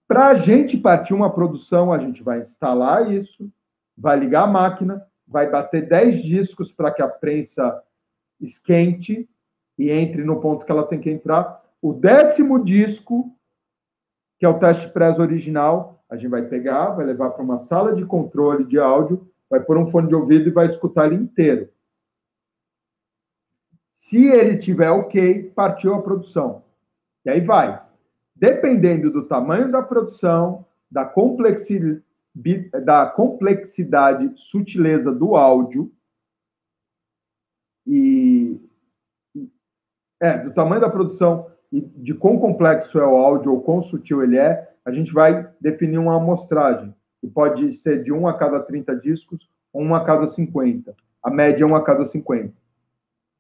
[0.07, 3.49] Para a gente partir uma produção, a gente vai instalar isso,
[3.97, 7.83] vai ligar a máquina, vai bater 10 discos para que a prensa
[8.41, 9.29] esquente
[9.79, 11.63] e entre no ponto que ela tem que entrar.
[11.81, 13.35] O décimo disco
[14.39, 17.95] que é o teste press original, a gente vai pegar, vai levar para uma sala
[17.95, 21.69] de controle de áudio, vai pôr um fone de ouvido e vai escutar ele inteiro.
[23.93, 26.65] Se ele tiver ok, partiu a produção.
[27.25, 27.83] E aí vai.
[28.35, 32.03] Dependendo do tamanho da produção, da complexidade,
[32.85, 35.91] da complexidade, sutileza do áudio
[37.87, 38.61] e
[40.21, 44.23] é, do tamanho da produção e de quão complexo é o áudio ou quão sutil
[44.23, 46.95] ele é, a gente vai definir uma amostragem,
[47.25, 50.95] que pode ser de 1 a cada 30 discos ou 1 a cada 50.
[51.23, 52.53] A média é 1 a cada 50.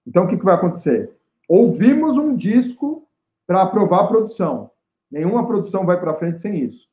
[0.06, 1.12] Então, o que, que vai acontecer?
[1.46, 3.06] Ouvimos um disco
[3.46, 4.70] para aprovar a produção.
[5.10, 6.88] Nenhuma produção vai para frente sem isso.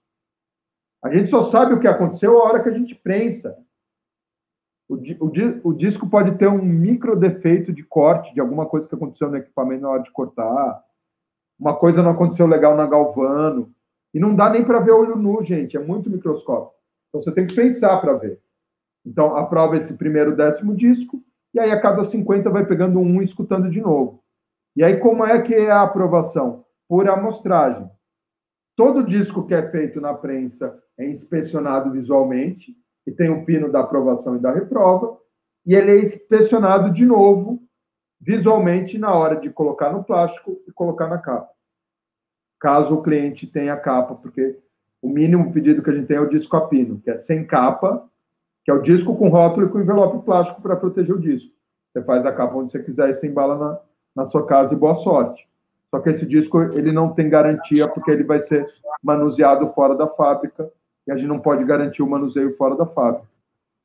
[1.01, 3.57] A gente só sabe o que aconteceu a hora que a gente prensa.
[4.89, 8.95] O, o, o disco pode ter um micro defeito de corte de alguma coisa que
[8.95, 10.83] aconteceu no equipamento na hora de cortar
[11.61, 13.71] uma coisa não aconteceu legal na Galvano.
[14.11, 16.75] E não dá nem para ver olho nu, gente, é muito microscópio.
[17.11, 18.41] Então você tem que pensar para ver.
[19.05, 21.21] Então, aprova esse primeiro décimo disco,
[21.53, 24.23] e aí a cada 50 vai pegando um e escutando de novo.
[24.75, 26.65] E aí, como é que é a aprovação?
[26.87, 27.89] Por amostragem.
[28.77, 32.75] Todo disco que é feito na prensa é inspecionado visualmente,
[33.05, 35.19] e tem o pino da aprovação e da reprova,
[35.65, 37.61] e ele é inspecionado de novo,
[38.19, 41.49] visualmente, na hora de colocar no plástico e colocar na capa.
[42.59, 44.59] Caso o cliente tenha capa, porque
[45.01, 47.45] o mínimo pedido que a gente tem é o disco a pino, que é sem
[47.45, 48.05] capa,
[48.63, 51.49] que é o disco com rótulo e com envelope plástico para proteger o disco.
[51.91, 53.79] Você faz a capa onde você quiser e você embala na,
[54.23, 55.47] na sua casa e boa sorte.
[55.89, 58.65] Só que esse disco ele não tem garantia porque ele vai ser
[59.03, 60.69] manuseado fora da fábrica
[61.05, 63.27] e a gente não pode garantir o manuseio fora da fábrica.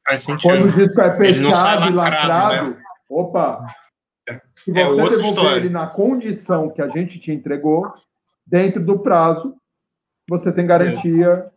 [0.06, 0.42] Faz sentido.
[0.52, 2.76] Quando o disco é fechado e lacrado, né?
[3.10, 3.66] opa,
[4.54, 5.56] se É você outra devolver história.
[5.56, 7.90] ele na condição que a gente te entregou,
[8.46, 9.56] dentro do prazo,
[10.28, 11.50] você tem garantia.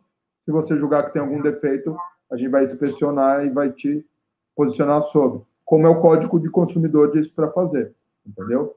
[0.45, 1.95] Se você julgar que tem algum defeito,
[2.31, 4.05] a gente vai inspecionar e vai te
[4.55, 5.41] posicionar sobre.
[5.65, 7.93] Como é o código de consumidor disso para fazer,
[8.25, 8.75] entendeu?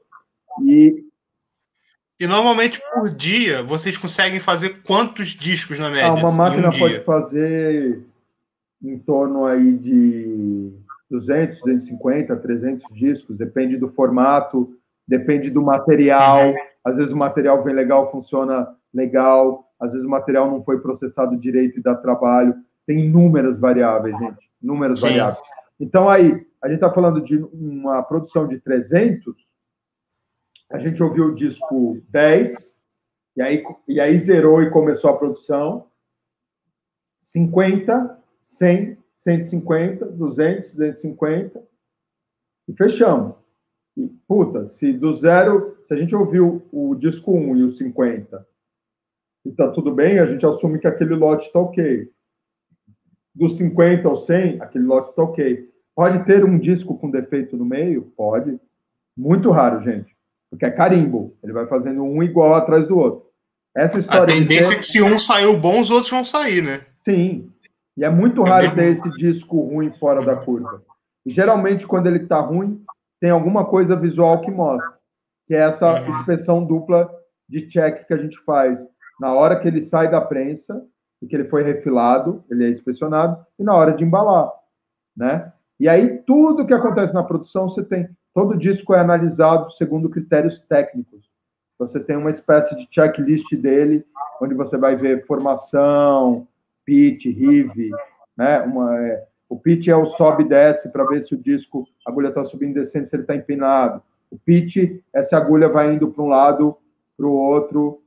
[0.61, 1.03] E
[2.19, 6.07] E normalmente por dia vocês conseguem fazer quantos discos na média?
[6.07, 7.03] ah, uma em máquina um pode dia?
[7.03, 8.03] fazer
[8.83, 10.71] em torno aí de
[11.09, 14.75] 200, 250, 300 discos, depende do formato,
[15.07, 16.49] depende do material.
[16.49, 16.55] Uhum.
[16.83, 21.37] Às vezes o material vem legal, funciona legal, às vezes o material não foi processado
[21.37, 22.55] direito e dá trabalho.
[22.85, 25.07] Tem inúmeras variáveis, gente, inúmeras Sim.
[25.07, 25.45] variáveis.
[25.77, 29.35] Então aí, a gente está falando de uma produção de 300,
[30.71, 32.73] a gente ouviu o disco 10,
[33.35, 35.87] e aí, e aí zerou e começou a produção.
[37.21, 41.63] 50, 100, 150, 200, 250
[42.69, 43.35] e fechamos.
[43.97, 48.52] E, puta, se do zero, se a gente ouviu o disco 1 e o 50
[49.45, 52.07] e tá tudo bem, a gente assume que aquele lote está ok.
[53.35, 55.69] Do 50 ao 100, aquele lote está ok.
[55.95, 58.03] Pode ter um disco com defeito no meio?
[58.15, 58.59] Pode.
[59.17, 60.15] Muito raro, gente.
[60.49, 61.35] Porque é carimbo.
[61.43, 63.25] Ele vai fazendo um igual atrás do outro.
[63.75, 66.23] Essa A história de tendência ter- é que se um saiu bom, os outros vão
[66.23, 66.81] sair, né?
[67.03, 67.49] Sim.
[67.97, 68.75] E é muito É raro mesmo?
[68.77, 70.81] ter esse disco ruim fora da curva.
[71.25, 72.83] E geralmente, quando ele está ruim,
[73.19, 74.93] tem alguma coisa visual que mostra.
[75.47, 76.19] Que é essa Uhum.
[76.19, 77.09] inspeção dupla
[77.49, 78.79] de check que a gente faz.
[79.23, 80.85] Na hora que ele sai da prensa,
[81.21, 84.51] e que ele foi refilado, ele é inspecionado, e na hora de embalar.
[85.15, 85.49] Né?
[85.79, 88.09] E aí, tudo que acontece na produção, você tem.
[88.33, 91.31] Todo disco é analisado segundo critérios técnicos.
[91.79, 94.05] Você tem uma espécie de checklist dele,
[94.41, 96.45] onde você vai ver formação,
[96.83, 97.91] pitch, rive,
[98.35, 98.59] né?
[98.63, 102.11] Uma, é, o pitch é o sobe e desce para ver se o disco, a
[102.11, 104.03] agulha está subindo e descendo, se ele está empinado.
[104.29, 106.75] O pitch é se a agulha vai indo para um lado,
[107.15, 108.02] para o outro,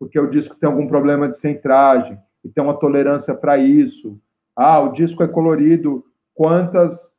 [0.00, 4.18] porque o disco tem algum problema de centragem e tem uma tolerância para isso.
[4.56, 6.02] Ah, o disco é colorido,
[6.34, 7.12] quantas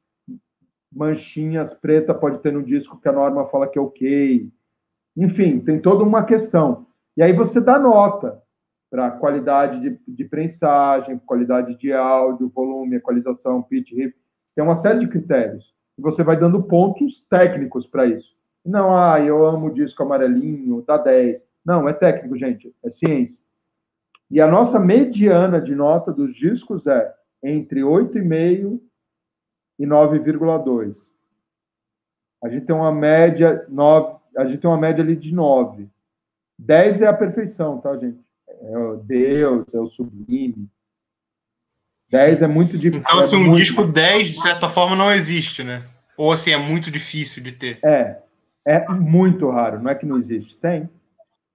[0.91, 4.52] manchinhas preta pode ter no disco que a norma fala que é ok?
[5.16, 6.88] Enfim, tem toda uma questão.
[7.16, 8.41] E aí você dá nota
[8.90, 14.16] para qualidade de, de prensagem, qualidade de áudio, volume, equalização, pitch, riff.
[14.56, 15.72] Tem uma série de critérios.
[15.98, 18.36] E você vai dando pontos técnicos para isso.
[18.66, 21.51] Não, ah, eu amo o disco amarelinho, dá 10.
[21.66, 23.40] Não, é técnico, gente, é ciência.
[24.30, 27.14] E a nossa mediana de nota dos discos é
[27.44, 28.80] entre 8,5
[29.80, 30.96] e 9,2.
[32.44, 35.88] A gente tem uma média 9, a gente tem uma média ali de 9.
[36.58, 38.20] 10 é a perfeição, tá, gente?
[38.48, 40.70] É o Deus, é o sublime.
[42.10, 43.00] 10 é muito difícil.
[43.02, 45.84] Então, assim, é um muito- disco 10, de certa forma, não existe, né?
[46.18, 47.80] Ou assim, é muito difícil de ter.
[47.84, 48.22] É,
[48.66, 50.90] é muito raro, não é que não existe, tem,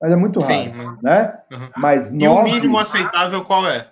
[0.01, 1.43] mas é muito raro, Sim, mas- né?
[1.51, 1.71] Uhum.
[1.77, 3.89] Mas E o nove mínimo aceitável qual é?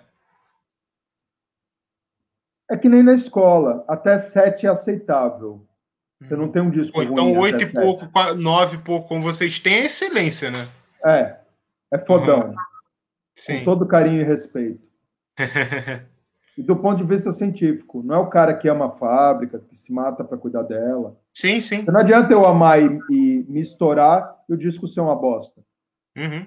[2.69, 5.65] é que nem na escola, até 7 é aceitável.
[6.21, 7.81] Você não tem um disco Ou então ruim 8 até e sete.
[7.83, 10.67] pouco, 9 e pouco, como vocês têm, é excelência, né?
[11.03, 11.37] É,
[11.93, 12.55] é fodão, com
[13.35, 13.63] Sim.
[13.63, 14.81] todo carinho e respeito.
[16.57, 19.75] E do ponto de vista científico, não é o cara que ama a fábrica, que
[19.75, 21.17] se mata para cuidar dela.
[21.33, 21.83] sim, sim.
[21.85, 25.61] Não adianta eu amar e, e me estourar e o disco ser uma bosta.
[26.15, 26.45] Uhum.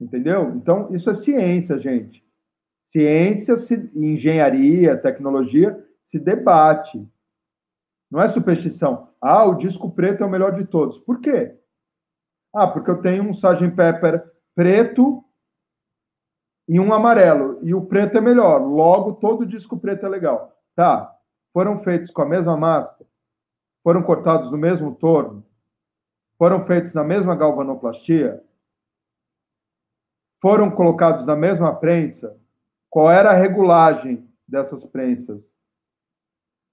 [0.00, 0.50] Entendeu?
[0.56, 2.24] Então, isso é ciência, gente.
[2.86, 7.06] Ciência, se, engenharia, tecnologia se debate.
[8.10, 9.08] Não é superstição.
[9.20, 10.98] Ah, o disco preto é o melhor de todos.
[10.98, 11.56] Por quê?
[12.54, 13.70] Ah, porque eu tenho um Sgt.
[13.74, 14.24] Pepper
[14.54, 15.22] preto
[16.68, 17.58] e um amarelo.
[17.62, 18.58] E o preto é melhor.
[18.58, 20.52] Logo, todo disco preto é legal.
[20.74, 21.12] Tá.
[21.52, 23.08] Foram feitos com a mesma máscara?
[23.82, 25.45] Foram cortados no mesmo torno?
[26.38, 28.42] Foram feitos na mesma galvanoplastia?
[30.38, 32.38] foram colocados na mesma prensa,
[32.88, 35.42] qual era a regulagem dessas prensas?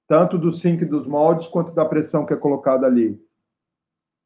[0.07, 3.19] tanto do sync dos moldes quanto da pressão que é colocada ali.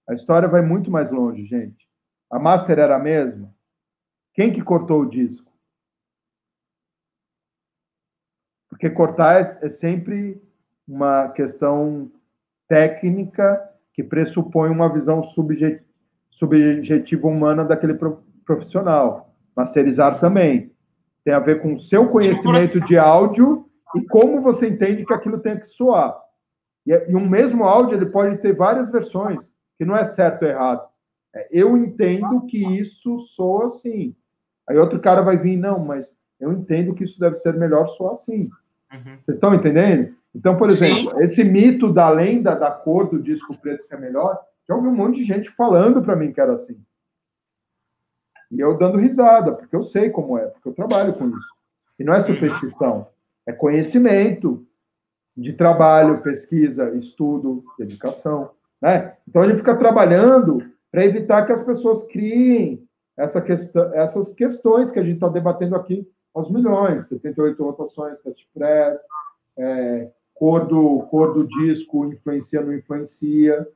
[0.09, 1.87] A história vai muito mais longe, gente.
[2.29, 3.53] A master era a mesma.
[4.33, 5.49] Quem que cortou o disco?
[8.67, 10.41] Porque cortar é, é sempre
[10.85, 12.11] uma questão
[12.67, 15.83] técnica que pressupõe uma visão subjetiva,
[16.29, 17.95] subjetiva humana daquele
[18.45, 19.33] profissional.
[19.55, 20.71] Masterizar também.
[21.25, 23.65] Tem a ver com o seu conhecimento de áudio
[23.95, 26.15] e como você entende que aquilo tem que soar.
[26.85, 29.39] E, e um mesmo áudio ele pode ter várias versões,
[29.79, 30.87] que não é certo ou errado.
[31.35, 34.15] É, eu entendo que isso soa assim.
[34.69, 36.07] Aí outro cara vai vir, não, mas
[36.39, 38.47] eu entendo que isso deve ser melhor soar assim.
[38.93, 39.17] Uhum.
[39.25, 40.13] Vocês estão entendendo?
[40.37, 41.23] Então, por exemplo, Sim.
[41.23, 44.39] esse mito da lenda da cor do disco preto que é melhor,
[44.69, 46.79] já ouvi um monte de gente falando para mim que era assim.
[48.51, 51.49] E eu dando risada, porque eu sei como é, porque eu trabalho com isso.
[51.97, 53.07] E não é superstição,
[53.47, 54.63] é conhecimento
[55.35, 58.51] de trabalho, pesquisa, estudo, dedicação.
[58.79, 59.17] Né?
[59.27, 62.87] Então a gente fica trabalhando para evitar que as pessoas criem
[63.17, 68.47] essa questão, essas questões que a gente está debatendo aqui aos milhões, 78 rotações, touch
[68.53, 69.01] press,
[69.57, 73.67] é, cor, do, cor do disco influencia, não influencia.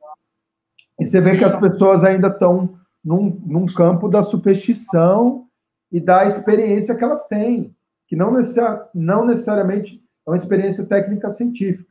[1.00, 5.48] E você vê que as pessoas ainda estão num, num campo da superstição
[5.92, 7.76] e da experiência que elas têm,
[8.08, 11.90] que não, necessari não necessariamente é uma experiência técnica científica.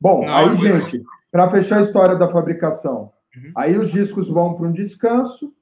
[0.00, 3.52] Bom, não, aí, gente, para fechar a história da fabricação, uhum.
[3.56, 5.52] aí os discos vão para um descanso,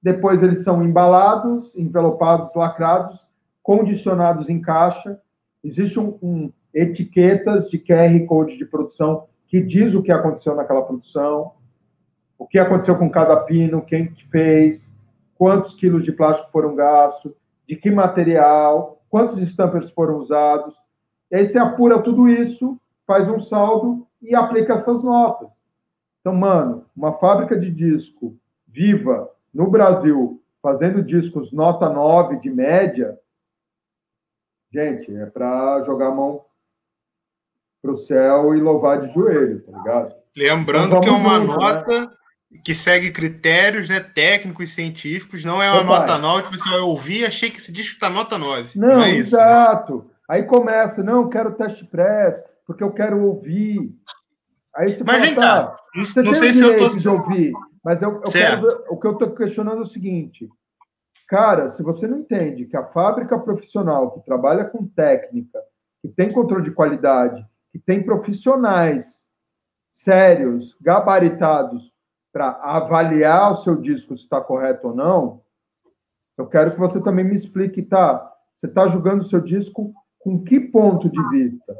[0.00, 3.18] depois eles são embalados, envelopados, lacrados,
[3.62, 5.18] condicionados em caixa.
[5.62, 10.82] Existe um, um etiquetas de QR Code de produção que diz o que aconteceu naquela
[10.82, 11.52] produção
[12.38, 14.92] o que aconteceu com cada pino, quem fez,
[15.34, 17.32] quantos quilos de plástico foram gastos,
[17.66, 20.74] de que material, quantos stampers foram usados.
[21.30, 25.50] E aí você apura tudo isso, faz um saldo e aplica essas notas.
[26.20, 28.36] Então, mano, uma fábrica de disco
[28.66, 33.18] viva no Brasil, fazendo discos nota 9 de média,
[34.72, 36.44] gente, é para jogar a mão
[37.84, 40.14] pro céu e louvar de joelho, tá ligado?
[40.34, 41.56] Lembrando que é uma junto, né?
[41.58, 42.10] nota né?
[42.64, 46.88] que segue critérios né, técnicos e científicos, não é uma nota 9, tipo assim, eu
[46.88, 48.78] ouvi achei que esse disco está nota 9.
[48.78, 49.98] Não, não é isso, exato.
[49.98, 50.04] Né?
[50.30, 53.94] Aí começa, não, eu quero teste press, porque eu quero ouvir.
[54.74, 56.88] Aí você mas fala, tá, não, você não sei se eu tô...
[56.88, 57.52] de ouvir,
[57.84, 60.48] mas eu, eu quero, o que eu estou questionando é o seguinte,
[61.28, 65.60] cara, se você não entende que a fábrica profissional que trabalha com técnica,
[66.00, 67.44] que tem controle de qualidade,
[67.74, 69.24] que tem profissionais
[69.90, 71.92] sérios, gabaritados
[72.32, 75.42] para avaliar o seu disco se está correto ou não,
[76.38, 78.32] eu quero que você também me explique, tá?
[78.56, 81.76] Você está julgando o seu disco com que ponto de vista?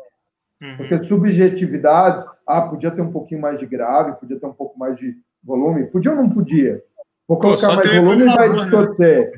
[0.60, 0.76] Uhum.
[0.78, 4.96] Porque subjetividades, ah, podia ter um pouquinho mais de grave, podia ter um pouco mais
[4.96, 6.82] de volume, podia ou não podia?
[7.28, 9.30] Vou colocar Pô, mais volume e vai distorcer.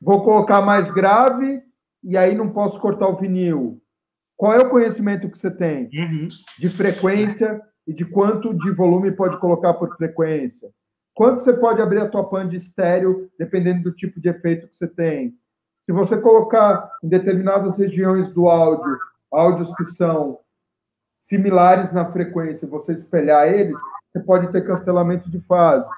[0.00, 1.60] Vou colocar mais grave
[2.04, 3.82] e aí não posso cortar o vinil.
[4.36, 6.28] Qual é o conhecimento que você tem uhum.
[6.58, 10.68] de frequência, e de quanto de volume pode colocar por frequência.
[11.14, 14.76] Quanto você pode abrir a tua pan de estéreo, dependendo do tipo de efeito que
[14.76, 15.34] você tem.
[15.86, 18.98] Se você colocar em determinadas regiões do áudio,
[19.30, 20.40] áudios que são
[21.20, 23.78] similares na frequência, você espelhar eles,
[24.12, 25.88] você pode ter cancelamento de fase.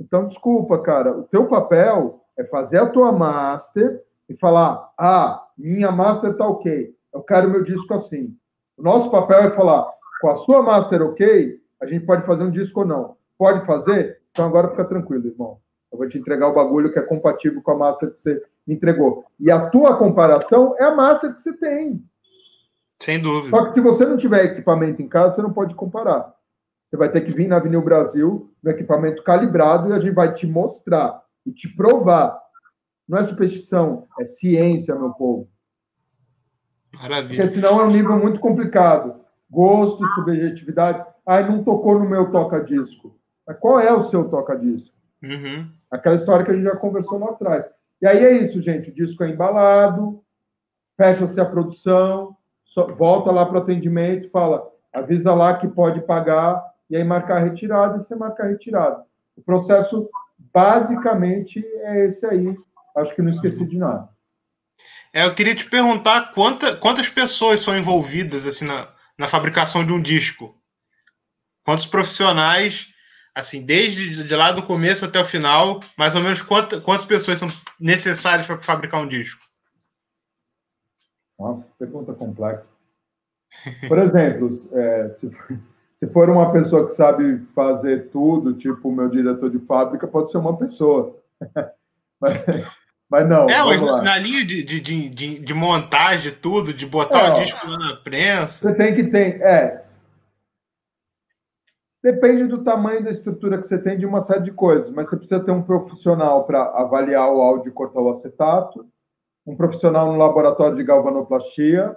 [0.00, 5.92] Então, desculpa, cara, o teu papel é fazer a tua master e falar: "Ah, minha
[5.92, 6.94] master tá OK.
[7.12, 8.34] Eu quero meu disco assim".
[8.76, 9.86] O nosso papel é falar:
[10.20, 13.16] com a sua master ok, a gente pode fazer um disco ou não.
[13.36, 14.20] Pode fazer?
[14.30, 15.58] Então agora fica tranquilo, irmão.
[15.90, 19.24] Eu vou te entregar o bagulho que é compatível com a master que você entregou.
[19.38, 22.02] E a tua comparação é a master que você tem.
[23.02, 23.50] Sem dúvida.
[23.50, 26.32] Só que se você não tiver equipamento em casa, você não pode comparar.
[26.88, 30.32] Você vai ter que vir na Avenida Brasil, no equipamento calibrado, e a gente vai
[30.34, 32.40] te mostrar e te provar.
[33.08, 35.48] Não é superstição, é ciência, meu povo.
[37.00, 37.42] Maravilha.
[37.42, 41.04] Porque senão é um nível muito complicado gosto, subjetividade.
[41.26, 43.14] Ai, não tocou no meu toca-disco.
[43.46, 44.96] Mas qual é o seu toca-disco?
[45.22, 45.68] Uhum.
[45.90, 47.66] Aquela história que a gente já conversou lá atrás.
[48.00, 48.88] E aí é isso, gente.
[48.88, 50.22] O disco é embalado,
[50.96, 52.34] fecha-se a produção,
[52.96, 57.44] volta lá para o atendimento, fala, avisa lá que pode pagar, e aí marcar a
[57.44, 59.04] retirada, e você marca a retirada.
[59.36, 60.08] O processo,
[60.52, 62.56] basicamente, é esse aí.
[62.96, 64.08] Acho que não esqueci de nada.
[65.12, 69.92] É, eu queria te perguntar quanta, quantas pessoas são envolvidas assim na, na fabricação de
[69.92, 70.56] um disco?
[71.64, 72.88] Quantos profissionais,
[73.34, 77.38] assim, desde de lá do começo até o final, mais ou menos quantas, quantas pessoas
[77.38, 77.48] são
[77.78, 79.42] necessárias para fabricar um disco?
[81.38, 82.70] Nossa, pergunta complexa.
[83.88, 85.30] Por exemplo, é, se,
[85.98, 90.30] se for uma pessoa que sabe fazer tudo, tipo o meu diretor de fábrica, pode
[90.30, 91.20] ser uma pessoa.
[92.18, 92.81] mas,
[93.12, 93.46] mas não.
[93.46, 97.34] É, mas na linha de, de, de, de, montagem de tudo, de botar é, o
[97.34, 98.70] disco na prensa.
[98.70, 99.38] Você tem que ter.
[99.42, 99.84] É.
[102.02, 105.16] Depende do tamanho da estrutura que você tem de uma série de coisas, mas você
[105.18, 108.88] precisa ter um profissional para avaliar o áudio e cortar o acetato,
[109.46, 111.94] um profissional no laboratório de galvanoplastia,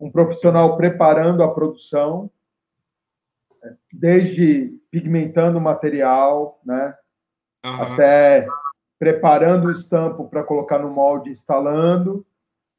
[0.00, 2.28] um profissional preparando a produção,
[3.92, 6.92] desde pigmentando o material, né,
[7.64, 7.82] uhum.
[7.82, 8.48] até
[8.98, 12.24] preparando o estampo para colocar no molde, instalando.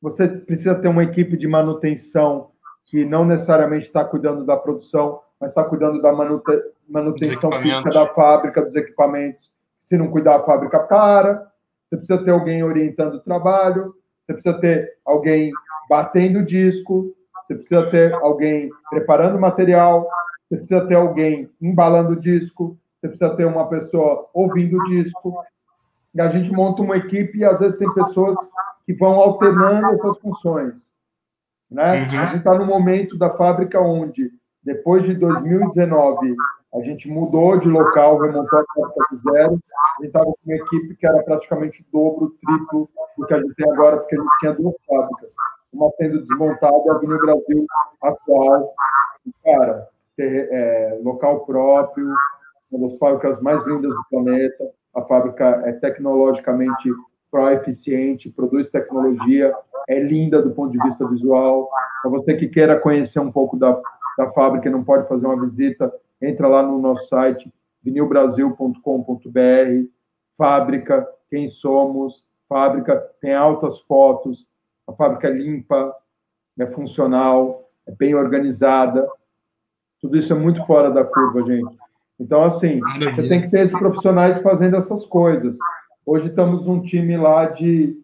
[0.02, 2.52] Você precisa ter uma equipe de manutenção
[2.86, 6.12] que não necessariamente está cuidando da produção, mas está cuidando da
[6.88, 9.52] manutenção física da fábrica, dos equipamentos.
[9.82, 11.52] Se não cuidar, a fábrica para.
[11.90, 13.94] Você precisa ter alguém orientando o trabalho,
[14.26, 15.52] você precisa ter alguém
[15.90, 17.16] batendo o disco,
[17.48, 20.06] você precisa ter alguém preparando o material,
[20.50, 25.38] você precisa ter alguém embalando o disco, você precisa ter uma pessoa ouvindo o disco.
[26.14, 28.36] E a gente monta uma equipe e às vezes tem pessoas
[28.86, 30.74] que vão alternando essas funções.
[31.70, 31.84] Né?
[31.84, 32.06] Uhum.
[32.06, 34.32] A gente está no momento da fábrica onde,
[34.64, 36.36] depois de 2019,
[36.74, 39.54] a gente mudou de local, remontou a fábrica do zero.
[39.54, 43.34] A gente estava com uma equipe que era praticamente o dobro, o triplo do que
[43.34, 45.30] a gente tem agora, porque a gente tinha duas fábricas.
[45.74, 47.66] Uma sendo desmontada, a Avenida Brasil
[48.02, 48.74] atual.
[49.26, 52.14] E, cara, ter, é, local próprio,
[52.72, 54.72] uma das fábricas mais lindas do planeta.
[54.96, 56.90] A fábrica é tecnologicamente
[57.30, 59.54] pró-eficiente, produz tecnologia,
[59.88, 61.70] é linda do ponto de vista visual.
[62.02, 63.80] Para você que queira conhecer um pouco da,
[64.18, 67.52] da fábrica e não pode fazer uma visita, entra lá no nosso site,
[67.84, 69.90] vinilbrasil.com.br,
[70.38, 74.46] fábrica, quem somos, fábrica, tem altas fotos,
[74.88, 75.94] a fábrica é limpa,
[76.58, 79.08] é funcional, é bem organizada,
[80.02, 81.78] tudo isso é muito fora da curva, gente.
[82.20, 82.80] Então, assim,
[83.16, 85.56] você tem que ter esses profissionais fazendo essas coisas.
[86.06, 87.96] Hoje estamos num time lá de.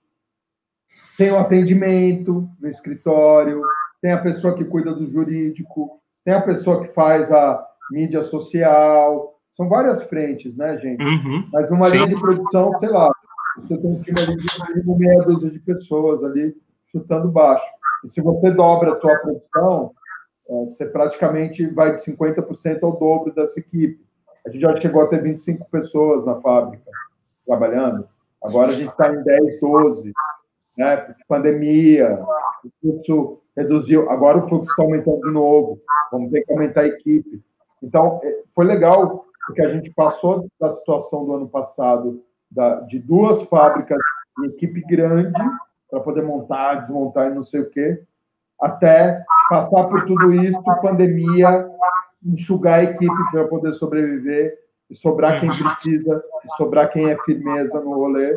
[1.18, 3.62] Tem o atendimento no escritório,
[4.02, 9.40] tem a pessoa que cuida do jurídico, tem a pessoa que faz a mídia social.
[9.52, 11.04] São várias frentes, né, gente?
[11.04, 11.98] Uhum, Mas numa sim.
[11.98, 13.12] linha de produção, sei lá,
[13.58, 16.56] você tem um time ali de meia dúzia de pessoas ali
[16.92, 17.66] chutando baixo.
[18.04, 19.92] E se você dobra a tua produção,
[20.62, 24.04] você praticamente vai de 50% ao dobro dessa equipe.
[24.46, 26.90] A gente já chegou a ter 25 pessoas na fábrica
[27.46, 28.08] trabalhando.
[28.44, 30.12] Agora a gente está em 10, 12,
[30.78, 31.16] né?
[31.28, 32.20] Pandemia,
[32.64, 34.10] o fluxo reduziu.
[34.10, 35.82] Agora o fluxo está aumentando de novo.
[36.12, 37.42] Vamos ter que aumentar a equipe.
[37.82, 43.00] Então, é, foi legal, porque a gente passou da situação do ano passado da, de
[43.00, 44.00] duas fábricas
[44.40, 45.34] e equipe grande
[45.90, 48.02] para poder montar, desmontar e não sei o quê,
[48.60, 51.70] até passar por tudo isso, pandemia,
[52.24, 54.58] enxugar a equipe para poder sobreviver
[54.90, 58.34] e sobrar quem precisa, e sobrar quem é firmeza no rolê,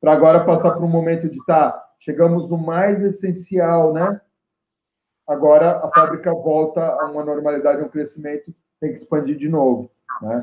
[0.00, 4.20] para agora passar por um momento de tá, chegamos no mais essencial, né?
[5.26, 9.90] Agora a fábrica volta a uma normalidade, um crescimento, tem que expandir de novo,
[10.20, 10.42] né?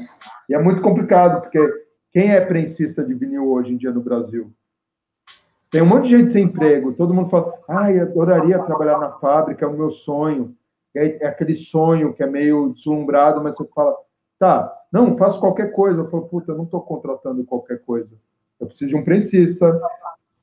[0.50, 1.60] E é muito complicado, porque
[2.12, 4.52] quem é prensista de vinil hoje em dia no Brasil?
[5.72, 9.12] Tem um monte de gente sem emprego, todo mundo fala, ai, ah, adoraria trabalhar na
[9.14, 10.54] fábrica, é o meu sonho.
[10.94, 13.96] É, é aquele sonho que é meio deslumbrado, mas você fala,
[14.38, 16.02] tá, não, faço qualquer coisa.
[16.02, 18.10] Eu falo, puta, eu não estou contratando qualquer coisa.
[18.60, 19.82] Eu preciso de um prensista,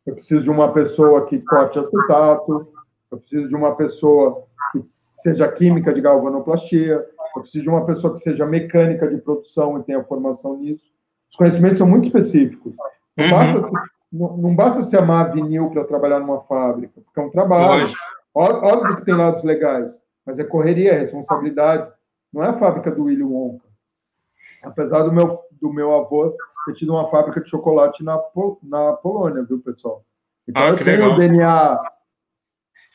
[0.07, 2.67] eu preciso de uma pessoa que corte acetato,
[3.11, 4.83] eu preciso de uma pessoa que
[5.13, 7.07] seja química de galvanoplastia,
[7.37, 10.91] eu preciso de uma pessoa que seja mecânica de produção e tenha formação nisso.
[11.31, 12.73] Os conhecimentos são muito específicos.
[13.15, 13.73] Não uhum.
[14.13, 17.87] Não, não basta se amar vinil para trabalhar numa fábrica, porque é um trabalho.
[18.35, 19.95] Óbvio que tem lados legais,
[20.25, 21.91] mas é correria, é responsabilidade.
[22.33, 23.67] Não é a fábrica do Willy Wonka.
[24.63, 26.35] Apesar do meu, do meu avô
[26.67, 28.21] ter tido uma fábrica de chocolate na,
[28.63, 30.05] na Polônia, viu, pessoal?
[30.47, 31.13] Então ah, eu tenho legal.
[31.13, 31.83] o DNA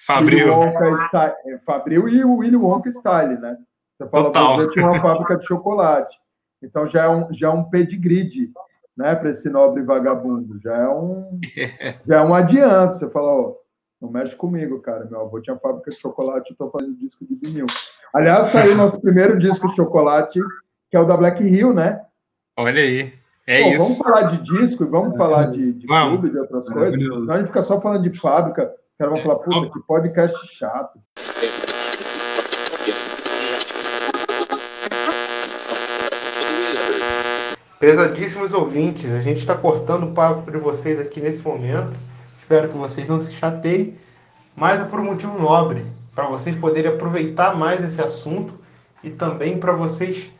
[0.05, 0.53] Fabril.
[0.53, 3.57] Wonka, é, Fabril e o Willy Wonka Style, né?
[3.97, 4.71] Você fala, Total.
[4.71, 6.17] tinha uma fábrica de chocolate.
[6.61, 8.29] Então já é um, já é um pedigree
[8.97, 10.59] né, para esse nobre vagabundo.
[10.61, 11.39] Já é um,
[12.07, 12.97] já é um adianto.
[12.97, 13.55] Você fala, ó,
[14.01, 15.05] não mexe comigo, cara.
[15.05, 17.65] Meu avô tinha fábrica de chocolate, eu estou fazendo disco de vinil.
[18.13, 20.39] Aliás, saiu nosso primeiro disco de chocolate,
[20.89, 22.01] que é o da Black Hill, né?
[22.57, 23.13] Olha aí.
[23.45, 23.77] É Pô, isso.
[23.77, 27.01] Vamos falar de disco e vamos é, falar de, de tudo e de outras coisas.
[27.01, 28.73] Então a gente fica só falando de fábrica.
[28.95, 30.99] O cara vai falar, puta, que podcast chato.
[37.83, 41.91] Prezadíssimos ouvintes, a gente está cortando o papo para vocês aqui nesse momento.
[42.39, 43.97] Espero que vocês não se chateiem,
[44.55, 45.85] mas é por um motivo nobre.
[46.15, 48.57] para vocês poderem aproveitar mais esse assunto
[49.03, 50.31] e também para vocês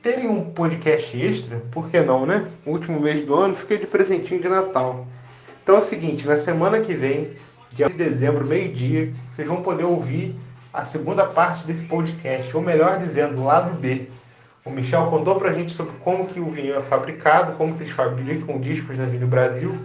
[0.00, 2.46] terem um podcast extra, por que não, né?
[2.64, 5.04] O último mês do ano fica de presentinho de Natal.
[5.60, 7.32] Então é o seguinte, na semana que vem,
[7.72, 10.36] dia de dezembro, meio-dia, vocês vão poder ouvir
[10.72, 14.06] a segunda parte desse podcast, ou melhor dizendo, o lado B.
[14.64, 17.92] O Michel contou pra gente sobre como que o vinil é fabricado, como que eles
[17.92, 19.76] fabricam discos na Vinil Brasil.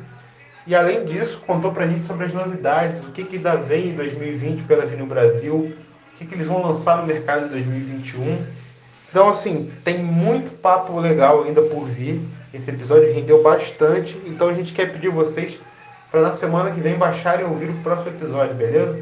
[0.67, 3.95] E além disso, contou pra gente sobre as novidades, o que que ainda vem em
[3.95, 5.73] 2020 pela Vinil Brasil,
[6.13, 8.45] o que que eles vão lançar no mercado em 2021
[9.09, 12.21] então, assim, tem muito papo legal ainda por vir.
[12.53, 14.21] Esse episódio rendeu bastante.
[14.25, 15.59] Então, a gente quer pedir vocês
[16.11, 19.01] para na semana que vem baixarem e ouvir o próximo episódio, beleza?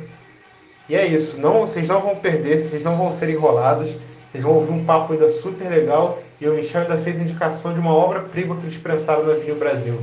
[0.88, 1.40] E é isso.
[1.40, 3.96] Não, vocês não vão perder, vocês não vão ser enrolados.
[4.36, 6.20] Vocês vão ouvir um papo ainda super legal.
[6.42, 10.02] E o Michel ainda fez indicação de uma obra-prima que eles pensaram na Vinil Brasil.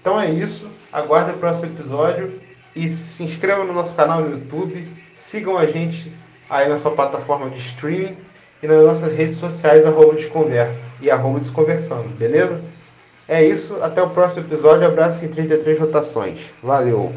[0.00, 0.70] Então é isso.
[0.92, 2.40] Aguardem o próximo episódio.
[2.76, 4.88] E se inscrevam no nosso canal no YouTube.
[5.16, 6.12] Sigam a gente
[6.48, 8.16] aí na sua plataforma de streaming
[8.62, 12.62] e nas nossas redes sociais, arroba Desconversa e arroba Desconversando, beleza?
[13.26, 14.86] É isso, até o próximo episódio.
[14.86, 16.54] Abraço em 33 rotações.
[16.62, 17.12] Valeu!